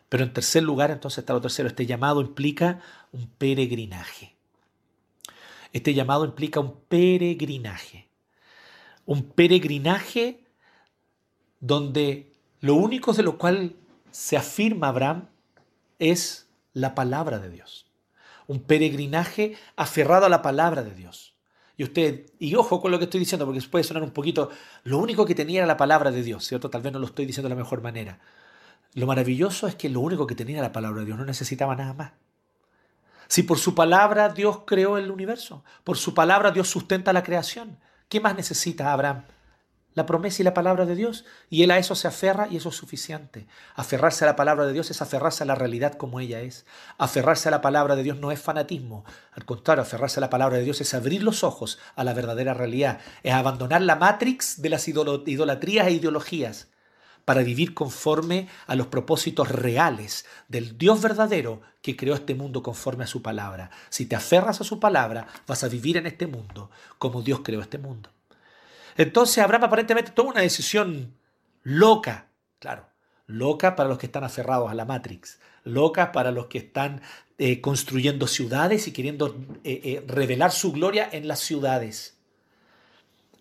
Pero 0.08 0.24
en 0.24 0.32
tercer 0.32 0.64
lugar, 0.64 0.92
entonces 0.92 1.18
está 1.18 1.34
lo 1.34 1.42
tercero, 1.42 1.68
este 1.68 1.86
llamado 1.86 2.22
implica 2.22 2.80
un 3.12 3.28
peregrinaje. 3.28 4.38
Este 5.74 5.94
llamado 5.94 6.24
implica 6.24 6.62
un 6.62 6.80
peregrinaje. 6.88 8.08
Un 9.06 9.24
peregrinaje 9.24 10.42
donde 11.60 12.32
lo 12.62 12.76
único 12.76 13.12
de 13.12 13.24
lo 13.24 13.38
cual 13.38 13.76
se 14.12 14.38
afirma 14.38 14.88
Abraham 14.88 15.28
es 16.00 16.48
la 16.72 16.96
palabra 16.96 17.40
de 17.40 17.50
Dios. 17.50 17.90
Un 18.48 18.62
peregrinaje 18.62 19.56
aferrado 19.76 20.26
a 20.26 20.30
la 20.30 20.42
palabra 20.42 20.84
de 20.84 20.94
Dios. 20.94 21.36
Y 21.76 21.84
usted, 21.84 22.28
y 22.40 22.56
ojo 22.56 22.82
con 22.82 22.92
lo 22.92 23.00
que 23.00 23.06
estoy 23.06 23.20
diciendo, 23.20 23.46
porque 23.46 23.62
puede 23.70 23.84
sonar 23.84 24.04
un 24.04 24.12
poquito, 24.12 24.50
lo 24.84 25.00
único 25.00 25.26
que 25.26 25.34
tenía 25.34 25.60
era 25.60 25.68
la 25.68 25.78
palabra 25.78 26.12
de 26.12 26.22
Dios, 26.22 26.46
¿cierto? 26.46 26.70
Tal 26.70 26.82
vez 26.82 26.94
no 26.94 27.00
lo 27.00 27.08
estoy 27.08 27.26
diciendo 27.26 27.50
de 27.50 27.56
la 27.56 27.62
mejor 27.62 27.82
manera. 27.82 28.20
Lo 28.94 29.08
maravilloso 29.08 29.68
es 29.68 29.76
que 29.76 29.90
lo 29.90 30.02
único 30.02 30.28
que 30.28 30.36
tenía 30.36 30.58
era 30.58 30.68
la 30.68 30.72
palabra 30.72 31.00
de 31.00 31.08
Dios, 31.08 31.18
no 31.18 31.26
necesitaba 31.26 31.76
nada 31.76 31.94
más. 31.94 32.12
Si 33.28 33.42
por 33.42 33.58
su 33.58 33.74
palabra 33.74 34.30
Dios 34.30 34.60
creó 34.68 35.00
el 35.00 35.10
universo, 35.10 35.64
por 35.84 35.98
su 35.98 36.14
palabra 36.14 36.52
Dios 36.52 36.70
sustenta 36.70 37.14
la 37.14 37.24
creación, 37.24 37.80
¿qué 38.08 38.20
más 38.20 38.36
necesita 38.36 38.94
Abraham? 38.94 39.24
La 39.96 40.06
promesa 40.06 40.42
y 40.42 40.46
la 40.46 40.54
palabra 40.54 40.86
de 40.86 40.96
Dios. 40.96 41.26
Y 41.50 41.64
él 41.64 41.72
a 41.72 41.78
eso 41.78 41.96
se 41.96 42.08
aferra 42.08 42.48
y 42.50 42.58
eso 42.58 42.70
es 42.70 42.76
suficiente. 42.76 43.48
Aferrarse 43.76 44.26
a 44.26 44.28
la 44.28 44.36
palabra 44.36 44.66
de 44.66 44.74
Dios 44.74 44.90
es 44.92 45.02
aferrarse 45.02 45.44
a 45.44 45.46
la 45.46 45.56
realidad 45.56 45.94
como 45.94 46.20
ella 46.20 46.42
es. 46.42 46.66
Aferrarse 46.98 47.50
a 47.50 47.52
la 47.52 47.62
palabra 47.62 47.96
de 47.96 48.04
Dios 48.04 48.18
no 48.18 48.32
es 48.32 48.42
fanatismo. 48.42 49.06
Al 49.34 49.46
contrario, 49.46 49.84
aferrarse 49.84 50.20
a 50.20 50.22
la 50.22 50.30
palabra 50.30 50.58
de 50.58 50.64
Dios 50.64 50.82
es 50.82 50.94
abrir 50.94 51.24
los 51.24 51.44
ojos 51.44 51.80
a 51.96 52.04
la 52.04 52.14
verdadera 52.14 52.54
realidad. 52.54 53.00
Es 53.24 53.34
abandonar 53.34 53.82
la 53.82 53.96
matrix 53.96 54.62
de 54.62 54.70
las 54.70 54.88
idolatrías 54.88 55.88
e 55.88 55.92
ideologías 55.92 56.68
para 57.26 57.44
vivir 57.44 57.74
conforme 57.74 58.50
a 58.68 58.76
los 58.76 58.88
propósitos 58.88 59.50
reales 59.50 60.26
del 60.48 60.78
Dios 60.78 61.02
verdadero 61.02 61.62
que 61.82 61.96
creó 61.96 62.16
este 62.16 62.36
mundo 62.36 62.64
conforme 62.64 63.06
a 63.06 63.08
su 63.08 63.22
palabra. 63.22 63.72
Si 63.90 64.06
te 64.06 64.16
aferras 64.16 64.62
a 64.62 64.64
su 64.64 64.80
palabra, 64.80 65.28
vas 65.48 65.64
a 65.64 65.70
vivir 65.70 65.98
en 65.98 66.08
este 66.08 66.28
mundo 66.28 66.70
como 66.98 67.22
Dios 67.22 67.42
creó 67.44 67.62
este 67.62 67.78
mundo. 67.78 68.10
Entonces 68.98 69.44
Abraham 69.44 69.66
aparentemente 69.66 70.12
toma 70.12 70.32
una 70.32 70.42
decisión 70.42 71.16
loca, 71.64 72.28
claro, 72.60 72.88
loca 73.28 73.76
para 73.76 73.90
los 73.90 73.98
que 73.98 74.06
están 74.06 74.24
aferrados 74.24 74.70
a 74.70 74.74
la 74.74 74.86
Matrix, 74.86 75.40
loca 75.64 76.12
para 76.12 76.32
los 76.32 76.48
que 76.48 76.60
están 76.60 77.02
eh, 77.38 77.62
construyendo 77.62 78.28
ciudades 78.28 78.88
y 78.88 78.92
queriendo 78.92 79.36
eh, 79.64 79.82
eh, 79.84 80.04
revelar 80.08 80.52
su 80.52 80.72
gloria 80.72 81.10
en 81.12 81.28
las 81.28 81.40
ciudades. 81.40 82.18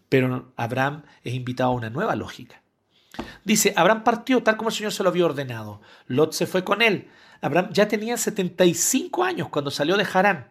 Pero 0.09 0.53
Abraham 0.57 1.03
es 1.25 1.35
invitado 1.35 1.71
a 1.71 1.75
una 1.75 1.91
nueva 1.91 2.17
lógica. 2.17 2.63
Dice, 3.45 3.75
Abraham 3.77 4.05
partió 4.05 4.43
tal 4.43 4.57
como 4.57 4.71
el 4.71 4.75
Señor 4.75 4.93
se 4.93 5.03
lo 5.03 5.11
había 5.11 5.27
ordenado. 5.27 5.81
Lot 6.07 6.33
se 6.33 6.47
fue 6.47 6.65
con 6.65 6.81
él. 6.81 7.09
Abraham 7.41 7.71
ya 7.73 7.89
tenía 7.89 8.17
75 8.17 9.25
años 9.25 9.49
cuando 9.49 9.71
salió 9.71 9.97
de 9.97 10.07
Harán, 10.11 10.49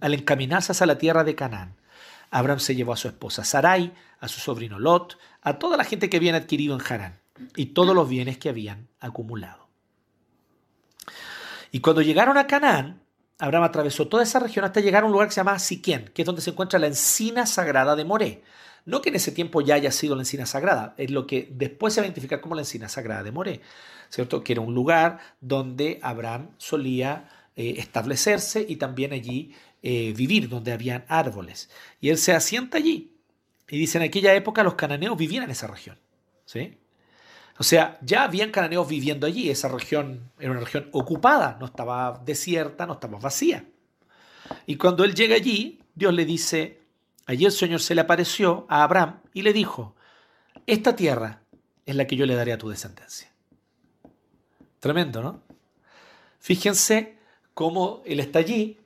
al 0.00 0.14
encaminarse 0.14 0.72
hacia 0.72 0.86
la 0.86 0.98
tierra 0.98 1.24
de 1.24 1.34
Canaán. 1.34 1.74
Abraham 2.30 2.60
se 2.60 2.74
llevó 2.74 2.92
a 2.92 2.96
su 2.96 3.08
esposa 3.08 3.44
Sarai, 3.44 3.92
a 4.20 4.28
su 4.28 4.40
sobrino 4.40 4.78
Lot, 4.78 5.18
a 5.42 5.58
toda 5.58 5.76
la 5.76 5.84
gente 5.84 6.10
que 6.10 6.16
habían 6.16 6.34
adquirido 6.34 6.74
en 6.74 6.82
Harán 6.86 7.20
y 7.54 7.66
todos 7.66 7.94
los 7.94 8.08
bienes 8.08 8.38
que 8.38 8.48
habían 8.48 8.88
acumulado. 9.00 9.68
Y 11.70 11.80
cuando 11.80 12.02
llegaron 12.02 12.38
a 12.38 12.46
Canaán, 12.46 13.02
Abraham 13.38 13.64
atravesó 13.64 14.08
toda 14.08 14.22
esa 14.22 14.38
región 14.38 14.64
hasta 14.64 14.80
llegar 14.80 15.02
a 15.02 15.06
un 15.06 15.12
lugar 15.12 15.28
que 15.28 15.34
se 15.34 15.40
llama 15.40 15.58
Siquén, 15.58 16.10
que 16.14 16.22
es 16.22 16.26
donde 16.26 16.40
se 16.40 16.50
encuentra 16.50 16.78
la 16.78 16.86
encina 16.86 17.46
sagrada 17.46 17.94
de 17.94 18.04
Moré. 18.04 18.42
No 18.86 19.02
que 19.02 19.10
en 19.10 19.16
ese 19.16 19.32
tiempo 19.32 19.60
ya 19.60 19.74
haya 19.74 19.90
sido 19.90 20.14
la 20.14 20.22
encina 20.22 20.46
sagrada, 20.46 20.94
es 20.96 21.10
lo 21.10 21.26
que 21.26 21.48
después 21.52 21.92
se 21.92 22.00
va 22.00 22.04
a 22.04 22.06
identificar 22.06 22.40
como 22.40 22.54
la 22.54 22.62
encina 22.62 22.88
sagrada 22.88 23.24
de 23.24 23.32
Moré, 23.32 23.60
¿cierto? 24.08 24.42
Que 24.42 24.52
era 24.52 24.62
un 24.62 24.74
lugar 24.74 25.18
donde 25.40 25.98
Abraham 26.02 26.50
solía 26.56 27.28
eh, 27.56 27.74
establecerse 27.78 28.64
y 28.66 28.76
también 28.76 29.12
allí 29.12 29.54
eh, 29.88 30.12
vivir, 30.16 30.48
donde 30.48 30.72
habían 30.72 31.04
árboles. 31.08 31.70
Y 32.00 32.08
él 32.08 32.18
se 32.18 32.32
asienta 32.32 32.78
allí. 32.78 33.12
Y 33.68 33.78
dice, 33.78 33.98
en 33.98 34.04
aquella 34.04 34.34
época 34.34 34.62
los 34.62 34.74
cananeos 34.74 35.16
vivían 35.16 35.44
en 35.44 35.50
esa 35.50 35.66
región. 35.66 35.98
¿sí? 36.44 36.78
O 37.58 37.62
sea, 37.62 37.98
ya 38.02 38.24
habían 38.24 38.50
cananeos 38.50 38.88
viviendo 38.88 39.26
allí. 39.26 39.50
Esa 39.50 39.68
región 39.68 40.30
era 40.38 40.50
una 40.50 40.60
región 40.60 40.88
ocupada, 40.92 41.56
no 41.60 41.66
estaba 41.66 42.22
desierta, 42.24 42.86
no 42.86 42.94
estaba 42.94 43.18
vacía. 43.18 43.64
Y 44.66 44.76
cuando 44.76 45.04
él 45.04 45.14
llega 45.14 45.34
allí, 45.34 45.80
Dios 45.94 46.14
le 46.14 46.24
dice, 46.24 46.86
Allí 47.26 47.44
el 47.44 47.52
Señor 47.52 47.80
se 47.80 47.94
le 47.94 48.00
apareció 48.00 48.66
a 48.68 48.84
Abraham 48.84 49.20
y 49.34 49.42
le 49.42 49.52
dijo, 49.52 49.96
esta 50.64 50.94
tierra 50.94 51.42
es 51.84 51.96
la 51.96 52.06
que 52.06 52.14
yo 52.14 52.24
le 52.24 52.36
daré 52.36 52.52
a 52.52 52.58
tu 52.58 52.68
descendencia. 52.68 53.32
Tremendo, 54.78 55.22
¿no? 55.22 55.42
Fíjense 56.38 57.18
cómo 57.52 58.02
él 58.06 58.20
está 58.20 58.38
allí. 58.38 58.78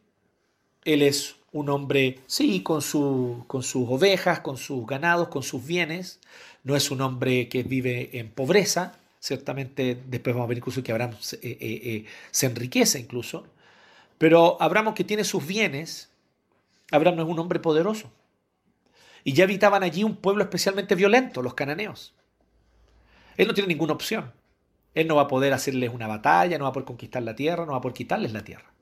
Él 0.85 1.03
es 1.03 1.37
un 1.53 1.69
hombre, 1.69 2.21
sí, 2.27 2.63
con, 2.63 2.81
con 3.47 3.63
sus 3.63 3.89
ovejas, 3.89 4.41
con 4.41 4.57
sus 4.57 4.87
ganados, 4.87 5.29
con 5.29 5.43
sus 5.43 5.65
bienes. 5.65 6.21
No 6.65 6.77
es 6.77 6.91
un 6.91 7.01
hombre 7.01 7.49
que 7.49 7.63
vive 7.63 8.19
en 8.19 8.31
pobreza, 8.31 9.01
Ciertamente 9.21 10.03
después 10.07 10.35
vamos 10.35 10.47
a 10.47 10.49
ver 10.49 10.59
incluso 10.59 10.83
que 10.83 10.93
Abraham 10.93 11.15
se, 11.21 11.37
eh, 11.37 11.59
eh, 11.61 12.07
se 12.31 12.47
enriquece 12.47 12.99
incluso. 12.99 13.47
Pero 14.17 14.61
Abraham, 14.61 14.95
que 14.95 15.05
tiene 15.05 15.25
sus 15.25 15.47
bienes, 15.47 16.11
Abraham 16.91 17.17
no 17.17 17.23
es 17.25 17.29
un 17.29 17.39
hombre 17.39 17.61
poderoso. 17.61 18.11
Y 19.23 19.35
ya 19.35 19.45
habitaban 19.45 19.83
allí 19.83 20.05
un 20.05 20.17
pueblo 20.17 20.43
especialmente 20.43 20.95
violento, 20.95 21.43
los 21.43 21.53
cananeos. 21.53 22.15
Él 23.37 23.47
no 23.47 23.53
tiene 23.53 23.69
ninguna 23.69 23.93
opción. 23.93 24.33
Él 24.95 25.07
no 25.07 25.17
va 25.17 25.23
a 25.23 25.29
poder 25.29 25.53
hacerles 25.53 25.93
una 25.93 26.07
batalla, 26.07 26.57
no 26.57 26.65
va 26.65 26.71
a 26.71 26.73
poder 26.73 26.87
conquistar 26.87 27.23
la 27.23 27.37
tierra, 27.37 27.67
no 27.67 27.73
va 27.73 27.79
a 27.79 27.81
poder 27.83 27.95
quitarles 27.95 28.33
la 28.33 28.43
tierra. 28.43 28.73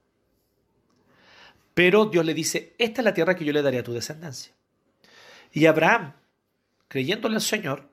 Pero 1.79 2.07
Dios 2.07 2.27
le 2.27 2.35
dice, 2.35 2.75
esta 2.77 3.03
es 3.03 3.05
la 3.05 3.15
tierra 3.15 3.37
que 3.37 3.45
yo 3.45 3.53
le 3.53 3.63
daré 3.63 3.79
a 3.79 3.85
tu 3.85 3.93
descendencia. 3.93 4.53
Y 5.53 5.67
Abraham, 5.67 6.13
creyéndole 6.89 7.37
al 7.37 7.41
Señor, 7.41 7.89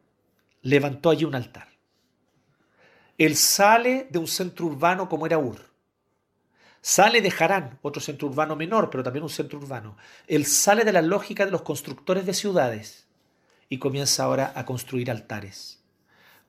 levantó 0.63 1.11
allí 1.11 1.23
un 1.23 1.35
altar. 1.35 1.67
Él 3.15 3.35
sale 3.35 4.07
de 4.09 4.17
un 4.17 4.25
centro 4.25 4.65
urbano 4.65 5.07
como 5.07 5.27
era 5.27 5.37
Ur. 5.37 5.69
Sale 6.81 7.21
de 7.21 7.31
Harán, 7.37 7.77
otro 7.83 8.01
centro 8.01 8.27
urbano 8.27 8.55
menor, 8.55 8.89
pero 8.89 9.03
también 9.03 9.21
un 9.21 9.29
centro 9.29 9.59
urbano. 9.59 9.97
Él 10.25 10.47
sale 10.47 10.83
de 10.83 10.91
la 10.91 11.03
lógica 11.03 11.45
de 11.45 11.51
los 11.51 11.61
constructores 11.61 12.25
de 12.25 12.33
ciudades 12.33 13.05
y 13.69 13.77
comienza 13.77 14.23
ahora 14.23 14.51
a 14.55 14.65
construir 14.65 15.11
altares, 15.11 15.83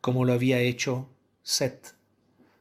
como 0.01 0.25
lo 0.25 0.33
había 0.33 0.61
hecho 0.61 1.11
Set, 1.43 1.97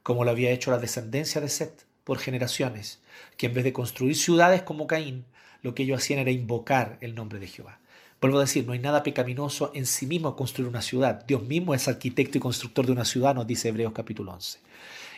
como 0.02 0.22
lo 0.22 0.32
había 0.32 0.50
hecho 0.50 0.70
la 0.70 0.78
descendencia 0.78 1.40
de 1.40 1.48
Set 1.48 1.85
por 2.06 2.18
generaciones, 2.20 3.00
que 3.36 3.46
en 3.46 3.54
vez 3.54 3.64
de 3.64 3.72
construir 3.72 4.14
ciudades 4.14 4.62
como 4.62 4.86
Caín, 4.86 5.24
lo 5.62 5.74
que 5.74 5.82
ellos 5.82 6.00
hacían 6.00 6.20
era 6.20 6.30
invocar 6.30 6.98
el 7.00 7.16
nombre 7.16 7.40
de 7.40 7.48
Jehová. 7.48 7.80
Vuelvo 8.20 8.38
a 8.38 8.42
decir, 8.42 8.64
no 8.64 8.74
hay 8.74 8.78
nada 8.78 9.02
pecaminoso 9.02 9.72
en 9.74 9.86
sí 9.86 10.06
mismo 10.06 10.36
construir 10.36 10.68
una 10.68 10.82
ciudad. 10.82 11.24
Dios 11.26 11.42
mismo 11.42 11.74
es 11.74 11.88
arquitecto 11.88 12.38
y 12.38 12.40
constructor 12.40 12.86
de 12.86 12.92
una 12.92 13.04
ciudad, 13.04 13.34
nos 13.34 13.48
dice 13.48 13.70
Hebreos 13.70 13.92
capítulo 13.92 14.32
11. 14.34 14.60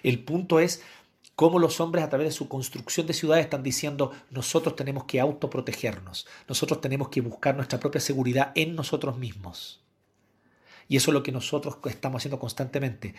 El 0.03 0.21
punto 0.21 0.61
es 0.61 0.83
cómo 1.35 1.59
los 1.59 1.79
hombres 1.79 2.05
a 2.05 2.09
través 2.09 2.29
de 2.29 2.33
su 2.33 2.49
construcción 2.49 3.07
de 3.07 3.13
ciudades 3.13 3.45
están 3.45 3.63
diciendo 3.63 4.13
nosotros 4.31 4.75
tenemos 4.75 5.05
que 5.05 5.21
autoprotegernos, 5.21 6.27
nosotros 6.49 6.81
tenemos 6.81 7.11
que 7.11 7.21
buscar 7.21 7.55
nuestra 7.55 7.79
propia 7.79 8.01
seguridad 8.01 8.51
en 8.55 8.75
nosotros 8.75 9.19
mismos. 9.19 9.83
Y 10.89 10.97
eso 10.97 11.11
es 11.11 11.13
lo 11.13 11.23
que 11.23 11.33
nosotros 11.33 11.77
estamos 11.85 12.21
haciendo 12.21 12.39
constantemente 12.39 13.15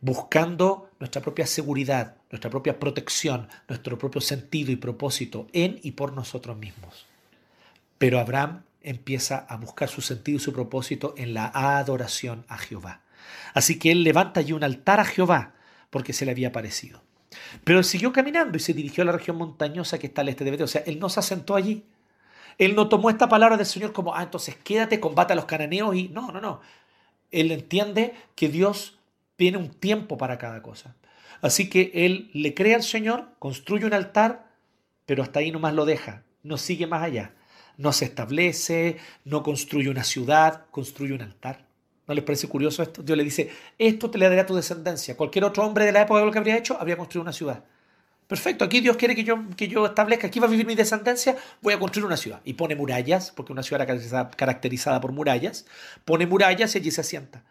buscando 0.00 0.90
nuestra 1.00 1.22
propia 1.22 1.46
seguridad, 1.46 2.16
nuestra 2.30 2.50
propia 2.50 2.78
protección, 2.78 3.48
nuestro 3.68 3.98
propio 3.98 4.20
sentido 4.20 4.72
y 4.72 4.76
propósito 4.76 5.46
en 5.52 5.80
y 5.82 5.92
por 5.92 6.12
nosotros 6.12 6.56
mismos. 6.56 7.06
Pero 7.98 8.18
Abraham 8.18 8.64
empieza 8.82 9.38
a 9.48 9.56
buscar 9.56 9.88
su 9.88 10.02
sentido 10.02 10.36
y 10.36 10.40
su 10.40 10.52
propósito 10.52 11.14
en 11.16 11.34
la 11.34 11.50
adoración 11.54 12.44
a 12.48 12.58
Jehová. 12.58 13.00
Así 13.54 13.78
que 13.78 13.90
él 13.90 14.04
levanta 14.04 14.40
allí 14.40 14.52
un 14.52 14.64
altar 14.64 15.00
a 15.00 15.04
Jehová 15.04 15.54
porque 15.90 16.12
se 16.12 16.24
le 16.24 16.32
había 16.32 16.52
parecido. 16.52 17.02
Pero 17.64 17.78
él 17.78 17.84
siguió 17.84 18.12
caminando 18.12 18.56
y 18.56 18.60
se 18.60 18.74
dirigió 18.74 19.02
a 19.02 19.06
la 19.06 19.12
región 19.12 19.36
montañosa 19.36 19.98
que 19.98 20.06
está 20.06 20.20
al 20.20 20.28
este 20.28 20.44
de 20.44 20.50
Betel. 20.50 20.64
O 20.64 20.68
sea, 20.68 20.82
él 20.86 20.98
no 20.98 21.08
se 21.08 21.20
asentó 21.20 21.54
allí. 21.54 21.84
Él 22.58 22.74
no 22.74 22.88
tomó 22.88 23.10
esta 23.10 23.28
palabra 23.28 23.56
del 23.56 23.66
Señor 23.66 23.92
como, 23.92 24.14
ah, 24.14 24.22
entonces 24.22 24.56
quédate, 24.56 25.00
combate 25.00 25.32
a 25.32 25.36
los 25.36 25.46
cananeos 25.46 25.94
y 25.96 26.08
no, 26.08 26.30
no, 26.30 26.40
no. 26.40 26.60
Él 27.30 27.50
entiende 27.50 28.14
que 28.36 28.48
Dios 28.48 28.98
tiene 29.36 29.58
un 29.58 29.70
tiempo 29.70 30.16
para 30.16 30.38
cada 30.38 30.62
cosa. 30.62 30.96
Así 31.40 31.68
que 31.68 31.90
él 31.94 32.30
le 32.32 32.54
cree 32.54 32.74
al 32.74 32.82
Señor, 32.82 33.34
construye 33.38 33.86
un 33.86 33.92
altar, 33.92 34.50
pero 35.06 35.22
hasta 35.22 35.40
ahí 35.40 35.50
nomás 35.50 35.74
lo 35.74 35.84
deja, 35.84 36.22
no 36.42 36.56
sigue 36.56 36.86
más 36.86 37.02
allá. 37.02 37.34
No 37.76 37.92
se 37.92 38.04
establece, 38.04 38.98
no 39.24 39.42
construye 39.42 39.90
una 39.90 40.04
ciudad, 40.04 40.66
construye 40.70 41.12
un 41.12 41.22
altar. 41.22 41.66
¿No 42.06 42.14
les 42.14 42.22
parece 42.22 42.46
curioso 42.48 42.82
esto? 42.82 43.02
Dios 43.02 43.16
le 43.16 43.24
dice, 43.24 43.50
esto 43.78 44.10
te 44.10 44.18
le 44.18 44.28
daré 44.28 44.40
a 44.40 44.46
tu 44.46 44.54
descendencia. 44.54 45.16
Cualquier 45.16 45.44
otro 45.44 45.64
hombre 45.64 45.84
de 45.84 45.92
la 45.92 46.02
época 46.02 46.24
lo 46.24 46.30
que 46.30 46.38
habría 46.38 46.56
hecho, 46.56 46.78
habría 46.78 46.96
construido 46.96 47.22
una 47.22 47.32
ciudad. 47.32 47.64
Perfecto, 48.26 48.64
aquí 48.64 48.80
Dios 48.80 48.96
quiere 48.96 49.14
que 49.14 49.24
yo, 49.24 49.38
que 49.56 49.68
yo 49.68 49.84
establezca, 49.84 50.28
aquí 50.28 50.40
va 50.40 50.46
a 50.46 50.50
vivir 50.50 50.66
mi 50.66 50.74
descendencia, 50.74 51.36
voy 51.60 51.74
a 51.74 51.78
construir 51.78 52.06
una 52.06 52.16
ciudad. 52.16 52.40
Y 52.44 52.54
pone 52.54 52.74
murallas, 52.74 53.32
porque 53.32 53.52
una 53.52 53.62
ciudad 53.62 53.82
era 53.88 54.30
caracterizada 54.30 55.00
por 55.00 55.12
murallas, 55.12 55.66
pone 56.04 56.26
murallas 56.26 56.74
y 56.74 56.78
allí 56.78 56.90
se 56.90 57.02
asienta. 57.02 57.42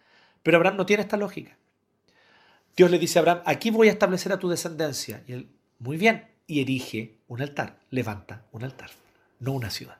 Pero 0.41 0.57
Abraham 0.57 0.77
no 0.77 0.85
tiene 0.85 1.03
esta 1.03 1.17
lógica. 1.17 1.57
Dios 2.75 2.89
le 2.89 2.99
dice 2.99 3.19
a 3.19 3.21
Abraham, 3.21 3.41
aquí 3.45 3.69
voy 3.69 3.87
a 3.87 3.91
establecer 3.91 4.31
a 4.31 4.39
tu 4.39 4.49
descendencia. 4.49 5.23
Y 5.27 5.33
él, 5.33 5.49
muy 5.79 5.97
bien, 5.97 6.25
y 6.47 6.61
erige 6.61 7.17
un 7.27 7.41
altar, 7.41 7.79
levanta 7.89 8.45
un 8.51 8.63
altar, 8.63 8.89
no 9.39 9.51
una 9.53 9.69
ciudad. 9.69 9.97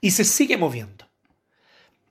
Y 0.00 0.10
se 0.10 0.24
sigue 0.24 0.56
moviendo. 0.56 1.06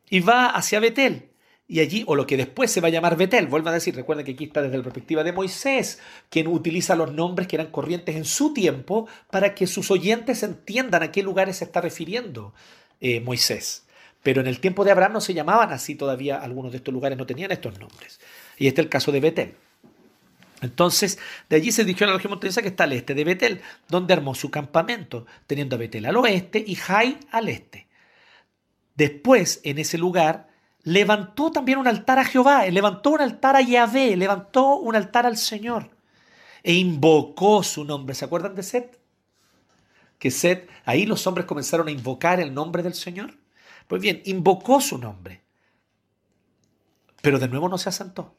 Y 0.09 0.19
va 0.19 0.47
hacia 0.47 0.79
Betel. 0.79 1.29
Y 1.67 1.79
allí, 1.79 2.03
o 2.05 2.15
lo 2.15 2.27
que 2.27 2.37
después 2.37 2.71
se 2.71 2.79
va 2.79 2.89
a 2.89 2.91
llamar 2.91 3.17
Betel, 3.17 3.47
vuelvo 3.47 3.69
a 3.69 3.73
decir, 3.73 3.95
recuerden 3.95 4.23
que 4.25 4.33
aquí 4.33 4.45
está 4.45 4.61
desde 4.61 4.77
la 4.77 4.83
perspectiva 4.83 5.23
de 5.23 5.31
Moisés, 5.31 5.99
quien 6.29 6.47
utiliza 6.47 6.95
los 6.95 7.11
nombres 7.11 7.47
que 7.47 7.55
eran 7.55 7.71
corrientes 7.71 8.15
en 8.15 8.25
su 8.25 8.53
tiempo 8.53 9.07
para 9.31 9.55
que 9.55 9.65
sus 9.65 9.89
oyentes 9.89 10.43
entiendan 10.43 11.01
a 11.01 11.11
qué 11.11 11.23
lugares 11.23 11.57
se 11.57 11.65
está 11.65 11.81
refiriendo 11.81 12.53
eh, 13.01 13.19
Moisés. 13.19 13.87
Pero 14.21 14.41
en 14.41 14.47
el 14.47 14.59
tiempo 14.59 14.83
de 14.83 14.91
Abraham 14.91 15.13
no 15.13 15.21
se 15.21 15.33
llamaban 15.33 15.71
así 15.71 15.95
todavía, 15.95 16.37
algunos 16.37 16.71
de 16.71 16.77
estos 16.77 16.93
lugares 16.93 17.17
no 17.17 17.25
tenían 17.25 17.51
estos 17.51 17.79
nombres. 17.79 18.19
Y 18.58 18.68
este 18.68 18.82
es 18.82 18.86
el 18.86 18.89
caso 18.89 19.12
de 19.12 19.20
Betel. 19.20 19.56
Entonces, 20.62 21.20
de 21.49 21.58
allí 21.58 21.72
se 21.72 21.84
dirigió 21.84 22.06
a 22.06 22.10
la 22.10 22.16
región 22.16 22.32
montañosa 22.32 22.62
que 22.62 22.70
está 22.70 22.86
al 22.86 22.93
este 22.93 23.14
de 23.14 23.24
Betel, 23.24 23.62
donde 23.88 24.14
armó 24.14 24.36
su 24.36 24.49
campamento, 24.49 25.26
teniendo 25.47 25.76
a 25.76 25.80
Betel 25.80 26.06
al 26.06 26.18
oeste 26.18 26.64
y 26.66 26.76
Jai 26.76 27.20
al 27.32 27.49
este. 27.49 27.88
Después, 28.95 29.60
en 29.64 29.78
ese 29.78 29.97
lugar, 29.97 30.47
levantó 30.84 31.51
también 31.51 31.78
un 31.78 31.88
altar 31.88 32.20
a 32.20 32.26
Jehová, 32.26 32.66
levantó 32.68 33.12
un 33.12 33.22
altar 33.22 33.56
a 33.56 33.62
Yahvé, 33.62 34.16
levantó 34.16 34.78
un 34.78 34.95
altar 34.95 35.26
al 35.26 35.38
Señor 35.38 35.91
e 36.64 36.74
invocó 36.74 37.62
su 37.62 37.84
nombre. 37.84 38.16
¿Se 38.16 38.26
acuerdan 38.26 38.56
de 38.56 38.64
Set? 38.64 38.99
Que 40.18 40.32
Set, 40.32 40.70
ahí 40.86 41.06
los 41.06 41.28
hombres 41.28 41.45
comenzaron 41.45 41.89
a 41.89 41.91
invocar 41.91 42.39
el 42.39 42.53
nombre 42.53 42.82
del 42.82 42.93
Señor. 42.93 43.38
Pues 43.88 44.01
bien, 44.01 44.22
invocó 44.26 44.82
su 44.82 44.97
nombre, 44.97 45.43
pero 47.22 47.38
de 47.38 47.47
nuevo 47.47 47.70
no 47.70 47.78
se 47.78 47.89
asentó. 47.89 48.34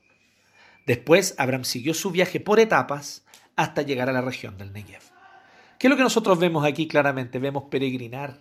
Después 0.86 1.34
Abraham 1.36 1.64
siguió 1.64 1.94
su 1.94 2.10
viaje 2.10 2.40
por 2.40 2.60
etapas 2.60 3.24
hasta 3.56 3.82
llegar 3.82 4.08
a 4.08 4.12
la 4.12 4.20
región 4.20 4.56
del 4.56 4.72
Negev. 4.72 5.02
¿Qué 5.78 5.88
es 5.88 5.90
lo 5.90 5.96
que 5.96 6.02
nosotros 6.02 6.38
vemos 6.38 6.64
aquí 6.64 6.86
claramente? 6.86 7.38
Vemos 7.38 7.64
peregrinar, 7.64 8.40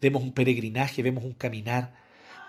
vemos 0.00 0.22
un 0.22 0.32
peregrinaje, 0.32 1.02
vemos 1.02 1.24
un 1.24 1.34
caminar, 1.34 1.94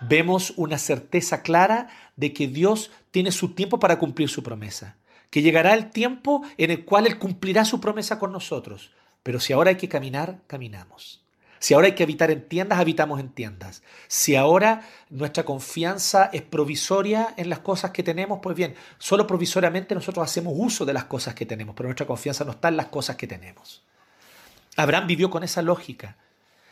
vemos 0.00 0.54
una 0.56 0.78
certeza 0.78 1.42
clara 1.42 1.88
de 2.16 2.32
que 2.32 2.46
Dios 2.46 2.90
tiene 3.10 3.32
su 3.32 3.54
tiempo 3.54 3.78
para 3.78 3.98
cumplir 3.98 4.28
su 4.28 4.42
promesa, 4.42 4.96
que 5.28 5.42
llegará 5.42 5.74
el 5.74 5.90
tiempo 5.90 6.42
en 6.56 6.70
el 6.70 6.84
cual 6.84 7.06
Él 7.06 7.18
cumplirá 7.18 7.64
su 7.64 7.80
promesa 7.80 8.18
con 8.18 8.32
nosotros. 8.32 8.92
Pero 9.22 9.38
si 9.40 9.52
ahora 9.52 9.70
hay 9.70 9.76
que 9.76 9.88
caminar, 9.88 10.40
caminamos. 10.46 11.21
Si 11.62 11.74
ahora 11.74 11.86
hay 11.86 11.94
que 11.94 12.02
habitar 12.02 12.32
en 12.32 12.48
tiendas, 12.48 12.80
habitamos 12.80 13.20
en 13.20 13.28
tiendas. 13.28 13.84
Si 14.08 14.34
ahora 14.34 14.82
nuestra 15.10 15.44
confianza 15.44 16.28
es 16.32 16.42
provisoria 16.42 17.34
en 17.36 17.48
las 17.48 17.60
cosas 17.60 17.92
que 17.92 18.02
tenemos, 18.02 18.40
pues 18.42 18.56
bien, 18.56 18.74
solo 18.98 19.28
provisoriamente 19.28 19.94
nosotros 19.94 20.24
hacemos 20.24 20.54
uso 20.56 20.84
de 20.84 20.92
las 20.92 21.04
cosas 21.04 21.36
que 21.36 21.46
tenemos, 21.46 21.76
pero 21.76 21.86
nuestra 21.86 22.04
confianza 22.04 22.44
no 22.44 22.50
está 22.50 22.66
en 22.66 22.76
las 22.76 22.86
cosas 22.86 23.14
que 23.14 23.28
tenemos. 23.28 23.84
Abraham 24.76 25.06
vivió 25.06 25.30
con 25.30 25.44
esa 25.44 25.62
lógica 25.62 26.16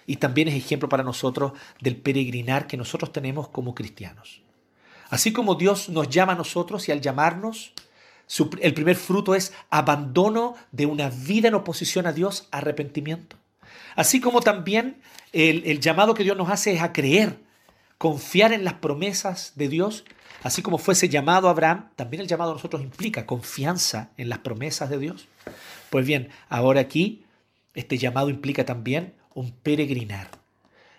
y 0.06 0.16
también 0.16 0.48
es 0.48 0.54
ejemplo 0.54 0.88
para 0.88 1.04
nosotros 1.04 1.52
del 1.80 1.94
peregrinar 1.94 2.66
que 2.66 2.76
nosotros 2.76 3.12
tenemos 3.12 3.46
como 3.46 3.76
cristianos. 3.76 4.42
Así 5.08 5.32
como 5.32 5.54
Dios 5.54 5.88
nos 5.88 6.08
llama 6.08 6.32
a 6.32 6.36
nosotros 6.36 6.88
y 6.88 6.90
al 6.90 7.00
llamarnos, 7.00 7.74
el 8.60 8.74
primer 8.74 8.96
fruto 8.96 9.36
es 9.36 9.52
abandono 9.70 10.56
de 10.72 10.86
una 10.86 11.10
vida 11.10 11.46
en 11.46 11.54
oposición 11.54 12.08
a 12.08 12.12
Dios, 12.12 12.48
arrepentimiento. 12.50 13.39
Así 13.96 14.20
como 14.20 14.40
también 14.40 15.00
el, 15.32 15.80
llamado 15.80 16.14
que 16.14 16.24
Dios 16.24 16.36
nos 16.36 16.50
hace 16.50 16.72
es 16.72 16.82
a 16.82 16.92
creer, 16.92 17.38
confiar 17.98 18.52
en 18.52 18.64
las 18.64 18.74
promesas 18.74 19.52
de 19.56 19.68
Dios, 19.68 20.04
así 20.42 20.62
como 20.62 20.78
fuese 20.78 21.08
llamado 21.08 21.48
a 21.48 21.50
Abraham, 21.52 21.90
también 21.96 22.22
el 22.22 22.28
llamado 22.28 22.52
a 22.52 22.54
nosotros 22.54 22.82
implica 22.82 23.26
confianza 23.26 24.10
en 24.16 24.28
las 24.28 24.38
promesas 24.38 24.90
de 24.90 24.98
Dios. 24.98 25.28
Pues 25.90 26.06
bien, 26.06 26.28
ahora 26.48 26.80
aquí 26.80 27.24
este 27.74 27.98
llamado 27.98 28.30
implica 28.30 28.64
también 28.64 29.14
un 29.34 29.52
peregrinar. 29.52 30.28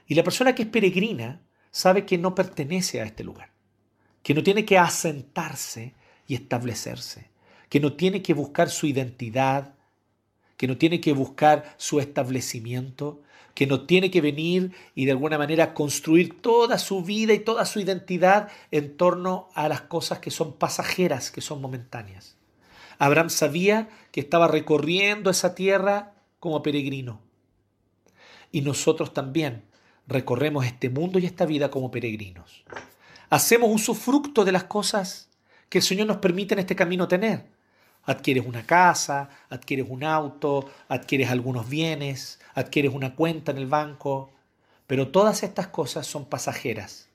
Y 0.07 0.15
la 0.15 0.23
persona 0.23 0.55
que 0.55 0.63
es 0.63 0.69
peregrina 0.69 1.41
sabe 1.71 2.05
que 2.05 2.17
no 2.17 2.35
pertenece 2.35 3.01
a 3.01 3.05
este 3.05 3.23
lugar, 3.23 3.51
que 4.23 4.33
no 4.33 4.43
tiene 4.43 4.65
que 4.65 4.77
asentarse 4.77 5.93
y 6.27 6.35
establecerse, 6.35 7.29
que 7.69 7.79
no 7.79 7.93
tiene 7.93 8.21
que 8.21 8.33
buscar 8.33 8.69
su 8.69 8.87
identidad, 8.87 9.73
que 10.61 10.67
no 10.67 10.77
tiene 10.77 11.01
que 11.01 11.13
buscar 11.13 11.73
su 11.77 11.99
establecimiento, 11.99 13.19
que 13.55 13.65
no 13.65 13.87
tiene 13.87 14.11
que 14.11 14.21
venir 14.21 14.73
y 14.93 15.05
de 15.05 15.11
alguna 15.11 15.39
manera 15.39 15.73
construir 15.73 16.39
toda 16.39 16.77
su 16.77 17.03
vida 17.03 17.33
y 17.33 17.39
toda 17.39 17.65
su 17.65 17.79
identidad 17.79 18.47
en 18.69 18.95
torno 18.95 19.49
a 19.55 19.67
las 19.67 19.81
cosas 19.81 20.19
que 20.19 20.29
son 20.29 20.53
pasajeras, 20.53 21.31
que 21.31 21.41
son 21.41 21.61
momentáneas. 21.61 22.35
Abraham 22.99 23.31
sabía 23.31 23.89
que 24.11 24.19
estaba 24.19 24.47
recorriendo 24.47 25.31
esa 25.31 25.55
tierra 25.55 26.13
como 26.39 26.61
peregrino. 26.61 27.21
Y 28.51 28.61
nosotros 28.61 29.15
también 29.15 29.63
recorremos 30.05 30.63
este 30.67 30.91
mundo 30.91 31.17
y 31.17 31.25
esta 31.25 31.47
vida 31.47 31.71
como 31.71 31.89
peregrinos. 31.89 32.65
Hacemos 33.31 33.71
usufructo 33.73 34.45
de 34.45 34.51
las 34.51 34.65
cosas 34.65 35.27
que 35.69 35.79
el 35.79 35.83
Señor 35.83 36.05
nos 36.05 36.17
permite 36.17 36.53
en 36.53 36.59
este 36.59 36.75
camino 36.75 37.07
tener. 37.07 37.49
Adquieres 38.05 38.45
una 38.45 38.65
casa, 38.65 39.29
adquieres 39.49 39.85
un 39.89 40.03
auto, 40.03 40.69
adquieres 40.87 41.29
algunos 41.29 41.69
bienes, 41.69 42.39
adquieres 42.55 42.93
una 42.93 43.15
cuenta 43.15 43.51
en 43.51 43.57
el 43.57 43.67
banco, 43.67 44.31
pero 44.87 45.09
todas 45.09 45.43
estas 45.43 45.67
cosas 45.67 46.07
son 46.07 46.25
pasajeras. 46.25 47.07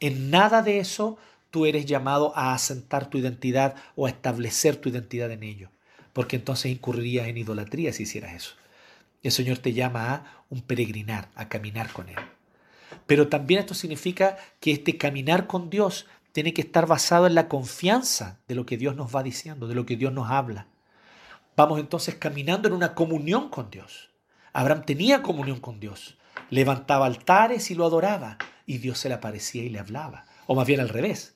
En 0.00 0.30
nada 0.30 0.62
de 0.62 0.78
eso 0.78 1.18
tú 1.50 1.66
eres 1.66 1.86
llamado 1.86 2.32
a 2.36 2.54
asentar 2.54 3.10
tu 3.10 3.18
identidad 3.18 3.74
o 3.96 4.06
a 4.06 4.10
establecer 4.10 4.76
tu 4.76 4.88
identidad 4.88 5.30
en 5.30 5.42
ello, 5.42 5.70
porque 6.12 6.36
entonces 6.36 6.70
incurrirías 6.70 7.26
en 7.26 7.38
idolatría 7.38 7.92
si 7.92 8.04
hicieras 8.04 8.34
eso. 8.34 8.54
El 9.22 9.32
Señor 9.32 9.58
te 9.58 9.72
llama 9.72 10.14
a 10.14 10.44
un 10.50 10.62
peregrinar, 10.62 11.28
a 11.34 11.48
caminar 11.48 11.92
con 11.92 12.08
Él. 12.08 12.18
Pero 13.06 13.28
también 13.28 13.60
esto 13.60 13.74
significa 13.74 14.36
que 14.60 14.72
este 14.72 14.96
caminar 14.96 15.46
con 15.46 15.70
Dios 15.70 16.06
tiene 16.38 16.54
que 16.54 16.62
estar 16.62 16.86
basado 16.86 17.26
en 17.26 17.34
la 17.34 17.48
confianza 17.48 18.38
de 18.46 18.54
lo 18.54 18.64
que 18.64 18.76
Dios 18.76 18.94
nos 18.94 19.12
va 19.12 19.24
diciendo, 19.24 19.66
de 19.66 19.74
lo 19.74 19.84
que 19.84 19.96
Dios 19.96 20.12
nos 20.12 20.30
habla. 20.30 20.68
Vamos 21.56 21.80
entonces 21.80 22.14
caminando 22.14 22.68
en 22.68 22.74
una 22.74 22.94
comunión 22.94 23.48
con 23.48 23.72
Dios. 23.72 24.10
Abraham 24.52 24.84
tenía 24.86 25.20
comunión 25.20 25.58
con 25.58 25.80
Dios. 25.80 26.16
Levantaba 26.50 27.06
altares 27.06 27.72
y 27.72 27.74
lo 27.74 27.84
adoraba. 27.84 28.38
Y 28.66 28.78
Dios 28.78 29.00
se 29.00 29.08
le 29.08 29.16
aparecía 29.16 29.64
y 29.64 29.68
le 29.68 29.80
hablaba. 29.80 30.26
O 30.46 30.54
más 30.54 30.64
bien 30.64 30.78
al 30.78 30.90
revés. 30.90 31.34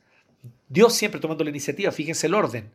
Dios 0.69 0.95
siempre 0.95 1.21
tomando 1.21 1.43
la 1.43 1.51
iniciativa. 1.51 1.91
Fíjense 1.91 2.29
el 2.29 2.35
orden. 2.35 2.73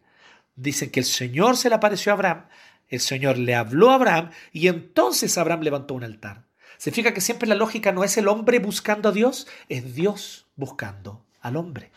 Dicen 0.58 0.90
que 0.90 1.00
el 1.00 1.06
Señor 1.06 1.56
se 1.56 1.70
le 1.70 1.76
apareció 1.76 2.12
a 2.12 2.16
Abraham. 2.16 2.48
El 2.90 3.00
Señor 3.00 3.38
le 3.38 3.56
habló 3.56 3.92
a 3.92 3.96
Abraham 3.96 4.32
y 4.52 4.68
entonces 4.68 5.38
Abraham 5.38 5.62
levantó 5.62 5.94
un 5.94 6.04
altar. 6.04 6.44
Se 6.78 6.92
fija 6.92 7.14
que 7.14 7.22
siempre 7.22 7.48
la 7.48 7.56
lógica 7.56 7.94
no 7.94 8.04
es 8.04 8.18
el 8.18 8.28
hombre 8.28 8.60
buscando 8.60 9.08
a 9.08 9.14
Dios, 9.14 9.48
es 9.70 9.96
Dios 9.96 10.46
buscando 10.58 11.24
al 11.40 11.56
hombre. 11.56 11.90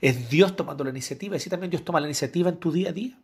Es 0.00 0.28
Dios 0.28 0.56
tomando 0.56 0.84
la 0.84 0.90
iniciativa 0.90 1.34
y 1.34 1.38
así 1.38 1.50
también 1.50 1.70
Dios 1.70 1.84
toma 1.84 2.00
la 2.00 2.06
iniciativa 2.06 2.48
en 2.48 2.56
tu 2.56 2.72
día 2.72 2.90
a 2.90 2.92
día. 2.92 3.18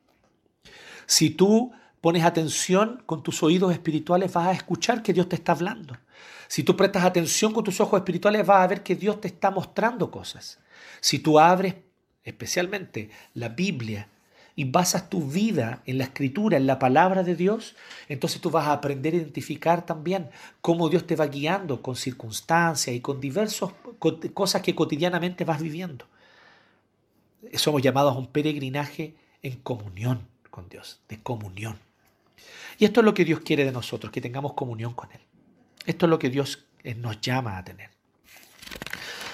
Si 1.06 1.30
tú 1.30 1.72
pones 2.00 2.24
atención 2.24 3.02
con 3.06 3.22
tus 3.22 3.42
oídos 3.42 3.72
espirituales, 3.72 4.32
vas 4.32 4.48
a 4.48 4.52
escuchar 4.52 5.02
que 5.02 5.12
Dios 5.12 5.28
te 5.28 5.36
está 5.36 5.52
hablando. 5.52 5.96
Si 6.48 6.62
tú 6.62 6.76
prestas 6.76 7.04
atención 7.04 7.52
con 7.52 7.64
tus 7.64 7.80
ojos 7.80 7.98
espirituales, 7.98 8.46
vas 8.46 8.64
a 8.64 8.66
ver 8.66 8.82
que 8.82 8.96
Dios 8.96 9.20
te 9.20 9.28
está 9.28 9.50
mostrando 9.50 10.10
cosas. 10.10 10.58
Si 11.00 11.18
tú 11.18 11.38
abres 11.38 11.76
especialmente 12.24 13.10
la 13.34 13.48
Biblia 13.48 14.08
y 14.56 14.64
basas 14.64 15.08
tu 15.08 15.22
vida 15.22 15.82
en 15.86 15.98
la 15.98 16.04
escritura, 16.04 16.56
en 16.56 16.66
la 16.66 16.78
palabra 16.78 17.22
de 17.22 17.36
Dios, 17.36 17.76
entonces 18.08 18.40
tú 18.40 18.50
vas 18.50 18.66
a 18.66 18.72
aprender 18.72 19.14
a 19.14 19.18
identificar 19.18 19.86
también 19.86 20.28
cómo 20.60 20.88
Dios 20.88 21.06
te 21.06 21.16
va 21.16 21.26
guiando 21.26 21.82
con 21.82 21.96
circunstancias 21.96 22.94
y 22.94 23.00
con 23.00 23.20
diversas 23.20 23.70
cosas 24.34 24.62
que 24.62 24.74
cotidianamente 24.74 25.44
vas 25.44 25.62
viviendo. 25.62 26.06
Somos 27.54 27.82
llamados 27.82 28.14
a 28.14 28.18
un 28.18 28.26
peregrinaje 28.26 29.14
en 29.42 29.56
comunión 29.60 30.28
con 30.50 30.68
Dios, 30.68 31.00
de 31.08 31.22
comunión. 31.22 31.78
Y 32.78 32.84
esto 32.84 33.00
es 33.00 33.04
lo 33.04 33.14
que 33.14 33.24
Dios 33.24 33.40
quiere 33.40 33.64
de 33.64 33.72
nosotros, 33.72 34.12
que 34.12 34.20
tengamos 34.20 34.54
comunión 34.54 34.94
con 34.94 35.10
Él. 35.12 35.20
Esto 35.86 36.06
es 36.06 36.10
lo 36.10 36.18
que 36.18 36.30
Dios 36.30 36.66
eh, 36.82 36.94
nos 36.94 37.20
llama 37.20 37.58
a 37.58 37.64
tener. 37.64 37.90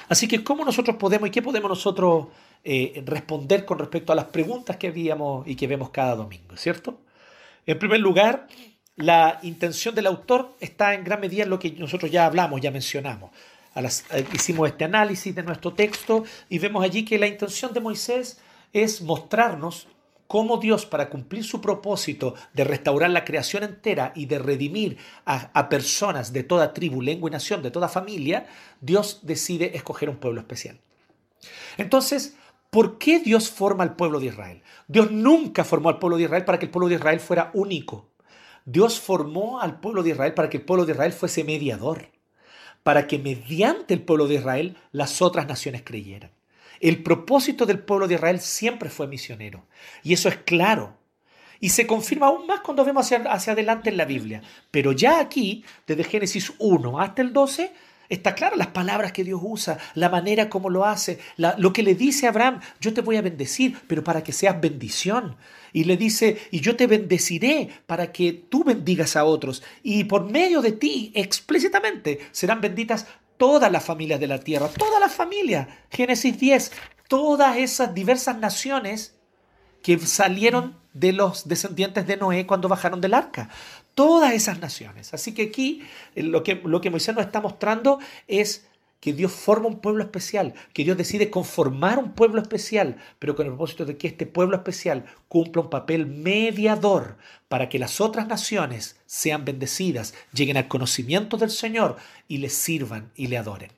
Así 0.08 0.28
que, 0.28 0.44
¿cómo 0.44 0.64
nosotros 0.64 0.96
podemos 0.96 1.28
y 1.28 1.32
qué 1.32 1.42
podemos 1.42 1.68
nosotros 1.68 2.28
eh, 2.64 3.02
responder 3.06 3.64
con 3.64 3.78
respecto 3.78 4.12
a 4.12 4.16
las 4.16 4.26
preguntas 4.26 4.76
que 4.76 4.88
habíamos 4.88 5.46
y 5.46 5.54
que 5.54 5.66
vemos 5.66 5.90
cada 5.90 6.16
domingo, 6.16 6.56
¿cierto? 6.56 7.00
En 7.64 7.78
primer 7.78 8.00
lugar, 8.00 8.48
la 8.96 9.38
intención 9.42 9.94
del 9.94 10.06
autor 10.06 10.56
está 10.60 10.94
en 10.94 11.04
gran 11.04 11.20
medida 11.20 11.44
en 11.44 11.50
lo 11.50 11.58
que 11.58 11.70
nosotros 11.72 12.10
ya 12.10 12.26
hablamos, 12.26 12.60
ya 12.60 12.70
mencionamos. 12.70 13.30
Eh, 13.76 14.26
hicimos 14.32 14.68
este 14.68 14.84
análisis 14.84 15.34
de 15.34 15.42
nuestro 15.42 15.74
texto 15.74 16.24
y 16.48 16.58
vemos 16.58 16.82
allí 16.82 17.04
que 17.04 17.18
la 17.18 17.26
intención 17.26 17.72
de 17.74 17.80
Moisés 17.80 18.40
es 18.72 19.02
mostrarnos 19.02 19.88
cómo 20.26 20.56
Dios, 20.56 20.86
para 20.86 21.08
cumplir 21.08 21.44
su 21.44 21.60
propósito 21.60 22.34
de 22.52 22.64
restaurar 22.64 23.10
la 23.10 23.24
creación 23.24 23.62
entera 23.62 24.12
y 24.16 24.26
de 24.26 24.40
redimir 24.40 24.98
a, 25.24 25.50
a, 25.54 25.68
personas 25.68 26.32
de 26.32 26.42
toda 26.42 26.74
tribu, 26.74 27.00
lengua 27.00 27.30
y 27.30 27.32
nación, 27.32 27.62
de 27.62 27.70
toda 27.70 27.88
familia, 27.88 28.46
Dios 28.80 29.20
decide 29.22 29.76
escoger 29.76 30.10
un 30.10 30.16
pueblo 30.16 30.40
especial. 30.40 30.80
Entonces, 31.76 32.36
¿Por 32.70 32.98
qué 32.98 33.20
Dios 33.20 33.48
forma 33.48 33.84
al 33.84 33.96
pueblo 33.96 34.20
de 34.20 34.26
Israel? 34.26 34.62
Dios 34.86 35.10
nunca 35.10 35.64
formó 35.64 35.88
al 35.88 35.98
pueblo 35.98 36.16
de 36.16 36.24
Israel 36.24 36.44
para 36.44 36.58
que 36.58 36.66
el 36.66 36.70
pueblo 36.70 36.88
de 36.88 36.96
Israel 36.96 37.20
fuera 37.20 37.50
único. 37.54 38.10
Dios 38.66 39.00
formó 39.00 39.60
al 39.60 39.80
pueblo 39.80 40.02
de 40.02 40.10
Israel 40.10 40.34
para 40.34 40.50
que 40.50 40.58
el 40.58 40.64
pueblo 40.64 40.84
de 40.84 40.92
Israel 40.92 41.12
fuese 41.12 41.44
mediador, 41.44 42.10
para 42.86 43.08
que 43.08 43.18
mediante 43.18 43.94
el 43.94 44.02
pueblo 44.02 44.28
de 44.28 44.36
Israel 44.36 44.76
las 44.92 45.20
otras 45.20 45.48
naciones 45.48 45.82
creyeran. 45.82 46.30
El 46.78 47.02
propósito 47.02 47.66
del 47.66 47.80
pueblo 47.80 48.06
de 48.06 48.14
Israel 48.14 48.38
siempre 48.38 48.90
fue 48.90 49.08
misionero, 49.08 49.66
y 50.04 50.12
eso 50.12 50.28
es 50.28 50.36
claro. 50.36 50.96
Y 51.58 51.70
se 51.70 51.84
confirma 51.84 52.28
aún 52.28 52.46
más 52.46 52.60
cuando 52.60 52.84
vemos 52.84 53.10
hacia, 53.10 53.52
adelante 53.52 53.90
en 53.90 53.96
la 53.96 54.04
Biblia. 54.04 54.40
Pero 54.70 54.92
ya 54.92 55.18
aquí, 55.18 55.64
desde 55.84 56.04
Génesis 56.04 56.52
1 56.60 57.00
hasta 57.00 57.22
el 57.22 57.32
12, 57.32 57.72
Está 58.08 58.34
claro 58.34 58.56
las 58.56 58.68
palabras 58.68 59.12
que 59.12 59.24
Dios 59.24 59.40
usa, 59.42 59.78
la 59.94 60.08
manera 60.08 60.48
como 60.48 60.70
lo 60.70 60.84
hace, 60.84 61.18
lo 61.36 61.72
que 61.72 61.82
le 61.82 61.94
dice 61.94 62.26
a 62.26 62.30
Abraham, 62.30 62.60
yo 62.80 62.94
te 62.94 63.00
voy 63.00 63.16
a 63.16 63.22
bendecir, 63.22 63.78
pero 63.88 64.04
para 64.04 64.22
que 64.22 64.32
seas 64.32 64.60
bendición. 64.60 65.36
Y 65.72 65.84
le 65.84 65.96
dice, 65.96 66.38
y 66.50 66.60
yo 66.60 66.76
te 66.76 66.86
bendeciré 66.86 67.68
para 67.86 68.12
que 68.12 68.32
tú 68.32 68.64
bendigas 68.64 69.16
a 69.16 69.24
otros. 69.24 69.62
Y 69.82 70.04
por 70.04 70.30
medio 70.30 70.62
de 70.62 70.72
ti, 70.72 71.12
explícitamente, 71.14 72.20
serán 72.32 72.60
benditas 72.60 73.06
todas 73.36 73.70
las 73.70 73.84
familias 73.84 74.20
de 74.20 74.26
la 74.26 74.40
tierra, 74.40 74.68
todas 74.68 75.00
las 75.00 75.12
familias. 75.12 75.68
Génesis 75.90 76.38
10, 76.38 76.72
todas 77.08 77.58
esas 77.58 77.94
diversas 77.94 78.38
naciones 78.38 79.16
que 79.82 79.98
salieron 79.98 80.76
de 80.94 81.12
los 81.12 81.46
descendientes 81.46 82.06
de 82.06 82.16
Noé 82.16 82.46
cuando 82.46 82.68
bajaron 82.68 83.00
del 83.00 83.14
arca 83.14 83.50
todas 83.96 84.34
esas 84.34 84.60
naciones. 84.60 85.12
Así 85.14 85.32
que 85.34 85.42
aquí 85.42 85.82
eh, 86.14 86.22
lo 86.22 86.44
que, 86.44 86.60
lo 86.64 86.80
que 86.80 86.90
Moisés 86.90 87.16
nos 87.16 87.24
está 87.24 87.40
mostrando 87.40 87.98
es 88.28 88.66
que 89.00 89.12
Dios 89.12 89.32
forma 89.32 89.68
un 89.68 89.80
pueblo 89.80 90.02
especial, 90.02 90.54
que 90.72 90.84
Dios 90.84 90.96
decide 90.96 91.30
conformar 91.30 91.98
un 91.98 92.12
pueblo 92.12 92.40
especial, 92.40 92.96
pero 93.18 93.34
con 93.34 93.46
el 93.46 93.52
propósito 93.52 93.84
de 93.84 93.96
que 93.96 94.08
este 94.08 94.26
pueblo 94.26 94.56
especial 94.56 95.06
cumpla 95.28 95.62
un 95.62 95.70
papel 95.70 96.06
mediador 96.06 97.16
para 97.48 97.68
que 97.68 97.78
las 97.78 98.00
otras 98.00 98.26
naciones 98.28 98.96
sean 99.06 99.44
bendecidas, 99.44 100.14
lleguen 100.32 100.56
al 100.56 100.68
conocimiento 100.68 101.36
del 101.36 101.50
Señor 101.50 101.96
y 102.28 102.38
le 102.38 102.50
sirvan 102.50 103.10
y 103.16 103.28
le 103.28 103.38
adoren. 103.38 103.70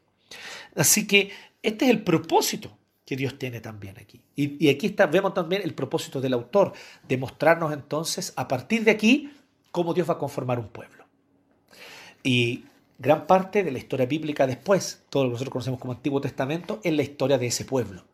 Así 0.74 1.06
que 1.06 1.30
este 1.62 1.84
es 1.84 1.90
el 1.90 2.02
propósito 2.02 2.76
que 3.04 3.16
Dios 3.16 3.38
tiene 3.38 3.60
también 3.60 3.96
aquí. 3.98 4.20
Y, 4.36 4.68
aquí 4.68 4.86
está, 4.86 5.06
vemos 5.06 5.32
también 5.32 5.62
el 5.62 5.74
propósito 5.74 6.20
del 6.20 6.34
autor, 6.34 6.72
de 7.08 7.16
mostrarnos 7.16 7.72
entonces, 7.72 8.32
a 8.36 8.46
partir 8.48 8.84
de 8.84 8.90
aquí, 8.90 9.32
cómo 9.70 9.94
Dios 9.94 10.08
va 10.08 10.14
a 10.14 10.18
conformar 10.18 10.58
un 10.58 10.68
pueblo. 10.68 11.04
Y 12.22 12.64
gran 12.98 13.26
parte 13.26 13.62
de 13.62 13.70
la 13.70 13.78
historia 13.78 14.06
bíblica 14.06 14.46
después, 14.46 15.04
todo 15.08 15.24
lo 15.24 15.30
que 15.30 15.32
nosotros 15.34 15.52
conocemos 15.52 15.80
como 15.80 15.92
Antiguo 15.92 16.20
Testamento, 16.20 16.80
es 16.82 16.92
la 16.92 17.02
historia 17.02 17.38
de 17.38 17.46
ese 17.46 17.64
pueblo, 17.64 18.04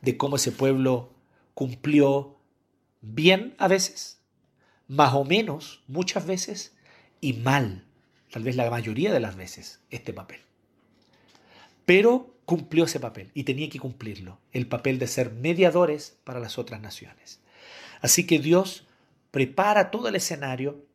de 0.00 0.16
cómo 0.16 0.36
ese 0.36 0.52
pueblo 0.52 1.10
cumplió 1.54 2.36
bien 3.00 3.54
a 3.58 3.68
veces, 3.68 4.20
más 4.86 5.14
o 5.14 5.24
menos 5.24 5.82
muchas 5.88 6.26
veces, 6.26 6.74
y 7.20 7.32
mal, 7.32 7.84
tal 8.30 8.44
vez 8.44 8.56
la 8.56 8.70
mayoría 8.70 9.12
de 9.12 9.20
las 9.20 9.36
veces, 9.36 9.80
este 9.90 10.12
papel. 10.12 10.40
Pero 11.84 12.34
cumplió 12.44 12.84
ese 12.84 13.00
papel 13.00 13.30
y 13.34 13.44
tenía 13.44 13.68
que 13.68 13.80
cumplirlo, 13.80 14.38
el 14.52 14.66
papel 14.66 14.98
de 14.98 15.06
ser 15.06 15.32
mediadores 15.32 16.16
para 16.24 16.40
las 16.40 16.58
otras 16.58 16.80
naciones. 16.80 17.40
Así 18.00 18.26
que 18.26 18.38
Dios 18.38 18.86
prepara 19.30 19.90
todo 19.90 20.08
el 20.08 20.14
escenario 20.14 20.87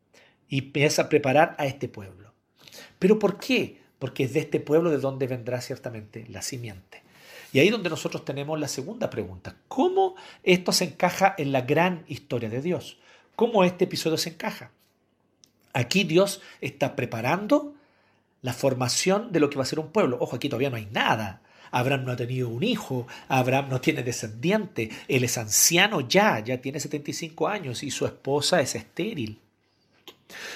y 0.50 0.60
empieza 0.60 1.04
a 1.04 1.10
preparar 1.10 1.56
a 1.58 1.66
este 1.66 1.88
pueblo. 1.88 2.34
¿Pero 3.00 3.20
por 3.20 3.40
qué? 3.40 3.82
Porque 4.00 4.24
es 4.24 4.34
de 4.34 4.42
este 4.42 4.60
pueblo 4.60 4.90
de 4.90 4.98
donde 4.98 5.28
vendrá 5.28 5.62
ciertamente 5.62 6.26
la 6.30 6.42
simiente. 6.42 7.04
Y 7.52 7.60
ahí 7.60 7.70
donde 7.70 7.90
nosotros 7.90 8.26
tenemos 8.26 8.60
la 8.60 8.68
segunda 8.68 9.10
pregunta. 9.10 9.56
¿Cómo 9.68 10.16
esto 10.42 10.72
se 10.72 10.86
encaja 10.86 11.36
en 11.38 11.52
la 11.52 11.62
gran 11.62 12.04
historia 12.08 12.50
de 12.50 12.62
Dios? 12.62 12.98
¿Cómo 13.36 13.64
este 13.64 13.86
episodio 13.86 14.18
se 14.18 14.30
encaja? 14.30 14.72
Aquí 15.74 16.04
Dios 16.04 16.42
está 16.62 16.96
preparando 16.96 17.76
la 18.42 18.54
formación 18.54 19.32
de 19.32 19.40
lo 19.40 19.50
que 19.50 19.58
va 19.58 19.64
a 19.64 19.68
ser 19.68 19.80
un 19.80 19.92
pueblo. 19.92 20.18
Ojo, 20.20 20.36
aquí 20.36 20.50
todavía 20.50 20.70
no 20.70 20.78
hay 20.78 20.88
nada. 20.92 21.42
Abraham 21.74 22.06
no 22.06 22.12
ha 22.12 22.16
tenido 22.16 22.50
un 22.50 22.64
hijo, 22.64 23.08
Abraham 23.28 23.70
no 23.70 23.82
tiene 23.82 24.04
descendiente, 24.04 24.92
él 25.08 25.24
es 25.24 25.40
anciano 25.40 26.02
ya, 26.02 26.40
ya 26.40 26.62
tiene 26.62 26.80
75 26.80 27.48
años 27.48 27.82
y 27.82 27.90
su 27.90 28.06
esposa 28.06 28.62
es 28.62 28.76
estéril. 28.76 29.40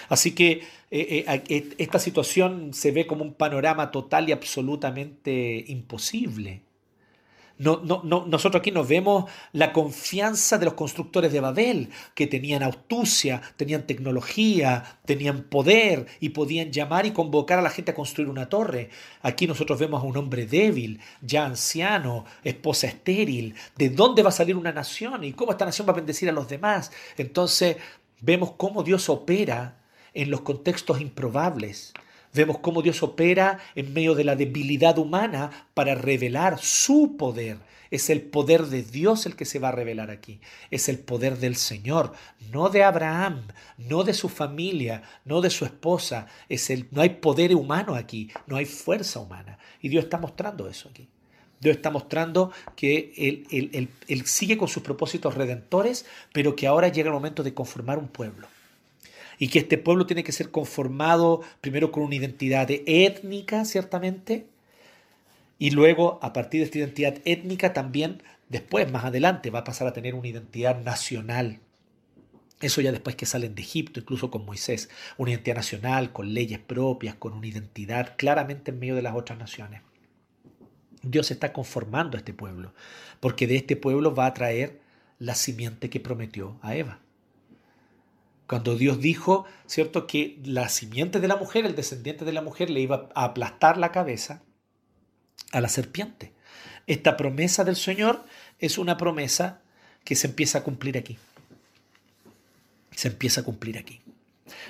Así 0.09 0.34
que 0.34 0.63
eh, 0.89 1.25
eh, 1.28 1.43
eh, 1.49 1.69
esta 1.78 1.99
situación 1.99 2.73
se 2.73 2.91
ve 2.91 3.05
como 3.07 3.23
un 3.23 3.34
panorama 3.34 3.91
total 3.91 4.30
y 4.30 4.32
absolutamente 4.32 5.65
imposible. 5.67 6.61
No, 7.59 7.82
no, 7.84 8.03
nosotros 8.28 8.59
aquí 8.59 8.69
nos 8.69 8.88
vemos 8.88 9.25
la 9.51 9.73
confianza 9.73 10.59
de 10.59 10.65
los 10.65 10.75
constructores 10.75 11.34
de 11.34 11.39
Babel, 11.39 11.89
que 12.13 12.28
tenían 12.28 12.61
astucia, 12.61 13.41
tenían 13.55 13.88
tecnología, 13.88 14.99
tenían 15.05 15.43
poder 15.43 16.05
y 16.19 16.30
podían 16.30 16.71
llamar 16.71 17.07
y 17.07 17.11
convocar 17.11 17.57
a 17.57 17.63
la 17.63 17.71
gente 17.71 17.91
a 17.91 17.95
construir 17.95 18.30
una 18.30 18.47
torre. 18.47 18.91
Aquí 19.23 19.47
nosotros 19.47 19.80
vemos 19.80 20.03
a 20.03 20.05
un 20.05 20.17
hombre 20.17 20.45
débil, 20.45 20.99
ya 21.21 21.45
anciano, 21.45 22.25
esposa 22.43 22.88
estéril. 22.88 23.55
¿De 23.75 23.89
dónde 23.89 24.21
va 24.21 24.30
a 24.30 24.34
salir 24.34 24.55
una 24.55 24.71
nación 24.71 25.23
y 25.23 25.34
cómo 25.34 25.51
esta 25.51 25.65
nación 25.65 25.88
va 25.88 25.93
a 25.93 25.95
bendecir 25.95 26.30
a 26.30 26.34
los 26.34 26.47
demás? 26.47 26.91
Entonces 27.17 27.78
vemos 28.22 28.53
cómo 28.57 28.84
Dios 28.84 29.09
opera 29.09 29.80
en 30.13 30.32
los 30.32 30.41
contextos 30.41 31.01
improbables. 31.01 31.93
Vemos 32.34 32.59
cómo 32.59 32.82
Dios 32.82 33.01
opera 33.03 33.59
en 33.76 33.93
medio 33.93 34.13
de 34.13 34.24
la 34.24 34.36
debilidad 34.36 34.97
humana 34.97 35.68
para 35.74 35.95
revelar 35.95 36.59
su 36.59 37.15
poder. 37.18 37.57
Es 37.89 38.09
el 38.09 38.22
poder 38.22 38.65
de 38.65 38.84
Dios 38.84 39.26
el 39.26 39.36
que 39.36 39.45
se 39.45 39.59
va 39.59 39.70
a 39.70 39.74
revelar 39.74 40.11
aquí. 40.11 40.41
Es 40.72 40.89
el 40.89 40.99
poder 40.99 41.38
del 41.38 41.55
Señor, 41.55 42.13
no 42.51 42.70
de 42.70 42.84
Abraham, 42.84 43.47
no 43.78 44.03
de 44.03 44.13
su 44.13 44.28
familia, 44.28 45.03
no 45.24 45.41
de 45.41 45.49
su 45.49 45.63
esposa. 45.65 46.28
Es 46.49 46.70
el, 46.70 46.88
no 46.91 47.01
hay 47.01 47.09
poder 47.09 47.55
humano 47.55 47.95
aquí, 47.95 48.30
no 48.45 48.57
hay 48.57 48.65
fuerza 48.65 49.20
humana. 49.20 49.57
Y 49.82 49.89
Dios 49.89 50.03
está 50.03 50.18
mostrando 50.18 50.68
eso 50.68 50.89
aquí. 50.89 51.07
Dios 51.60 51.76
está 51.76 51.89
mostrando 51.89 52.51
que 52.76 53.14
él, 53.18 53.89
él 54.08 54.26
sigue 54.26 54.58
con 54.58 54.68
sus 54.68 54.84
propósitos 54.84 55.36
redentores, 55.36 56.05
pero 56.34 56.55
que 56.55 56.68
ahora 56.68 56.89
llega 56.89 57.10
el 57.10 57.14
momento 57.14 57.43
de 57.43 57.53
conformar 57.53 57.97
un 57.97 58.08
pueblo 58.08 58.47
y 59.39 59.49
que 59.49 59.60
este 59.60 59.78
pueblo 59.78 60.05
tiene 60.05 60.24
que 60.24 60.32
ser 60.32 60.51
conformado 60.51 61.41
primero 61.62 61.91
con 61.91 62.03
una 62.03 62.16
identidad 62.16 62.68
étnica, 62.70 63.66
ciertamente, 63.66 64.47
y 65.60 65.72
luego 65.72 66.20
a 66.22 66.34
partir 66.34 66.62
de 66.62 66.66
esta 66.66 66.80
identidad 66.80 67.16
étnica 67.26 67.74
también, 67.74 68.22
después, 68.49 68.91
más 68.91 69.05
adelante, 69.05 69.49
va 69.49 69.60
a 69.60 69.64
pasar 69.64 69.88
a 69.88 69.93
tener 69.93 70.16
una 70.16 70.28
identidad 70.28 70.82
nacional. 70.82 71.60
Eso 72.62 72.82
ya 72.82 72.91
después 72.91 73.16
que 73.16 73.28
salen 73.28 73.53
de 73.53 73.62
Egipto, 73.62 73.99
incluso 73.99 74.32
con 74.32 74.45
Moisés, 74.45 74.89
una 75.18 75.32
identidad 75.32 75.58
nacional, 75.58 76.12
con 76.12 76.34
leyes 76.34 76.60
propias, 76.60 77.16
con 77.16 77.34
una 77.34 77.47
identidad 77.47 78.16
claramente 78.18 78.72
en 78.72 78.80
medio 78.80 78.95
de 78.95 79.03
las 79.03 79.16
otras 79.16 79.38
naciones. 79.38 79.82
Dios 81.04 81.32
está 81.32 81.54
conformando 81.54 82.18
a 82.18 82.20
este 82.20 82.34
pueblo, 82.34 82.74
porque 83.20 83.48
de 83.48 83.56
este 83.56 83.76
pueblo 83.76 84.14
va 84.14 84.26
a 84.26 84.34
traer 84.34 84.80
la 85.20 85.36
simiente 85.36 85.89
que 85.89 86.00
prometió 86.00 86.58
a 86.62 86.76
Eva. 86.76 87.00
Cuando 88.48 88.78
Dios 88.78 89.00
dijo, 89.00 89.45
¿cierto?, 89.66 90.08
que 90.08 90.39
la 90.43 90.70
simiente 90.70 91.20
de 91.20 91.28
la 91.28 91.36
mujer, 91.36 91.66
el 91.66 91.76
descendiente 91.76 92.24
de 92.24 92.32
la 92.32 92.41
mujer, 92.41 92.70
le 92.70 92.80
iba 92.80 93.10
a 93.14 93.26
aplastar 93.26 93.78
la 93.78 93.91
cabeza 93.91 94.41
a 95.52 95.60
la 95.60 95.68
serpiente. 95.68 96.34
Esta 96.88 97.18
promesa 97.18 97.66
del 97.66 97.76
Señor 97.76 98.24
es 98.60 98.78
una 98.78 98.95
promesa 98.95 99.62
que 100.06 100.16
se 100.16 100.28
empieza 100.28 100.60
a 100.60 100.64
cumplir 100.64 100.98
aquí. 100.98 101.18
Se 102.91 103.10
empieza 103.10 103.41
a 103.41 103.43
cumplir 103.43 103.78
aquí. 103.78 104.02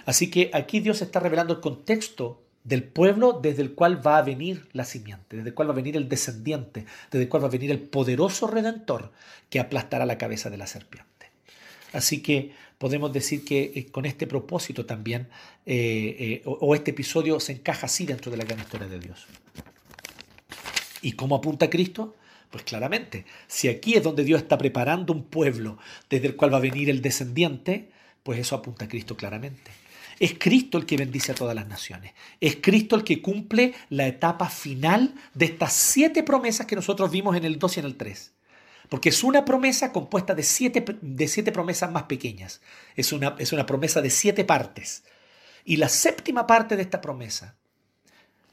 Así 0.05 0.31
que 0.31 0.49
aquí 0.53 0.79
Dios 0.79 1.03
está 1.03 1.19
revelando 1.19 1.53
el 1.53 1.59
contexto 1.59 2.46
del 2.67 2.83
pueblo 2.83 3.39
desde 3.41 3.61
el 3.61 3.73
cual 3.73 4.05
va 4.05 4.17
a 4.17 4.21
venir 4.21 4.67
la 4.73 4.83
simiente, 4.83 5.37
desde 5.37 5.49
el 5.49 5.55
cual 5.55 5.69
va 5.69 5.71
a 5.71 5.75
venir 5.75 5.95
el 5.95 6.09
descendiente, 6.09 6.85
desde 7.09 7.23
el 7.23 7.29
cual 7.29 7.43
va 7.43 7.47
a 7.47 7.51
venir 7.51 7.71
el 7.71 7.79
poderoso 7.79 8.45
redentor 8.45 9.13
que 9.49 9.61
aplastará 9.61 10.05
la 10.05 10.17
cabeza 10.17 10.49
de 10.49 10.57
la 10.57 10.67
serpiente. 10.67 11.07
Así 11.93 12.21
que 12.21 12.51
podemos 12.77 13.13
decir 13.13 13.45
que 13.45 13.71
eh, 13.73 13.87
con 13.89 14.05
este 14.05 14.27
propósito 14.27 14.85
también, 14.85 15.29
eh, 15.65 16.17
eh, 16.19 16.41
o, 16.43 16.75
este 16.75 16.91
episodio 16.91 17.39
se 17.39 17.53
encaja 17.53 17.85
así 17.85 18.05
dentro 18.05 18.31
de 18.31 18.37
la 18.37 18.43
gran 18.43 18.59
historia 18.59 18.89
de 18.89 18.99
Dios. 18.99 19.27
¿Y 21.01 21.13
cómo 21.13 21.37
apunta 21.37 21.69
Cristo? 21.69 22.17
Pues 22.51 22.65
claramente, 22.65 23.25
si 23.47 23.69
aquí 23.69 23.93
es 23.93 24.03
donde 24.03 24.25
Dios 24.25 24.41
está 24.41 24.57
preparando 24.57 25.13
un 25.13 25.23
pueblo 25.23 25.77
desde 26.09 26.27
el 26.27 26.35
cual 26.35 26.53
va 26.53 26.57
a 26.57 26.61
venir 26.61 26.89
el 26.89 27.01
descendiente, 27.01 27.91
pues 28.23 28.39
eso 28.39 28.57
apunta 28.57 28.85
a 28.85 28.87
Cristo 28.89 29.15
claramente. 29.15 29.71
Es 30.19 30.35
Cristo 30.39 30.77
el 30.77 30.85
que 30.85 30.97
bendice 30.97 31.31
a 31.31 31.35
todas 31.35 31.55
las 31.55 31.67
naciones. 31.67 32.13
Es 32.41 32.57
Cristo 32.61 32.95
el 32.95 33.03
que 33.03 33.21
cumple 33.21 33.73
la 33.89 34.07
etapa 34.07 34.49
final 34.49 35.13
de 35.33 35.45
estas 35.45 35.73
siete 35.73 36.23
promesas 36.23 36.65
que 36.65 36.75
nosotros 36.75 37.11
vimos 37.11 37.35
en 37.35 37.45
el 37.45 37.59
2 37.59 37.77
y 37.77 37.79
en 37.79 37.85
el 37.85 37.95
3. 37.97 38.33
Porque 38.89 39.09
es 39.09 39.23
una 39.23 39.45
promesa 39.45 39.91
compuesta 39.91 40.33
de 40.33 40.43
siete, 40.43 40.83
de 41.01 41.27
siete 41.27 41.51
promesas 41.51 41.91
más 41.91 42.03
pequeñas. 42.03 42.61
Es 42.95 43.11
una, 43.11 43.35
es 43.37 43.51
una 43.51 43.65
promesa 43.65 44.01
de 44.01 44.09
siete 44.09 44.45
partes. 44.45 45.03
Y 45.65 45.75
la 45.75 45.89
séptima 45.89 46.47
parte 46.47 46.75
de 46.75 46.83
esta 46.83 47.01
promesa 47.01 47.57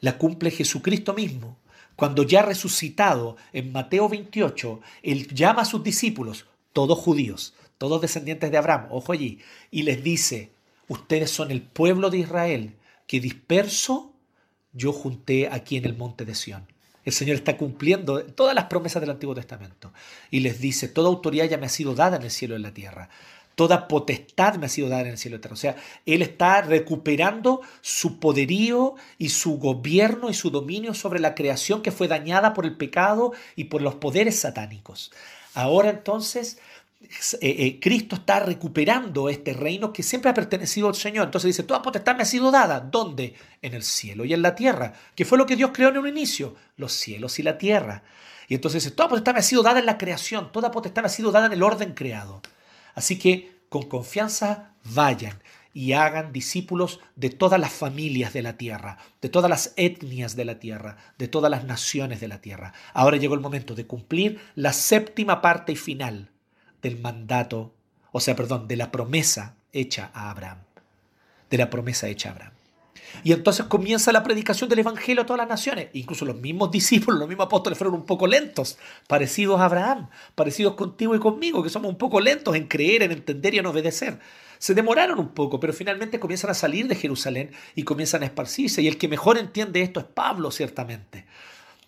la 0.01 0.19
cumple 0.19 0.51
Jesucristo 0.51 1.15
mismo. 1.15 1.59
Cuando 1.97 2.25
ya 2.25 2.43
resucitado 2.43 3.37
en 3.53 3.73
Mateo 3.73 4.09
28, 4.09 4.81
Él 5.03 5.29
llama 5.29 5.63
a 5.63 5.65
sus 5.65 5.83
discípulos, 5.83 6.47
todos 6.73 6.99
judíos, 6.99 7.55
todos 7.79 8.03
descendientes 8.03 8.51
de 8.51 8.59
Abraham, 8.59 8.89
ojo 8.91 9.13
allí, 9.13 9.39
y 9.71 9.83
les 9.85 10.03
dice, 10.03 10.54
ustedes 10.89 11.31
son 11.31 11.51
el 11.51 11.63
pueblo 11.63 12.11
de 12.11 12.19
Israel 12.19 12.77
que 13.07 13.21
disperso 13.21 14.13
yo 14.73 14.93
junté 14.93 15.49
aquí 15.49 15.77
en 15.77 15.85
el 15.85 15.97
monte 15.97 16.25
de 16.25 16.35
Sión. 16.35 16.67
El 17.05 17.13
Señor 17.13 17.37
está 17.37 17.57
cumpliendo 17.57 18.25
todas 18.25 18.55
las 18.55 18.65
promesas 18.65 19.01
del 19.01 19.11
Antiguo 19.11 19.35
Testamento 19.35 19.93
y 20.31 20.41
les 20.41 20.61
dice, 20.61 20.89
toda 20.89 21.09
autoridad 21.09 21.47
ya 21.47 21.59
me 21.59 21.67
ha 21.67 21.71
sido 21.71 21.95
dada 21.95 22.17
en 22.17 22.23
el 22.23 22.31
cielo 22.31 22.55
y 22.55 22.57
en 22.57 22.63
la 22.63 22.75
tierra. 22.75 23.11
Toda 23.55 23.87
potestad 23.87 24.57
me 24.57 24.67
ha 24.67 24.69
sido 24.69 24.89
dada 24.89 25.03
en 25.03 25.09
el 25.09 25.19
cielo 25.19 25.35
y 25.35 25.37
en 25.37 25.41
la 25.41 25.43
tierra. 25.43 25.55
O 25.55 25.57
sea, 25.57 25.77
Él 26.07 26.23
está 26.23 26.63
recuperando 26.63 27.61
su 27.83 28.19
poderío 28.19 28.95
y 29.19 29.29
su 29.29 29.59
gobierno 29.59 30.31
y 30.31 30.35
su 30.35 30.51
dominio 30.51 30.95
sobre 30.95 31.21
la 31.21 31.35
creación 31.35 31.83
que 31.83 31.93
fue 31.93 32.09
dañada 32.09 32.55
por 32.55 32.65
el 32.65 32.77
pecado 32.77 33.33
y 33.55 33.65
por 33.65 33.83
los 33.83 33.97
poderes 33.97 34.41
satánicos. 34.41 35.13
Ahora 35.55 35.91
entonces 35.91 36.59
eh, 37.41 37.57
eh, 37.59 37.81
Cristo 37.81 38.17
está 38.17 38.41
recuperando 38.41 39.29
este 39.29 39.53
reino 39.53 39.93
que 39.93 40.03
siempre 40.03 40.31
ha 40.31 40.35
pertenecido 40.35 40.89
al 40.89 40.95
Señor. 40.95 41.27
Entonces 41.27 41.49
dice, 41.49 41.63
toda 41.63 41.83
potestad 41.83 42.17
me 42.17 42.23
ha 42.23 42.27
sido 42.27 42.51
dada. 42.51 42.81
¿Dónde? 42.81 43.35
En 43.63 43.75
el 43.75 43.83
cielo 43.83 44.25
y 44.25 44.33
en 44.33 44.43
la 44.43 44.55
tierra. 44.55 44.93
¿Qué 45.15 45.25
fue 45.25 45.39
lo 45.39 45.47
que 45.47 45.57
Dios 45.57 45.71
creó 45.73 45.89
en 45.91 45.99
un 45.99 46.09
inicio? 46.09 46.55
Los 46.77 46.93
cielos 46.93 47.39
y 47.39 47.43
la 47.43 47.59
tierra. 47.59 48.03
Y 48.49 48.55
entonces 48.55 48.85
dice, 48.85 48.95
toda 48.95 49.09
potestad 49.09 49.35
me 49.35 49.41
ha 49.41 49.43
sido 49.43 49.63
dada 49.63 49.81
en 49.81 49.87
la 49.87 49.99
creación, 49.99 50.53
toda 50.53 50.71
potestad 50.71 51.03
me 51.03 51.07
ha 51.07 51.11
sido 51.11 51.33
dada 51.33 51.47
en 51.47 51.53
el 51.53 51.63
orden 51.63 51.95
creado. 51.95 52.43
Así 52.95 53.19
que 53.19 53.63
con 53.69 53.85
confianza 53.89 54.75
vayan 54.85 55.43
y 55.73 55.93
hagan 55.93 56.33
discípulos 56.33 57.01
de 57.17 57.31
todas 57.31 57.59
las 57.59 57.73
familias 57.73 58.33
de 58.33 58.43
la 58.43 58.57
tierra, 58.57 58.99
de 59.21 59.29
todas 59.29 59.51
las 59.51 59.73
etnias 59.77 60.37
de 60.37 60.45
la 60.45 60.61
tierra, 60.61 60.97
de 61.19 61.27
todas 61.27 61.51
las 61.51 61.65
naciones 61.65 62.21
de 62.21 62.29
la 62.29 62.41
tierra. 62.41 62.73
Ahora 62.93 63.17
llegó 63.17 63.35
el 63.35 63.41
momento 63.41 63.75
de 63.75 63.87
cumplir 63.87 64.41
la 64.55 64.73
séptima 64.73 65.41
parte 65.43 65.73
y 65.73 65.77
final 65.77 66.31
del 66.85 67.01
mandato, 67.01 67.75
o 68.13 68.21
sea, 68.21 68.37
perdón, 68.37 68.69
de 68.69 68.77
la 68.77 68.93
promesa 68.93 69.57
hecha 69.73 70.11
a 70.15 70.31
Abraham. 70.31 70.59
De 71.51 71.59
la 71.59 71.71
promesa 71.71 72.09
hecha 72.09 72.29
a 72.29 72.33
Abraham. 72.33 72.53
Y 73.23 73.33
entonces 73.33 73.67
comienza 73.67 74.13
la 74.13 74.23
predicación 74.23 74.69
del 74.69 74.81
Evangelio 74.81 75.23
a 75.23 75.27
todas 75.27 75.39
las 75.39 75.49
naciones. 75.49 75.89
Incluso 75.95 76.25
los 76.27 76.37
mismos 76.37 76.71
discípulos, 76.71 77.19
los 77.19 77.29
mismos 77.29 77.47
apóstoles 77.47 77.79
fueron 77.79 77.95
un 77.95 78.05
poco 78.05 78.27
lentos, 78.27 78.77
parecidos 79.09 79.61
a 79.61 79.65
Abraham, 79.65 80.09
parecidos 80.35 80.75
contigo 80.75 81.15
y 81.15 81.21
conmigo, 81.21 81.63
que 81.63 81.71
somos 81.71 81.91
un 81.91 81.97
poco 81.97 82.21
lentos 82.21 82.55
en 82.55 82.67
creer, 82.67 83.03
en 83.03 83.13
entender 83.13 83.55
y 83.55 83.59
en 83.59 83.67
obedecer. 83.67 84.19
Se 84.59 84.75
demoraron 84.75 85.19
un 85.19 85.29
poco, 85.29 85.59
pero 85.59 85.73
finalmente 85.73 86.21
comienzan 86.21 86.51
a 86.51 86.55
salir 86.55 86.87
de 86.87 86.97
Jerusalén 86.97 87.51
y 87.75 87.85
comienzan 87.85 88.23
a 88.23 88.27
esparcirse. 88.27 88.83
Y 88.83 88.89
el 88.89 88.99
que 88.99 89.09
mejor 89.09 89.39
entiende 89.39 89.81
esto 89.81 90.01
es 90.01 90.07
Pablo, 90.07 90.51
ciertamente. 90.51 91.25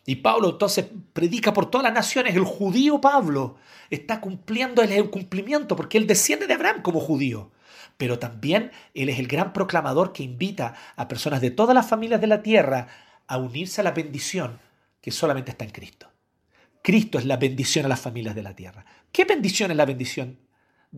Y 0.07 0.17
Pablo 0.17 0.51
entonces 0.51 0.87
predica 1.13 1.53
por 1.53 1.69
todas 1.69 1.83
las 1.83 1.93
naciones. 1.93 2.37
El 2.37 2.45
judío 2.45 3.01
Pablo 3.01 3.57
está 3.91 4.21
cumpliendo 4.21 4.83
el 4.83 5.11
cumplimiento 5.11 5.75
porque 5.75 5.99
él 5.99 6.07
desciende 6.07 6.47
de 6.47 6.55
Abraham 6.55 6.81
como 6.81 7.01
judío. 7.01 7.51
Pero 7.97 8.21
también 8.21 8.71
él 8.95 9.09
es 9.09 9.19
el 9.19 9.27
gran 9.27 9.53
proclamador 9.53 10.13
que 10.13 10.23
invita 10.23 10.75
a 10.95 11.09
personas 11.09 11.41
de 11.41 11.51
todas 11.51 11.75
las 11.75 11.89
familias 11.89 12.21
de 12.21 12.29
la 12.29 12.43
tierra 12.43 12.87
a 13.27 13.37
unirse 13.39 13.81
a 13.81 13.85
la 13.85 13.91
bendición 13.91 14.61
que 15.01 15.11
solamente 15.11 15.51
está 15.51 15.65
en 15.65 15.73
Cristo. 15.73 16.09
Cristo 16.83 17.19
es 17.19 17.25
la 17.25 17.37
bendición 17.37 17.85
a 17.85 17.89
las 17.89 18.01
familias 18.01 18.37
de 18.37 18.45
la 18.45 18.55
tierra. 18.55 18.85
¿Qué 19.11 19.25
bendición 19.25 19.73
es 19.73 19.77
la 19.77 19.87
bendición 19.87 20.39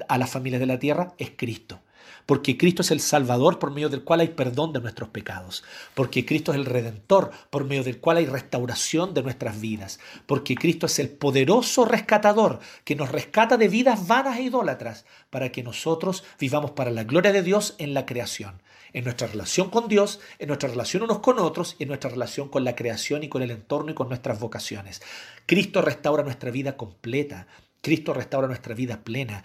a 0.07 0.19
las 0.19 0.29
familias 0.29 0.61
de 0.61 0.67
la 0.67 0.79
tierra? 0.79 1.15
Es 1.17 1.33
Cristo 1.35 1.81
porque 2.27 2.57
Cristo 2.57 2.83
es 2.83 2.91
el 2.91 3.01
Salvador 3.01 3.59
por 3.59 3.71
medio 3.71 3.89
del 3.89 4.05
cual 4.05 4.21
hay 4.21 4.29
perdón 4.29 4.73
de 4.73 4.81
nuestros 4.81 5.09
pecados, 5.09 5.65
porque 5.95 6.25
Cristo 6.25 6.53
es 6.53 6.59
el 6.59 6.65
Redentor 6.65 7.31
por 7.51 7.65
medio 7.65 7.85
del 7.85 7.99
cual 7.99 8.19
hay 8.19 8.27
restauración 8.27 9.15
de 9.15 9.23
nuestras 9.23 9.61
vidas, 9.61 10.01
porque 10.27 10.55
Cristo 10.55 10.87
es 10.87 10.99
el 10.99 11.09
poderoso 11.09 11.85
rescatador 11.85 12.61
que 12.85 12.97
nos 12.97 13.11
rescata 13.11 13.57
de 13.57 13.69
vidas 13.69 14.07
vanas 14.07 14.39
e 14.39 14.43
idólatras 14.43 15.05
para 15.31 15.51
que 15.51 15.63
nosotros 15.63 16.25
vivamos 16.39 16.73
para 16.73 16.91
la 16.91 17.05
gloria 17.05 17.33
de 17.33 17.43
Dios 17.43 17.75
en 17.79 17.95
la 17.95 18.07
creación, 18.07 18.63
en 18.93 19.05
nuestra 19.05 19.27
relación 19.27 19.71
con 19.71 19.89
Dios, 19.89 20.21
en 20.39 20.49
nuestra 20.49 20.69
relación 20.69 21.03
unos 21.03 21.21
con 21.21 21.39
otros 21.39 21.77
y 21.79 21.85
en 21.85 21.89
nuestra 21.89 22.11
relación 22.11 22.49
con 22.49 22.65
la 22.65 22.75
creación 22.75 23.23
y 23.23 23.29
con 23.29 23.43
el 23.43 23.51
entorno 23.51 23.91
y 23.91 23.95
con 23.95 24.09
nuestras 24.09 24.41
vocaciones. 24.41 25.03
Cristo 25.47 25.83
restaura 25.83 26.23
nuestra 26.23 26.51
vida 26.51 26.77
completa. 26.77 27.47
Cristo 27.81 28.13
restaura 28.13 28.49
nuestra 28.49 28.75
vida 28.75 29.01
plena. 29.05 29.45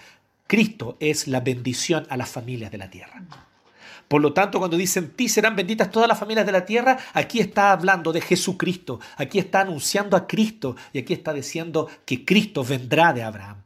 Cristo 0.53 0.97
es 0.99 1.27
la 1.27 1.39
bendición 1.39 2.05
a 2.11 2.15
las 2.15 2.29
familias 2.29 2.71
de 2.71 2.77
la 2.77 2.87
tierra. 2.87 3.23
Por 4.07 4.21
lo 4.21 4.33
tanto, 4.33 4.59
cuando 4.59 4.77
dicen 4.77 5.09
ti 5.09 5.27
serán 5.27 5.55
benditas 5.55 5.89
todas 5.89 6.07
las 6.07 6.19
familias 6.19 6.45
de 6.45 6.51
la 6.51 6.63
tierra, 6.63 6.95
aquí 7.13 7.39
está 7.39 7.71
hablando 7.71 8.13
de 8.13 8.21
Jesucristo, 8.21 8.99
aquí 9.17 9.39
está 9.39 9.61
anunciando 9.61 10.15
a 10.15 10.27
Cristo 10.27 10.75
y 10.91 10.99
aquí 10.99 11.11
está 11.11 11.33
diciendo 11.33 11.89
que 12.05 12.23
Cristo 12.23 12.63
vendrá 12.63 13.13
de 13.13 13.23
Abraham. 13.23 13.63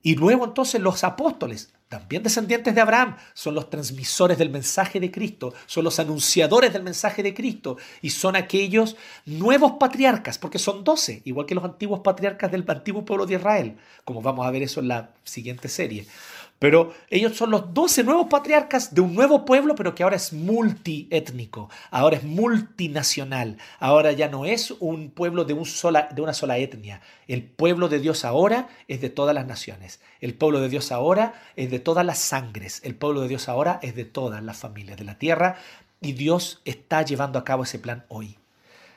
Y 0.00 0.14
luego 0.14 0.44
entonces 0.44 0.80
los 0.80 1.02
apóstoles, 1.02 1.74
también 1.88 2.22
descendientes 2.22 2.74
de 2.74 2.80
Abraham, 2.80 3.16
son 3.32 3.54
los 3.54 3.70
transmisores 3.70 4.36
del 4.36 4.50
mensaje 4.50 5.00
de 5.00 5.10
Cristo, 5.10 5.54
son 5.66 5.84
los 5.84 5.98
anunciadores 5.98 6.72
del 6.72 6.82
mensaje 6.82 7.22
de 7.22 7.32
Cristo 7.32 7.78
y 8.02 8.10
son 8.10 8.36
aquellos 8.36 8.96
nuevos 9.24 9.72
patriarcas, 9.80 10.38
porque 10.38 10.58
son 10.58 10.84
doce, 10.84 11.22
igual 11.24 11.46
que 11.46 11.54
los 11.54 11.64
antiguos 11.64 12.00
patriarcas 12.00 12.52
del 12.52 12.64
antiguo 12.68 13.04
pueblo 13.04 13.24
de 13.24 13.36
Israel, 13.36 13.76
como 14.04 14.20
vamos 14.20 14.46
a 14.46 14.50
ver 14.50 14.62
eso 14.62 14.80
en 14.80 14.88
la 14.88 15.10
siguiente 15.24 15.68
serie. 15.68 16.06
Pero 16.58 16.92
ellos 17.08 17.36
son 17.36 17.50
los 17.50 17.72
doce 17.72 18.02
nuevos 18.02 18.26
patriarcas 18.26 18.92
de 18.92 19.00
un 19.00 19.14
nuevo 19.14 19.44
pueblo, 19.44 19.76
pero 19.76 19.94
que 19.94 20.02
ahora 20.02 20.16
es 20.16 20.32
multiétnico, 20.32 21.70
ahora 21.90 22.16
es 22.16 22.24
multinacional, 22.24 23.58
ahora 23.78 24.10
ya 24.10 24.28
no 24.28 24.44
es 24.44 24.72
un 24.80 25.10
pueblo 25.10 25.44
de, 25.44 25.54
de 25.54 26.22
una 26.22 26.34
sola 26.34 26.58
etnia. 26.58 27.00
El 27.28 27.44
pueblo 27.44 27.88
de 27.88 28.00
Dios 28.00 28.24
ahora 28.24 28.68
es 28.88 29.00
de 29.00 29.08
todas 29.08 29.36
las 29.36 29.46
naciones. 29.46 30.00
El 30.20 30.34
pueblo 30.34 30.60
de 30.60 30.68
Dios 30.68 30.90
ahora 30.90 31.34
es 31.54 31.70
de 31.70 31.78
todas 31.78 32.04
las 32.04 32.18
sangres. 32.18 32.80
El 32.82 32.96
pueblo 32.96 33.20
de 33.20 33.28
Dios 33.28 33.48
ahora 33.48 33.78
es 33.82 33.94
de 33.94 34.04
todas 34.04 34.42
las 34.42 34.56
familias 34.56 34.98
de 34.98 35.04
la 35.04 35.18
tierra. 35.18 35.58
Y 36.00 36.12
Dios 36.12 36.60
está 36.64 37.02
llevando 37.02 37.38
a 37.38 37.44
cabo 37.44 37.62
ese 37.64 37.78
plan 37.78 38.04
hoy. 38.08 38.36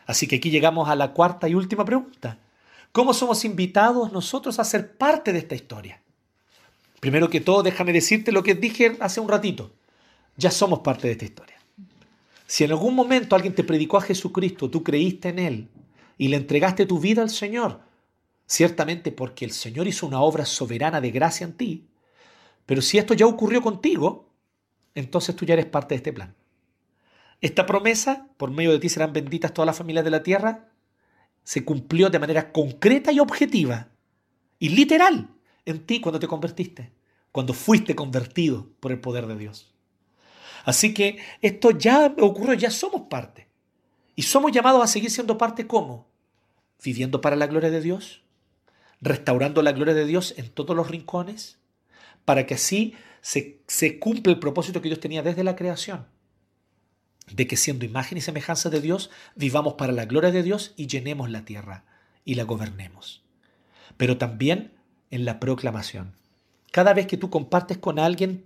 Así 0.07 0.27
que 0.27 0.37
aquí 0.37 0.49
llegamos 0.49 0.89
a 0.89 0.95
la 0.95 1.13
cuarta 1.13 1.47
y 1.47 1.55
última 1.55 1.85
pregunta. 1.85 2.37
¿Cómo 2.91 3.13
somos 3.13 3.45
invitados 3.45 4.11
nosotros 4.11 4.59
a 4.59 4.63
ser 4.63 4.97
parte 4.97 5.31
de 5.31 5.39
esta 5.39 5.55
historia? 5.55 6.01
Primero 7.01 7.31
que 7.31 7.41
todo, 7.41 7.63
déjame 7.63 7.93
decirte 7.93 8.31
lo 8.31 8.43
que 8.43 8.53
dije 8.53 8.95
hace 8.99 9.19
un 9.19 9.27
ratito. 9.27 9.73
Ya 10.37 10.51
somos 10.51 10.79
parte 10.79 11.07
de 11.07 11.13
esta 11.13 11.25
historia. 11.25 11.57
Si 12.45 12.63
en 12.63 12.69
algún 12.69 12.93
momento 12.93 13.35
alguien 13.35 13.55
te 13.55 13.63
predicó 13.63 13.97
a 13.97 14.01
Jesucristo, 14.01 14.69
tú 14.69 14.83
creíste 14.83 15.29
en 15.29 15.39
Él 15.39 15.67
y 16.17 16.27
le 16.27 16.37
entregaste 16.37 16.85
tu 16.85 16.99
vida 16.99 17.23
al 17.23 17.31
Señor, 17.31 17.81
ciertamente 18.45 19.11
porque 19.11 19.45
el 19.45 19.51
Señor 19.51 19.87
hizo 19.87 20.05
una 20.05 20.21
obra 20.21 20.45
soberana 20.45 21.01
de 21.01 21.09
gracia 21.09 21.43
en 21.43 21.53
ti, 21.53 21.87
pero 22.67 22.83
si 22.83 22.99
esto 22.99 23.15
ya 23.15 23.25
ocurrió 23.25 23.63
contigo, 23.63 24.29
entonces 24.93 25.35
tú 25.35 25.43
ya 25.43 25.55
eres 25.55 25.65
parte 25.65 25.95
de 25.95 25.97
este 25.97 26.13
plan. 26.13 26.35
Esta 27.39 27.65
promesa, 27.65 28.27
por 28.37 28.51
medio 28.51 28.73
de 28.73 28.79
ti 28.79 28.89
serán 28.89 29.11
benditas 29.11 29.55
todas 29.55 29.65
las 29.65 29.77
familias 29.77 30.05
de 30.05 30.11
la 30.11 30.21
tierra, 30.21 30.69
se 31.43 31.65
cumplió 31.65 32.11
de 32.11 32.19
manera 32.19 32.51
concreta 32.51 33.11
y 33.11 33.19
objetiva 33.19 33.87
y 34.59 34.69
literal 34.69 35.29
en 35.65 35.85
ti 35.85 36.01
cuando 36.01 36.19
te 36.19 36.27
convertiste, 36.27 36.91
cuando 37.31 37.53
fuiste 37.53 37.95
convertido 37.95 38.69
por 38.79 38.91
el 38.91 38.99
poder 38.99 39.27
de 39.27 39.37
Dios. 39.37 39.73
Así 40.65 40.93
que 40.93 41.19
esto 41.41 41.71
ya 41.71 42.13
ocurrió, 42.19 42.53
ya 42.53 42.71
somos 42.71 43.03
parte. 43.09 43.47
Y 44.15 44.23
somos 44.23 44.51
llamados 44.51 44.83
a 44.83 44.87
seguir 44.87 45.09
siendo 45.09 45.37
parte 45.37 45.67
¿cómo? 45.67 46.07
Viviendo 46.83 47.21
para 47.21 47.35
la 47.35 47.47
gloria 47.47 47.69
de 47.69 47.81
Dios, 47.81 48.23
restaurando 48.99 49.61
la 49.61 49.71
gloria 49.71 49.93
de 49.93 50.05
Dios 50.05 50.33
en 50.37 50.49
todos 50.49 50.75
los 50.75 50.89
rincones, 50.89 51.59
para 52.25 52.45
que 52.45 52.55
así 52.55 52.95
se 53.21 53.99
cumpla 53.99 54.33
el 54.33 54.39
propósito 54.39 54.81
que 54.81 54.89
Dios 54.89 54.99
tenía 54.99 55.23
desde 55.23 55.43
la 55.43 55.55
creación, 55.55 56.07
de 57.31 57.47
que 57.47 57.57
siendo 57.57 57.85
imagen 57.85 58.17
y 58.17 58.21
semejanza 58.21 58.69
de 58.69 58.81
Dios, 58.81 59.09
vivamos 59.35 59.75
para 59.75 59.93
la 59.93 60.05
gloria 60.05 60.31
de 60.31 60.43
Dios 60.43 60.73
y 60.75 60.87
llenemos 60.87 61.29
la 61.29 61.45
tierra 61.45 61.85
y 62.25 62.35
la 62.35 62.43
gobernemos. 62.43 63.23
Pero 63.97 64.17
también 64.17 64.73
en 65.11 65.25
la 65.25 65.39
proclamación. 65.39 66.13
Cada 66.71 66.93
vez 66.93 67.05
que 67.05 67.17
tú 67.17 67.29
compartes 67.29 67.77
con 67.77 67.99
alguien 67.99 68.45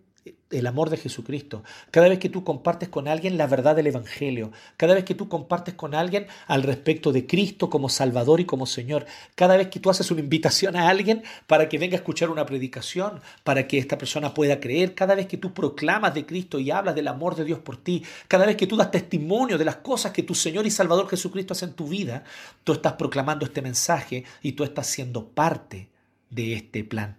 el 0.49 0.66
amor 0.66 0.89
de 0.89 0.97
Jesucristo, 0.97 1.63
cada 1.91 2.07
vez 2.07 2.18
que 2.18 2.30
tú 2.30 2.43
compartes 2.43 2.89
con 2.89 3.07
alguien 3.07 3.38
la 3.38 3.45
verdad 3.45 3.76
del 3.76 3.88
Evangelio, 3.88 4.51
cada 4.78 4.95
vez 4.95 5.03
que 5.03 5.13
tú 5.13 5.28
compartes 5.30 5.76
con 5.76 5.93
alguien 5.93 6.28
al 6.47 6.63
respecto 6.63 7.11
de 7.11 7.28
Cristo 7.28 7.70
como 7.70 7.89
Salvador 7.89 8.39
y 8.39 8.45
como 8.45 8.66
Señor, 8.66 9.05
cada 9.36 9.57
vez 9.57 9.68
que 9.68 9.80
tú 9.80 9.89
haces 9.89 10.09
una 10.09 10.22
invitación 10.22 10.76
a 10.76 10.89
alguien 10.89 11.24
para 11.45 11.70
que 11.70 11.78
venga 11.78 11.95
a 11.95 11.97
escuchar 11.97 12.30
una 12.30 12.45
predicación, 12.45 13.22
para 13.43 13.68
que 13.68 13.78
esta 13.78 13.97
persona 13.97 14.34
pueda 14.34 14.59
creer, 14.59 14.95
cada 14.95 15.13
vez 15.13 15.28
que 15.28 15.38
tú 15.38 15.53
proclamas 15.53 16.13
de 16.13 16.26
Cristo 16.26 16.57
y 16.57 16.72
hablas 16.72 16.95
del 16.95 17.07
amor 17.07 17.36
de 17.36 17.45
Dios 17.45 17.59
por 17.59 17.78
ti, 17.78 18.03
cada 18.28 18.45
vez 18.45 18.55
que 18.55 18.68
tú 18.68 18.78
das 18.78 18.91
testimonio 18.91 19.57
de 19.57 19.66
las 19.66 19.78
cosas 19.78 20.11
que 20.11 20.24
tu 20.24 20.34
Señor 20.34 20.66
y 20.66 20.72
Salvador 20.72 21.07
Jesucristo 21.09 21.53
hace 21.53 21.66
en 21.66 21.74
tu 21.74 21.88
vida, 21.88 22.24
tú 22.63 22.74
estás 22.74 22.93
proclamando 22.93 23.45
este 23.45 23.61
mensaje 23.61 24.24
y 24.41 24.53
tú 24.53 24.63
estás 24.63 24.88
siendo 24.88 25.28
parte 25.28 25.89
de 26.30 26.53
este 26.53 26.84
plan, 26.84 27.17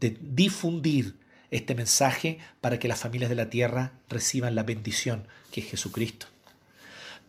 de 0.00 0.16
difundir 0.20 1.18
este 1.50 1.74
mensaje 1.74 2.38
para 2.60 2.78
que 2.78 2.88
las 2.88 2.98
familias 2.98 3.30
de 3.30 3.36
la 3.36 3.50
tierra 3.50 3.92
reciban 4.08 4.54
la 4.54 4.64
bendición 4.64 5.28
que 5.52 5.60
es 5.60 5.70
Jesucristo. 5.70 6.26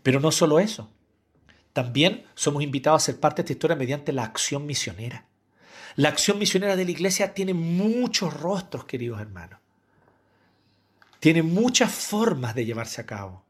Pero 0.02 0.20
no 0.20 0.32
solo 0.32 0.60
eso, 0.60 0.90
también 1.74 2.26
somos 2.36 2.64
invitados 2.64 3.04
a 3.04 3.06
ser 3.06 3.20
parte 3.20 3.42
de 3.42 3.46
esta 3.46 3.54
historia 3.54 3.76
mediante 3.76 4.14
la 4.14 4.24
acción 4.24 4.66
misionera. 4.66 5.26
La 5.96 6.10
acción 6.10 6.40
misionera 6.40 6.76
de 6.76 6.86
la 6.86 6.92
iglesia 6.92 7.34
tiene 7.34 7.54
muchos 7.54 8.34
rostros, 8.34 8.86
queridos 8.86 9.22
hermanos. 9.22 9.60
Tiene 11.20 11.44
muchas 11.44 11.92
formas 11.92 12.56
de 12.56 12.66
llevarse 12.66 13.02
a 13.02 13.06
cabo. 13.06 13.44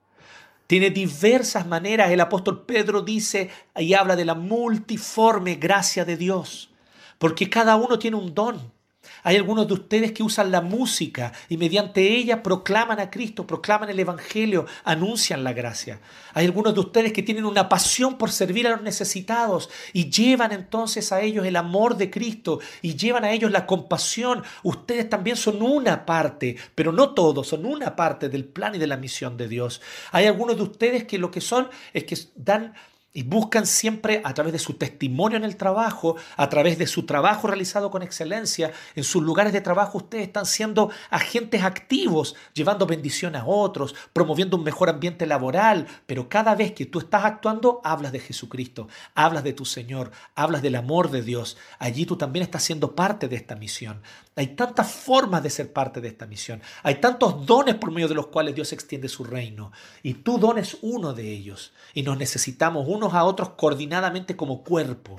Tiene 0.68 0.90
diversas 0.90 1.68
maneras. 1.68 2.12
El 2.12 2.22
apóstol 2.22 2.66
Pedro 2.66 3.02
dice 3.02 3.50
y 3.76 3.94
habla 3.94 4.16
de 4.16 4.26
la 4.26 4.36
multiforme 4.36 5.56
gracia 5.56 6.06
de 6.06 6.18
Dios 6.18 6.70
porque 7.18 7.50
cada 7.50 7.76
uno 7.76 8.00
tiene 8.00 8.18
un 8.18 8.34
don. 8.34 8.76
Hay 9.24 9.36
algunos 9.36 9.68
de 9.68 9.74
ustedes 9.74 10.12
que 10.12 10.24
usan 10.24 10.52
la 10.52 10.62
música 10.62 11.32
y 11.50 11.58
mediante 11.58 12.16
ella 12.16 12.44
proclaman 12.44 13.00
a 13.00 13.10
Cristo, 13.10 13.48
proclaman 13.48 13.90
el 13.90 14.00
Evangelio, 14.00 14.66
anuncian 14.84 15.44
la 15.44 15.54
gracia. 15.54 16.00
Hay 16.34 16.46
algunos 16.46 16.74
de 16.74 16.80
ustedes 16.82 17.14
que 17.14 17.24
tienen 17.24 17.46
una 17.46 17.70
pasión 17.70 18.18
por 18.18 18.32
servir 18.32 18.68
a 18.68 18.72
los 18.72 18.82
necesitados 18.82 19.70
y 19.94 20.10
llevan 20.10 20.52
entonces 20.52 21.12
a 21.12 21.22
ellos 21.22 21.46
el 21.46 21.56
amor 21.56 21.98
de 21.98 22.10
Cristo 22.10 22.60
y 22.82 22.96
llevan 22.96 23.24
a 23.24 23.32
ellos 23.32 23.52
la 23.52 23.66
compasión. 23.66 24.44
Ustedes 24.64 25.10
también 25.10 25.38
son 25.38 25.62
una 25.62 26.06
parte, 26.06 26.58
pero 26.76 26.92
no 26.92 27.14
todos, 27.14 27.48
son 27.48 27.66
una 27.66 27.96
parte 27.96 28.30
del 28.30 28.46
plan 28.46 28.76
y 28.76 28.80
de 28.80 28.88
la 28.88 28.98
misión 28.98 29.38
de 29.38 29.48
Dios. 29.48 29.82
Hay 30.12 30.26
algunos 30.26 30.58
de 30.58 30.64
ustedes 30.64 31.06
que 31.06 31.18
lo 31.18 31.32
que 31.32 31.42
son 31.42 31.70
es 31.94 32.04
que 32.04 32.18
dan 32.36 32.74
y 33.16 33.24
buscan 33.24 33.66
siempre 33.66 34.22
a 34.26 34.34
través 34.34 34.52
de 34.52 34.60
su 34.60 34.74
testimonio 34.74 35.38
en 35.38 35.46
el 35.46 35.56
trabajo, 35.56 36.18
a 36.36 36.50
través 36.50 36.78
de 36.78 36.86
su 36.86 37.06
trabajo 37.06 37.48
realizado 37.48 37.90
con 37.90 38.04
excelencia, 38.04 38.74
en 38.94 39.06
sus 39.06 39.24
lugares 39.24 39.54
de 39.54 39.62
trabajo 39.62 40.00
ustedes 40.00 40.28
están 40.28 40.46
siendo 40.46 40.92
agentes 41.10 41.64
activos, 41.64 42.36
llevando 42.54 42.86
bendición 42.86 43.38
a 43.38 43.46
otros, 43.46 43.96
promoviendo 44.12 44.58
un 44.58 44.66
mejor 44.66 44.90
ambiente 44.90 45.26
laboral, 45.26 45.88
pero 46.06 46.28
cada 46.28 46.56
vez 46.56 46.74
que 46.74 46.86
tú 46.86 47.00
estás 47.00 47.24
actuando, 47.24 47.80
hablas 47.86 48.12
de 48.12 48.20
Jesucristo, 48.20 48.90
hablas 49.16 49.46
de 49.46 49.54
tu 49.54 49.64
Señor, 49.64 50.12
hablas 50.36 50.62
del 50.62 50.76
amor 50.76 51.10
de 51.10 51.22
Dios. 51.22 51.58
Allí 51.80 52.06
tú 52.06 52.18
también 52.18 52.44
estás 52.44 52.64
siendo 52.64 52.96
parte 52.96 53.30
de 53.30 53.38
esta 53.38 53.56
misión. 53.56 54.02
Hay 54.38 54.48
tantas 54.48 54.92
formas 54.92 55.42
de 55.44 55.50
ser 55.50 55.72
parte 55.72 56.02
de 56.02 56.10
esta 56.10 56.26
misión. 56.26 56.62
Hay 56.84 56.96
tantos 56.96 57.46
dones 57.46 57.76
por 57.76 57.92
medio 57.92 58.10
de 58.10 58.16
los 58.16 58.28
cuales 58.28 58.54
Dios 58.54 58.74
extiende 58.74 59.08
su 59.08 59.24
reino. 59.24 59.72
Y 60.04 60.16
tu 60.16 60.38
don 60.38 60.58
es 60.58 60.78
uno 60.82 61.14
de 61.14 61.32
ellos. 61.32 61.72
Y 61.94 62.04
nos 62.04 62.18
necesitamos 62.18 62.86
unos 62.88 63.14
a 63.14 63.24
otros 63.24 63.50
coordinadamente 63.52 64.36
como 64.36 64.64
cuerpo. 64.64 65.16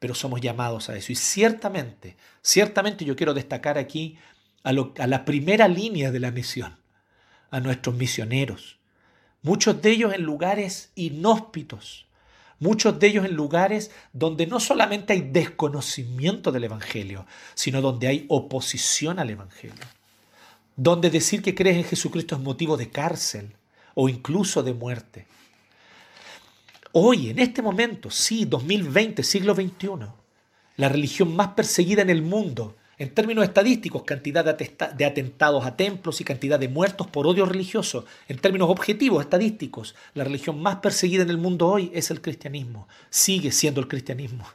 Pero 0.00 0.14
somos 0.14 0.40
llamados 0.40 0.88
a 0.88 0.96
eso. 0.96 1.12
Y 1.12 1.14
ciertamente, 1.14 2.16
ciertamente 2.42 3.04
yo 3.04 3.14
quiero 3.14 3.34
destacar 3.34 3.78
aquí 3.78 4.18
a, 4.64 4.70
a 4.70 5.06
la 5.06 5.24
primera 5.24 5.68
línea 5.68 6.10
de 6.10 6.20
la 6.20 6.32
misión. 6.32 6.76
A 7.50 7.60
nuestros 7.60 7.94
misioneros. 7.94 8.80
Muchos 9.42 9.80
de 9.80 9.92
ellos 9.92 10.12
en 10.12 10.22
lugares 10.22 10.90
inhóspitos 10.96 12.06
muchos 12.58 12.98
de 12.98 13.08
ellos 13.08 13.24
en 13.24 13.34
lugares 13.34 13.90
donde 14.12 14.46
no 14.46 14.60
solamente 14.60 15.12
hay 15.12 15.20
desconocimiento 15.20 16.52
del 16.52 16.64
Evangelio, 16.64 17.26
sino 17.54 17.80
donde 17.80 18.08
hay 18.08 18.26
oposición 18.28 19.18
al 19.18 19.30
Evangelio, 19.30 19.84
donde 20.76 21.10
decir 21.10 21.42
que 21.42 21.54
crees 21.54 21.76
en 21.76 21.84
Jesucristo 21.84 22.34
es 22.34 22.40
motivo 22.40 22.76
de 22.76 22.90
cárcel 22.90 23.52
o 23.94 24.08
incluso 24.08 24.62
de 24.62 24.74
muerte. 24.74 25.26
Hoy, 26.92 27.30
en 27.30 27.38
este 27.38 27.60
momento, 27.60 28.10
sí, 28.10 28.46
2020, 28.46 29.22
siglo 29.22 29.54
XXI, 29.54 30.06
la 30.76 30.88
religión 30.88 31.34
más 31.36 31.48
perseguida 31.48 32.02
en 32.02 32.10
el 32.10 32.22
mundo 32.22 32.76
en 32.98 33.14
términos 33.14 33.44
estadísticos, 33.44 34.04
cantidad 34.04 34.44
de, 34.44 35.04
atentados 35.04 35.66
a 35.66 35.76
templos 35.76 36.20
y 36.20 36.24
cantidad 36.24 36.58
de 36.58 36.68
muertos 36.68 37.06
por 37.06 37.26
odio 37.26 37.44
religioso. 37.44 38.06
En 38.26 38.38
términos 38.38 38.70
objetivos, 38.70 39.22
estadísticos, 39.22 39.94
la 40.14 40.24
religión 40.24 40.62
más 40.62 40.76
perseguida 40.76 41.22
en 41.22 41.30
el 41.30 41.36
mundo 41.36 41.68
hoy 41.68 41.90
es 41.92 42.10
el 42.10 42.22
cristianismo. 42.22 42.88
Sigue 43.10 43.52
siendo 43.52 43.80
el 43.80 43.88
cristianismo. 43.88 44.46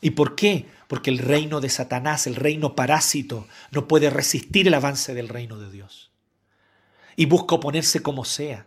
¿Y 0.00 0.10
por 0.10 0.34
qué? 0.34 0.66
Porque 0.88 1.10
el 1.10 1.18
reino 1.18 1.60
de 1.60 1.68
Satanás, 1.68 2.26
el 2.26 2.34
reino 2.34 2.74
parásito, 2.74 3.46
no 3.70 3.86
puede 3.86 4.08
resistir 4.08 4.66
el 4.66 4.74
avance 4.74 5.12
del 5.12 5.28
reino 5.28 5.58
de 5.58 5.70
Dios. 5.70 6.10
Y 7.14 7.26
busca 7.26 7.56
oponerse 7.56 8.00
como 8.00 8.24
sea. 8.24 8.66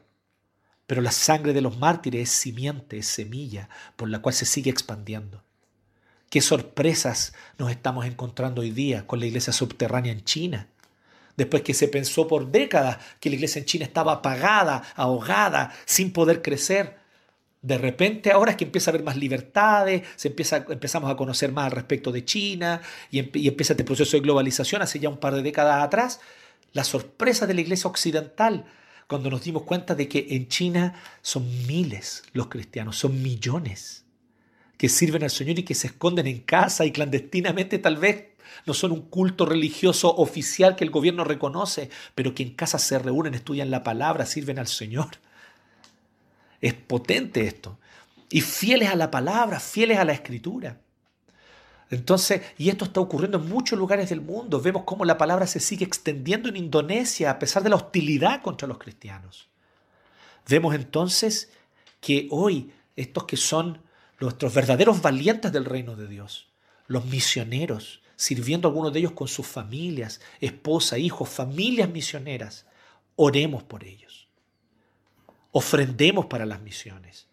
Pero 0.86 1.02
la 1.02 1.12
sangre 1.12 1.54
de 1.54 1.62
los 1.62 1.80
mártires 1.80 2.30
es 2.30 2.36
simiente, 2.36 3.00
es 3.00 3.08
semilla 3.08 3.70
por 3.96 4.10
la 4.10 4.20
cual 4.20 4.36
se 4.36 4.46
sigue 4.46 4.70
expandiendo. 4.70 5.44
Qué 6.34 6.42
sorpresas 6.42 7.36
nos 7.60 7.70
estamos 7.70 8.08
encontrando 8.08 8.62
hoy 8.62 8.72
día 8.72 9.06
con 9.06 9.20
la 9.20 9.28
iglesia 9.28 9.54
subterránea 9.54 10.12
en 10.12 10.24
China, 10.24 10.68
después 11.38 11.62
que 11.62 11.76
se 11.76 11.88
pensó 11.88 12.28
por 12.28 12.50
décadas 12.50 12.98
que 13.20 13.30
la 13.30 13.36
iglesia 13.36 13.60
en 13.60 13.66
China 13.66 13.86
estaba 13.86 14.14
apagada, 14.14 14.82
ahogada, 14.96 15.72
sin 15.86 16.12
poder 16.12 16.42
crecer. 16.42 16.98
De 17.62 17.78
repente 17.78 18.32
ahora 18.32 18.50
es 18.50 18.58
que 18.58 18.64
empieza 18.64 18.90
a 18.90 18.92
haber 18.94 19.04
más 19.04 19.16
libertades, 19.16 20.08
se 20.16 20.30
empieza, 20.30 20.66
empezamos 20.70 21.12
a 21.12 21.16
conocer 21.16 21.52
más 21.52 21.66
al 21.66 21.72
respecto 21.74 22.12
de 22.12 22.26
China 22.26 22.82
y, 23.12 23.20
y 23.40 23.48
empieza 23.48 23.74
este 23.74 23.84
proceso 23.84 24.18
de 24.18 24.22
globalización 24.22 24.82
hace 24.82 24.98
ya 25.00 25.10
un 25.10 25.18
par 25.18 25.36
de 25.36 25.44
décadas 25.44 25.84
atrás. 25.84 26.20
La 26.72 26.84
sorpresa 26.84 27.46
de 27.46 27.54
la 27.54 27.62
iglesia 27.62 27.88
occidental 27.88 28.66
cuando 29.06 29.30
nos 29.30 29.44
dimos 29.44 29.62
cuenta 29.62 29.94
de 29.94 30.08
que 30.08 30.26
en 30.32 30.48
China 30.48 31.00
son 31.22 31.46
miles 31.68 32.24
los 32.34 32.48
cristianos, 32.48 32.98
son 32.98 33.22
millones 33.22 34.03
que 34.84 34.90
sirven 34.90 35.24
al 35.24 35.30
Señor 35.30 35.60
y 35.60 35.64
que 35.64 35.76
se 35.76 35.88
esconden 35.88 36.28
en 36.28 36.42
casa 36.42 36.84
y 36.84 36.92
clandestinamente 36.92 37.80
tal 37.80 37.96
vez 37.96 38.32
no 38.66 38.74
son 38.74 38.92
un 38.92 39.04
culto 39.04 39.46
religioso 39.46 40.14
oficial 40.14 40.76
que 40.76 40.84
el 40.84 40.90
gobierno 40.90 41.24
reconoce, 41.24 41.90
pero 42.16 42.36
que 42.36 42.44
en 42.44 42.54
casa 42.54 42.78
se 42.78 43.00
reúnen, 43.00 43.34
estudian 43.34 43.72
la 43.72 43.82
palabra, 43.82 44.26
sirven 44.26 44.60
al 44.60 44.68
Señor. 44.68 45.08
Es 46.60 46.74
potente 46.74 47.48
esto. 47.48 47.80
Y 48.30 48.42
fieles 48.42 48.90
a 48.90 48.98
la 48.98 49.10
palabra, 49.10 49.62
fieles 49.62 50.00
a 50.00 50.04
la 50.04 50.12
escritura. 50.12 50.82
Entonces, 51.90 52.42
y 52.58 52.68
esto 52.68 52.84
está 52.84 53.00
ocurriendo 53.00 53.38
en 53.38 53.48
muchos 53.48 53.80
lugares 53.80 54.10
del 54.10 54.20
mundo. 54.20 54.60
Vemos 54.60 54.84
cómo 54.86 55.06
la 55.06 55.18
palabra 55.18 55.48
se 55.48 55.62
sigue 55.62 55.86
extendiendo 55.86 56.50
en 56.50 56.58
Indonesia 56.58 57.32
a 57.32 57.40
pesar 57.40 57.64
de 57.64 57.70
la 57.70 57.78
hostilidad 57.78 58.42
contra 58.42 58.68
los 58.68 58.80
cristianos. 58.80 59.48
Vemos 60.46 60.76
entonces 60.76 61.54
que 62.02 62.28
hoy 62.32 62.74
estos 62.98 63.24
que 63.24 63.38
son 63.38 63.82
nuestros 64.20 64.54
verdaderos 64.54 65.02
valientes 65.02 65.52
del 65.52 65.66
reino 65.66 65.96
de 65.96 66.08
Dios, 66.08 66.48
los 66.88 67.06
misioneros, 67.06 68.02
sirviendo 68.16 68.68
a 68.68 68.72
algunos 68.72 68.94
de 68.94 69.00
ellos 69.00 69.12
con 69.12 69.28
sus 69.28 69.48
familias, 69.48 70.22
esposa, 70.40 70.98
hijos, 70.98 71.30
familias 71.30 71.90
misioneras, 71.90 72.66
oremos 73.16 73.64
por 73.64 73.84
ellos. 73.84 74.28
Ofrendemos 75.52 76.26
para 76.28 76.46
las 76.46 76.62
misiones. 76.62 77.28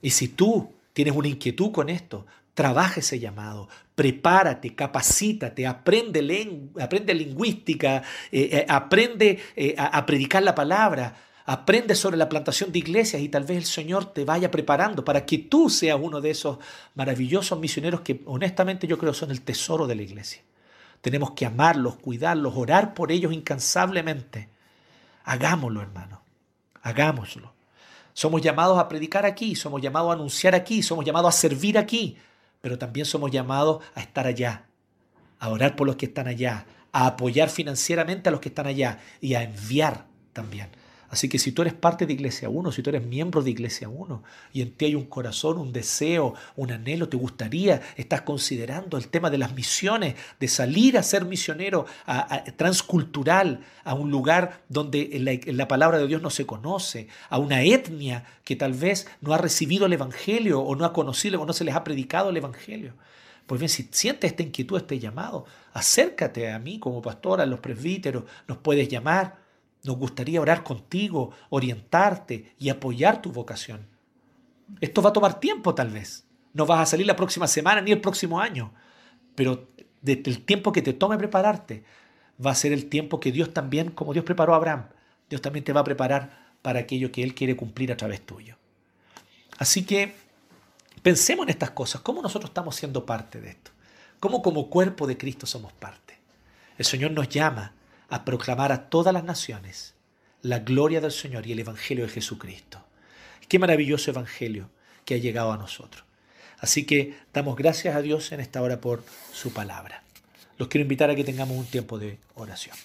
Y 0.00 0.10
si 0.10 0.28
tú 0.28 0.72
tienes 0.92 1.14
una 1.14 1.28
inquietud 1.28 1.70
con 1.70 1.88
esto, 1.88 2.26
trabaja 2.54 3.00
ese 3.00 3.18
llamado, 3.18 3.68
prepárate, 3.94 4.74
capacítate, 4.74 5.66
aprende, 5.66 6.72
aprende 6.80 7.14
lingüística, 7.14 8.02
eh, 8.30 8.48
eh, 8.52 8.66
aprende 8.68 9.40
eh, 9.56 9.74
a 9.76 10.06
predicar 10.06 10.42
la 10.42 10.54
palabra, 10.54 11.16
Aprende 11.46 11.94
sobre 11.94 12.16
la 12.16 12.30
plantación 12.30 12.72
de 12.72 12.78
iglesias 12.78 13.20
y 13.20 13.28
tal 13.28 13.44
vez 13.44 13.58
el 13.58 13.64
Señor 13.64 14.06
te 14.06 14.24
vaya 14.24 14.50
preparando 14.50 15.04
para 15.04 15.26
que 15.26 15.36
tú 15.36 15.68
seas 15.68 15.98
uno 16.00 16.22
de 16.22 16.30
esos 16.30 16.58
maravillosos 16.94 17.58
misioneros 17.58 18.00
que 18.00 18.22
honestamente 18.24 18.86
yo 18.86 18.96
creo 18.96 19.12
son 19.12 19.30
el 19.30 19.42
tesoro 19.42 19.86
de 19.86 19.94
la 19.94 20.02
iglesia. 20.02 20.42
Tenemos 21.02 21.32
que 21.32 21.44
amarlos, 21.44 21.96
cuidarlos, 21.96 22.54
orar 22.56 22.94
por 22.94 23.12
ellos 23.12 23.30
incansablemente. 23.30 24.48
Hagámoslo, 25.24 25.82
hermano. 25.82 26.22
Hagámoslo. 26.80 27.52
Somos 28.14 28.40
llamados 28.40 28.78
a 28.78 28.88
predicar 28.88 29.26
aquí, 29.26 29.54
somos 29.54 29.82
llamados 29.82 30.12
a 30.12 30.14
anunciar 30.14 30.54
aquí, 30.54 30.82
somos 30.82 31.04
llamados 31.04 31.34
a 31.34 31.38
servir 31.38 31.76
aquí, 31.76 32.16
pero 32.62 32.78
también 32.78 33.04
somos 33.04 33.30
llamados 33.30 33.84
a 33.94 34.00
estar 34.00 34.26
allá, 34.26 34.64
a 35.40 35.50
orar 35.50 35.76
por 35.76 35.86
los 35.86 35.96
que 35.96 36.06
están 36.06 36.26
allá, 36.26 36.64
a 36.90 37.06
apoyar 37.06 37.50
financieramente 37.50 38.30
a 38.30 38.32
los 38.32 38.40
que 38.40 38.48
están 38.48 38.66
allá 38.66 39.00
y 39.20 39.34
a 39.34 39.42
enviar 39.42 40.06
también. 40.32 40.68
Así 41.14 41.28
que 41.28 41.38
si 41.38 41.52
tú 41.52 41.62
eres 41.62 41.74
parte 41.74 42.06
de 42.06 42.12
Iglesia 42.12 42.48
1, 42.48 42.72
si 42.72 42.82
tú 42.82 42.90
eres 42.90 43.06
miembro 43.06 43.40
de 43.40 43.48
Iglesia 43.48 43.88
1 43.88 44.24
y 44.52 44.62
en 44.62 44.72
ti 44.72 44.86
hay 44.86 44.94
un 44.96 45.04
corazón, 45.04 45.58
un 45.58 45.72
deseo, 45.72 46.34
un 46.56 46.72
anhelo, 46.72 47.08
te 47.08 47.16
gustaría, 47.16 47.82
estás 47.94 48.22
considerando 48.22 48.98
el 48.98 49.06
tema 49.06 49.30
de 49.30 49.38
las 49.38 49.54
misiones, 49.54 50.16
de 50.40 50.48
salir 50.48 50.98
a 50.98 51.04
ser 51.04 51.24
misionero 51.24 51.86
transcultural 52.56 53.60
a 53.84 53.94
un 53.94 54.10
lugar 54.10 54.64
donde 54.68 55.40
la, 55.46 55.68
palabra 55.68 55.98
de 55.98 56.08
Dios 56.08 56.20
no 56.20 56.30
se 56.30 56.46
conoce, 56.46 57.06
a 57.28 57.38
una 57.38 57.62
etnia 57.62 58.24
que 58.42 58.56
tal 58.56 58.72
vez 58.72 59.06
no 59.20 59.32
ha 59.32 59.38
recibido 59.38 59.86
el 59.86 59.92
Evangelio 59.92 60.62
o 60.62 60.74
no 60.74 60.84
ha 60.84 60.92
conocido 60.92 61.40
o 61.40 61.46
no 61.46 61.52
se 61.52 61.62
les 61.62 61.76
ha 61.76 61.84
predicado 61.84 62.30
el 62.30 62.38
Evangelio. 62.38 62.94
Pues 63.46 63.60
bien, 63.60 63.68
si 63.68 63.88
sientes 63.92 64.32
esta 64.32 64.42
inquietud, 64.42 64.78
este 64.78 64.98
llamado, 64.98 65.46
acércate 65.74 66.50
a 66.50 66.58
mí 66.58 66.80
como 66.80 67.00
pastor, 67.00 67.40
a 67.40 67.46
los 67.46 67.60
presbíteros, 67.60 68.24
nos 68.48 68.58
puedes 68.58 68.88
llamar 68.88 69.43
nos 69.84 69.96
gustaría 69.98 70.40
orar 70.40 70.64
contigo, 70.64 71.32
orientarte 71.50 72.54
y 72.58 72.70
apoyar 72.70 73.20
tu 73.20 73.30
vocación. 73.30 73.86
Esto 74.80 75.02
va 75.02 75.10
a 75.10 75.12
tomar 75.12 75.38
tiempo 75.38 75.74
tal 75.74 75.90
vez. 75.90 76.26
No 76.54 76.66
vas 76.66 76.80
a 76.80 76.86
salir 76.86 77.06
la 77.06 77.16
próxima 77.16 77.46
semana 77.46 77.82
ni 77.82 77.92
el 77.92 78.00
próximo 78.00 78.40
año. 78.40 78.72
Pero 79.34 79.68
el 80.04 80.44
tiempo 80.44 80.72
que 80.72 80.82
te 80.82 80.94
tome 80.94 81.18
prepararte 81.18 81.84
va 82.44 82.50
a 82.50 82.54
ser 82.54 82.72
el 82.72 82.86
tiempo 82.86 83.20
que 83.20 83.30
Dios 83.30 83.52
también, 83.52 83.90
como 83.90 84.12
Dios 84.12 84.24
preparó 84.24 84.54
a 84.54 84.56
Abraham, 84.56 84.86
Dios 85.28 85.42
también 85.42 85.64
te 85.64 85.72
va 85.72 85.80
a 85.80 85.84
preparar 85.84 86.54
para 86.62 86.80
aquello 86.80 87.12
que 87.12 87.22
Él 87.22 87.34
quiere 87.34 87.54
cumplir 87.54 87.92
a 87.92 87.96
través 87.96 88.24
tuyo. 88.24 88.56
Así 89.58 89.84
que 89.84 90.14
pensemos 91.02 91.44
en 91.44 91.50
estas 91.50 91.70
cosas, 91.70 92.00
cómo 92.00 92.22
nosotros 92.22 92.50
estamos 92.50 92.74
siendo 92.74 93.04
parte 93.04 93.40
de 93.40 93.50
esto, 93.50 93.70
cómo 94.18 94.40
como 94.40 94.70
cuerpo 94.70 95.06
de 95.06 95.18
Cristo 95.18 95.46
somos 95.46 95.72
parte. 95.74 96.18
El 96.78 96.86
Señor 96.86 97.10
nos 97.10 97.28
llama 97.28 97.74
a 98.14 98.24
proclamar 98.24 98.70
a 98.70 98.90
todas 98.90 99.12
las 99.12 99.24
naciones 99.24 99.96
la 100.40 100.60
gloria 100.60 101.00
del 101.00 101.10
Señor 101.10 101.48
y 101.48 101.52
el 101.52 101.58
Evangelio 101.58 102.06
de 102.06 102.12
Jesucristo. 102.12 102.78
Qué 103.48 103.58
maravilloso 103.58 104.12
Evangelio 104.12 104.70
que 105.04 105.14
ha 105.14 105.18
llegado 105.18 105.50
a 105.50 105.56
nosotros. 105.56 106.04
Así 106.60 106.86
que 106.86 107.16
damos 107.32 107.56
gracias 107.56 107.96
a 107.96 108.02
Dios 108.02 108.30
en 108.30 108.38
esta 108.38 108.62
hora 108.62 108.80
por 108.80 109.02
su 109.32 109.52
palabra. 109.52 110.04
Los 110.58 110.68
quiero 110.68 110.82
invitar 110.82 111.10
a 111.10 111.16
que 111.16 111.24
tengamos 111.24 111.58
un 111.58 111.64
tiempo 111.64 111.98
de 111.98 112.20
oración. 112.36 112.76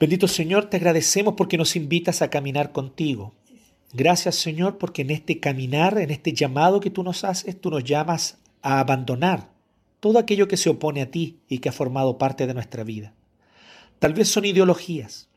Bendito 0.00 0.26
Señor, 0.26 0.70
te 0.70 0.78
agradecemos 0.78 1.34
porque 1.36 1.58
nos 1.58 1.76
invitas 1.76 2.22
a 2.22 2.30
caminar 2.30 2.72
contigo. 2.72 3.34
Gracias 3.92 4.36
Señor 4.36 4.78
porque 4.78 5.02
en 5.02 5.10
este 5.10 5.40
caminar, 5.40 5.98
en 5.98 6.10
este 6.10 6.32
llamado 6.32 6.80
que 6.80 6.88
tú 6.88 7.02
nos 7.02 7.22
haces, 7.22 7.60
tú 7.60 7.68
nos 7.68 7.84
llamas 7.84 8.38
a 8.62 8.80
abandonar 8.80 9.57
todo 10.00 10.18
aquello 10.18 10.48
que 10.48 10.56
se 10.56 10.70
opone 10.70 11.02
a 11.02 11.10
ti 11.10 11.38
y 11.48 11.58
que 11.58 11.68
ha 11.68 11.72
formado 11.72 12.18
parte 12.18 12.46
de 12.46 12.54
nuestra 12.54 12.84
vida. 12.84 13.12
Tal 13.98 14.14
vez 14.14 14.28
son 14.28 14.44
ideologías, 14.44 15.28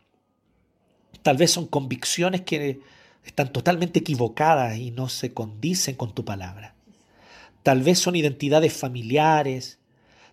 tal 1.23 1.37
vez 1.37 1.51
son 1.51 1.65
convicciones 1.65 2.41
que 2.41 2.79
están 3.25 3.51
totalmente 3.51 3.99
equivocadas 3.99 4.77
y 4.77 4.91
no 4.91 5.09
se 5.09 5.33
condicen 5.33 5.95
con 5.95 6.13
tu 6.13 6.25
palabra. 6.25 6.75
Tal 7.63 7.81
vez 7.81 7.99
son 7.99 8.15
identidades 8.15 8.73
familiares, 8.73 9.79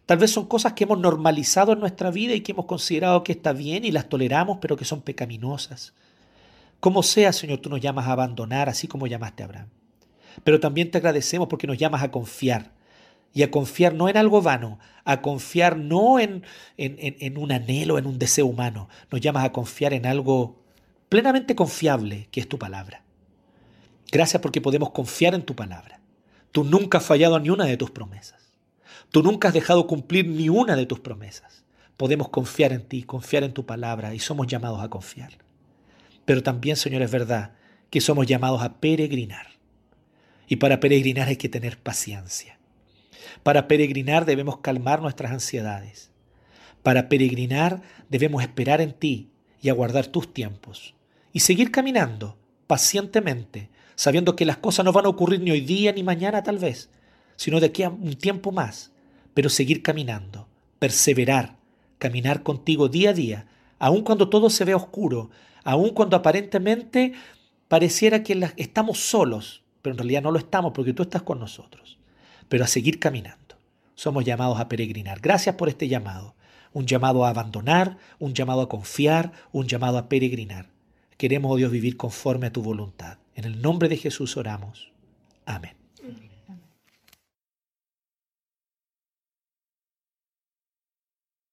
tal 0.06 0.18
vez 0.18 0.30
son 0.30 0.46
cosas 0.46 0.74
que 0.74 0.84
hemos 0.84 0.98
normalizado 0.98 1.72
en 1.72 1.80
nuestra 1.80 2.10
vida 2.10 2.34
y 2.34 2.40
que 2.40 2.52
hemos 2.52 2.66
considerado 2.66 3.24
que 3.24 3.32
está 3.32 3.52
bien 3.52 3.84
y 3.84 3.92
las 3.92 4.08
toleramos, 4.08 4.58
pero 4.60 4.76
que 4.76 4.84
son 4.84 5.02
pecaminosas. 5.02 5.94
Como 6.80 7.02
sea, 7.02 7.32
Señor, 7.32 7.58
tú 7.58 7.70
nos 7.70 7.80
llamas 7.80 8.06
a 8.06 8.12
abandonar, 8.12 8.68
así 8.68 8.86
como 8.88 9.06
llamaste 9.06 9.42
a 9.42 9.46
Abraham. 9.46 9.68
Pero 10.44 10.60
también 10.60 10.90
te 10.90 10.98
agradecemos 10.98 11.48
porque 11.48 11.66
nos 11.66 11.78
llamas 11.78 12.02
a 12.02 12.10
confiar 12.10 12.77
y 13.32 13.42
a 13.42 13.50
confiar 13.50 13.94
no 13.94 14.08
en 14.08 14.16
algo 14.16 14.42
vano, 14.42 14.78
a 15.04 15.22
confiar 15.22 15.76
no 15.76 16.18
en, 16.18 16.44
en, 16.76 17.38
un 17.38 17.52
anhelo, 17.52 17.98
en 17.98 18.06
un 18.06 18.18
deseo 18.18 18.46
humano. 18.46 18.88
Nos 19.10 19.20
llamas 19.20 19.44
a 19.44 19.52
confiar 19.52 19.92
en 19.92 20.06
algo 20.06 20.62
plenamente 21.08 21.54
confiable, 21.54 22.28
que 22.30 22.40
es 22.40 22.48
tu 22.48 22.58
palabra. 22.58 23.02
Gracias 24.10 24.40
porque 24.40 24.60
podemos 24.60 24.90
confiar 24.90 25.34
en 25.34 25.42
tu 25.42 25.54
palabra. 25.54 26.00
Tú 26.52 26.64
nunca 26.64 26.98
has 26.98 27.04
fallado 27.04 27.38
ni 27.38 27.50
una 27.50 27.64
de 27.66 27.76
tus 27.76 27.90
promesas. 27.90 28.54
Tú 29.10 29.22
nunca 29.22 29.48
has 29.48 29.54
dejado 29.54 29.86
cumplir 29.86 30.26
ni 30.26 30.48
una 30.48 30.76
de 30.76 30.86
tus 30.86 31.00
promesas. 31.00 31.64
Podemos 31.96 32.28
confiar 32.28 32.72
en 32.72 32.82
ti, 32.82 33.02
confiar 33.02 33.44
en 33.44 33.52
tu 33.52 33.66
palabra 33.66 34.14
y 34.14 34.18
somos 34.18 34.46
llamados 34.46 34.82
a 34.82 34.88
confiar. 34.88 35.32
Pero 36.24 36.42
también, 36.42 36.76
Señor, 36.76 37.02
es 37.02 37.10
verdad 37.10 37.52
que 37.90 38.00
somos 38.00 38.26
llamados 38.26 38.62
a 38.62 38.74
peregrinar. 38.80 39.46
Y 40.46 40.56
para 40.56 40.80
peregrinar 40.80 41.28
hay 41.28 41.36
que 41.36 41.48
tener 41.48 41.78
paciencia. 41.78 42.57
Para 43.42 43.68
peregrinar 43.68 44.24
debemos 44.24 44.58
calmar 44.58 45.00
nuestras 45.00 45.32
ansiedades. 45.32 46.10
Para 46.82 47.08
peregrinar 47.08 47.82
debemos 48.08 48.42
esperar 48.42 48.80
en 48.80 48.92
ti 48.92 49.30
y 49.60 49.68
aguardar 49.68 50.06
tus 50.06 50.32
tiempos. 50.32 50.94
Y 51.32 51.40
seguir 51.40 51.70
caminando 51.70 52.36
pacientemente, 52.66 53.70
sabiendo 53.94 54.36
que 54.36 54.44
las 54.44 54.58
cosas 54.58 54.84
no 54.84 54.92
van 54.92 55.06
a 55.06 55.10
ocurrir 55.10 55.40
ni 55.40 55.50
hoy 55.50 55.60
día 55.60 55.92
ni 55.92 56.02
mañana 56.02 56.42
tal 56.42 56.58
vez, 56.58 56.90
sino 57.36 57.60
de 57.60 57.66
aquí 57.66 57.82
a 57.82 57.90
un 57.90 58.14
tiempo 58.14 58.52
más. 58.52 58.92
Pero 59.34 59.48
seguir 59.48 59.82
caminando, 59.82 60.48
perseverar, 60.78 61.56
caminar 61.98 62.42
contigo 62.42 62.88
día 62.88 63.10
a 63.10 63.14
día, 63.14 63.46
aun 63.78 64.02
cuando 64.02 64.28
todo 64.28 64.50
se 64.50 64.64
ve 64.64 64.74
oscuro, 64.74 65.30
aun 65.64 65.90
cuando 65.90 66.16
aparentemente 66.16 67.12
pareciera 67.68 68.22
que 68.22 68.50
estamos 68.56 68.98
solos, 68.98 69.62
pero 69.82 69.94
en 69.94 69.98
realidad 69.98 70.22
no 70.22 70.30
lo 70.30 70.38
estamos 70.38 70.72
porque 70.72 70.92
tú 70.92 71.02
estás 71.02 71.22
con 71.22 71.38
nosotros 71.38 71.97
pero 72.48 72.64
a 72.64 72.68
seguir 72.68 72.98
caminando. 72.98 73.56
Somos 73.94 74.24
llamados 74.24 74.60
a 74.60 74.68
peregrinar. 74.68 75.20
Gracias 75.20 75.56
por 75.56 75.68
este 75.68 75.88
llamado. 75.88 76.34
Un 76.72 76.86
llamado 76.86 77.24
a 77.24 77.30
abandonar, 77.30 77.98
un 78.18 78.34
llamado 78.34 78.62
a 78.62 78.68
confiar, 78.68 79.32
un 79.52 79.66
llamado 79.66 79.98
a 79.98 80.08
peregrinar. 80.08 80.68
Queremos, 81.16 81.50
oh 81.50 81.56
Dios, 81.56 81.72
vivir 81.72 81.96
conforme 81.96 82.46
a 82.46 82.52
tu 82.52 82.62
voluntad. 82.62 83.18
En 83.34 83.44
el 83.44 83.60
nombre 83.60 83.88
de 83.88 83.96
Jesús 83.96 84.36
oramos. 84.36 84.92
Amén. 85.46 85.77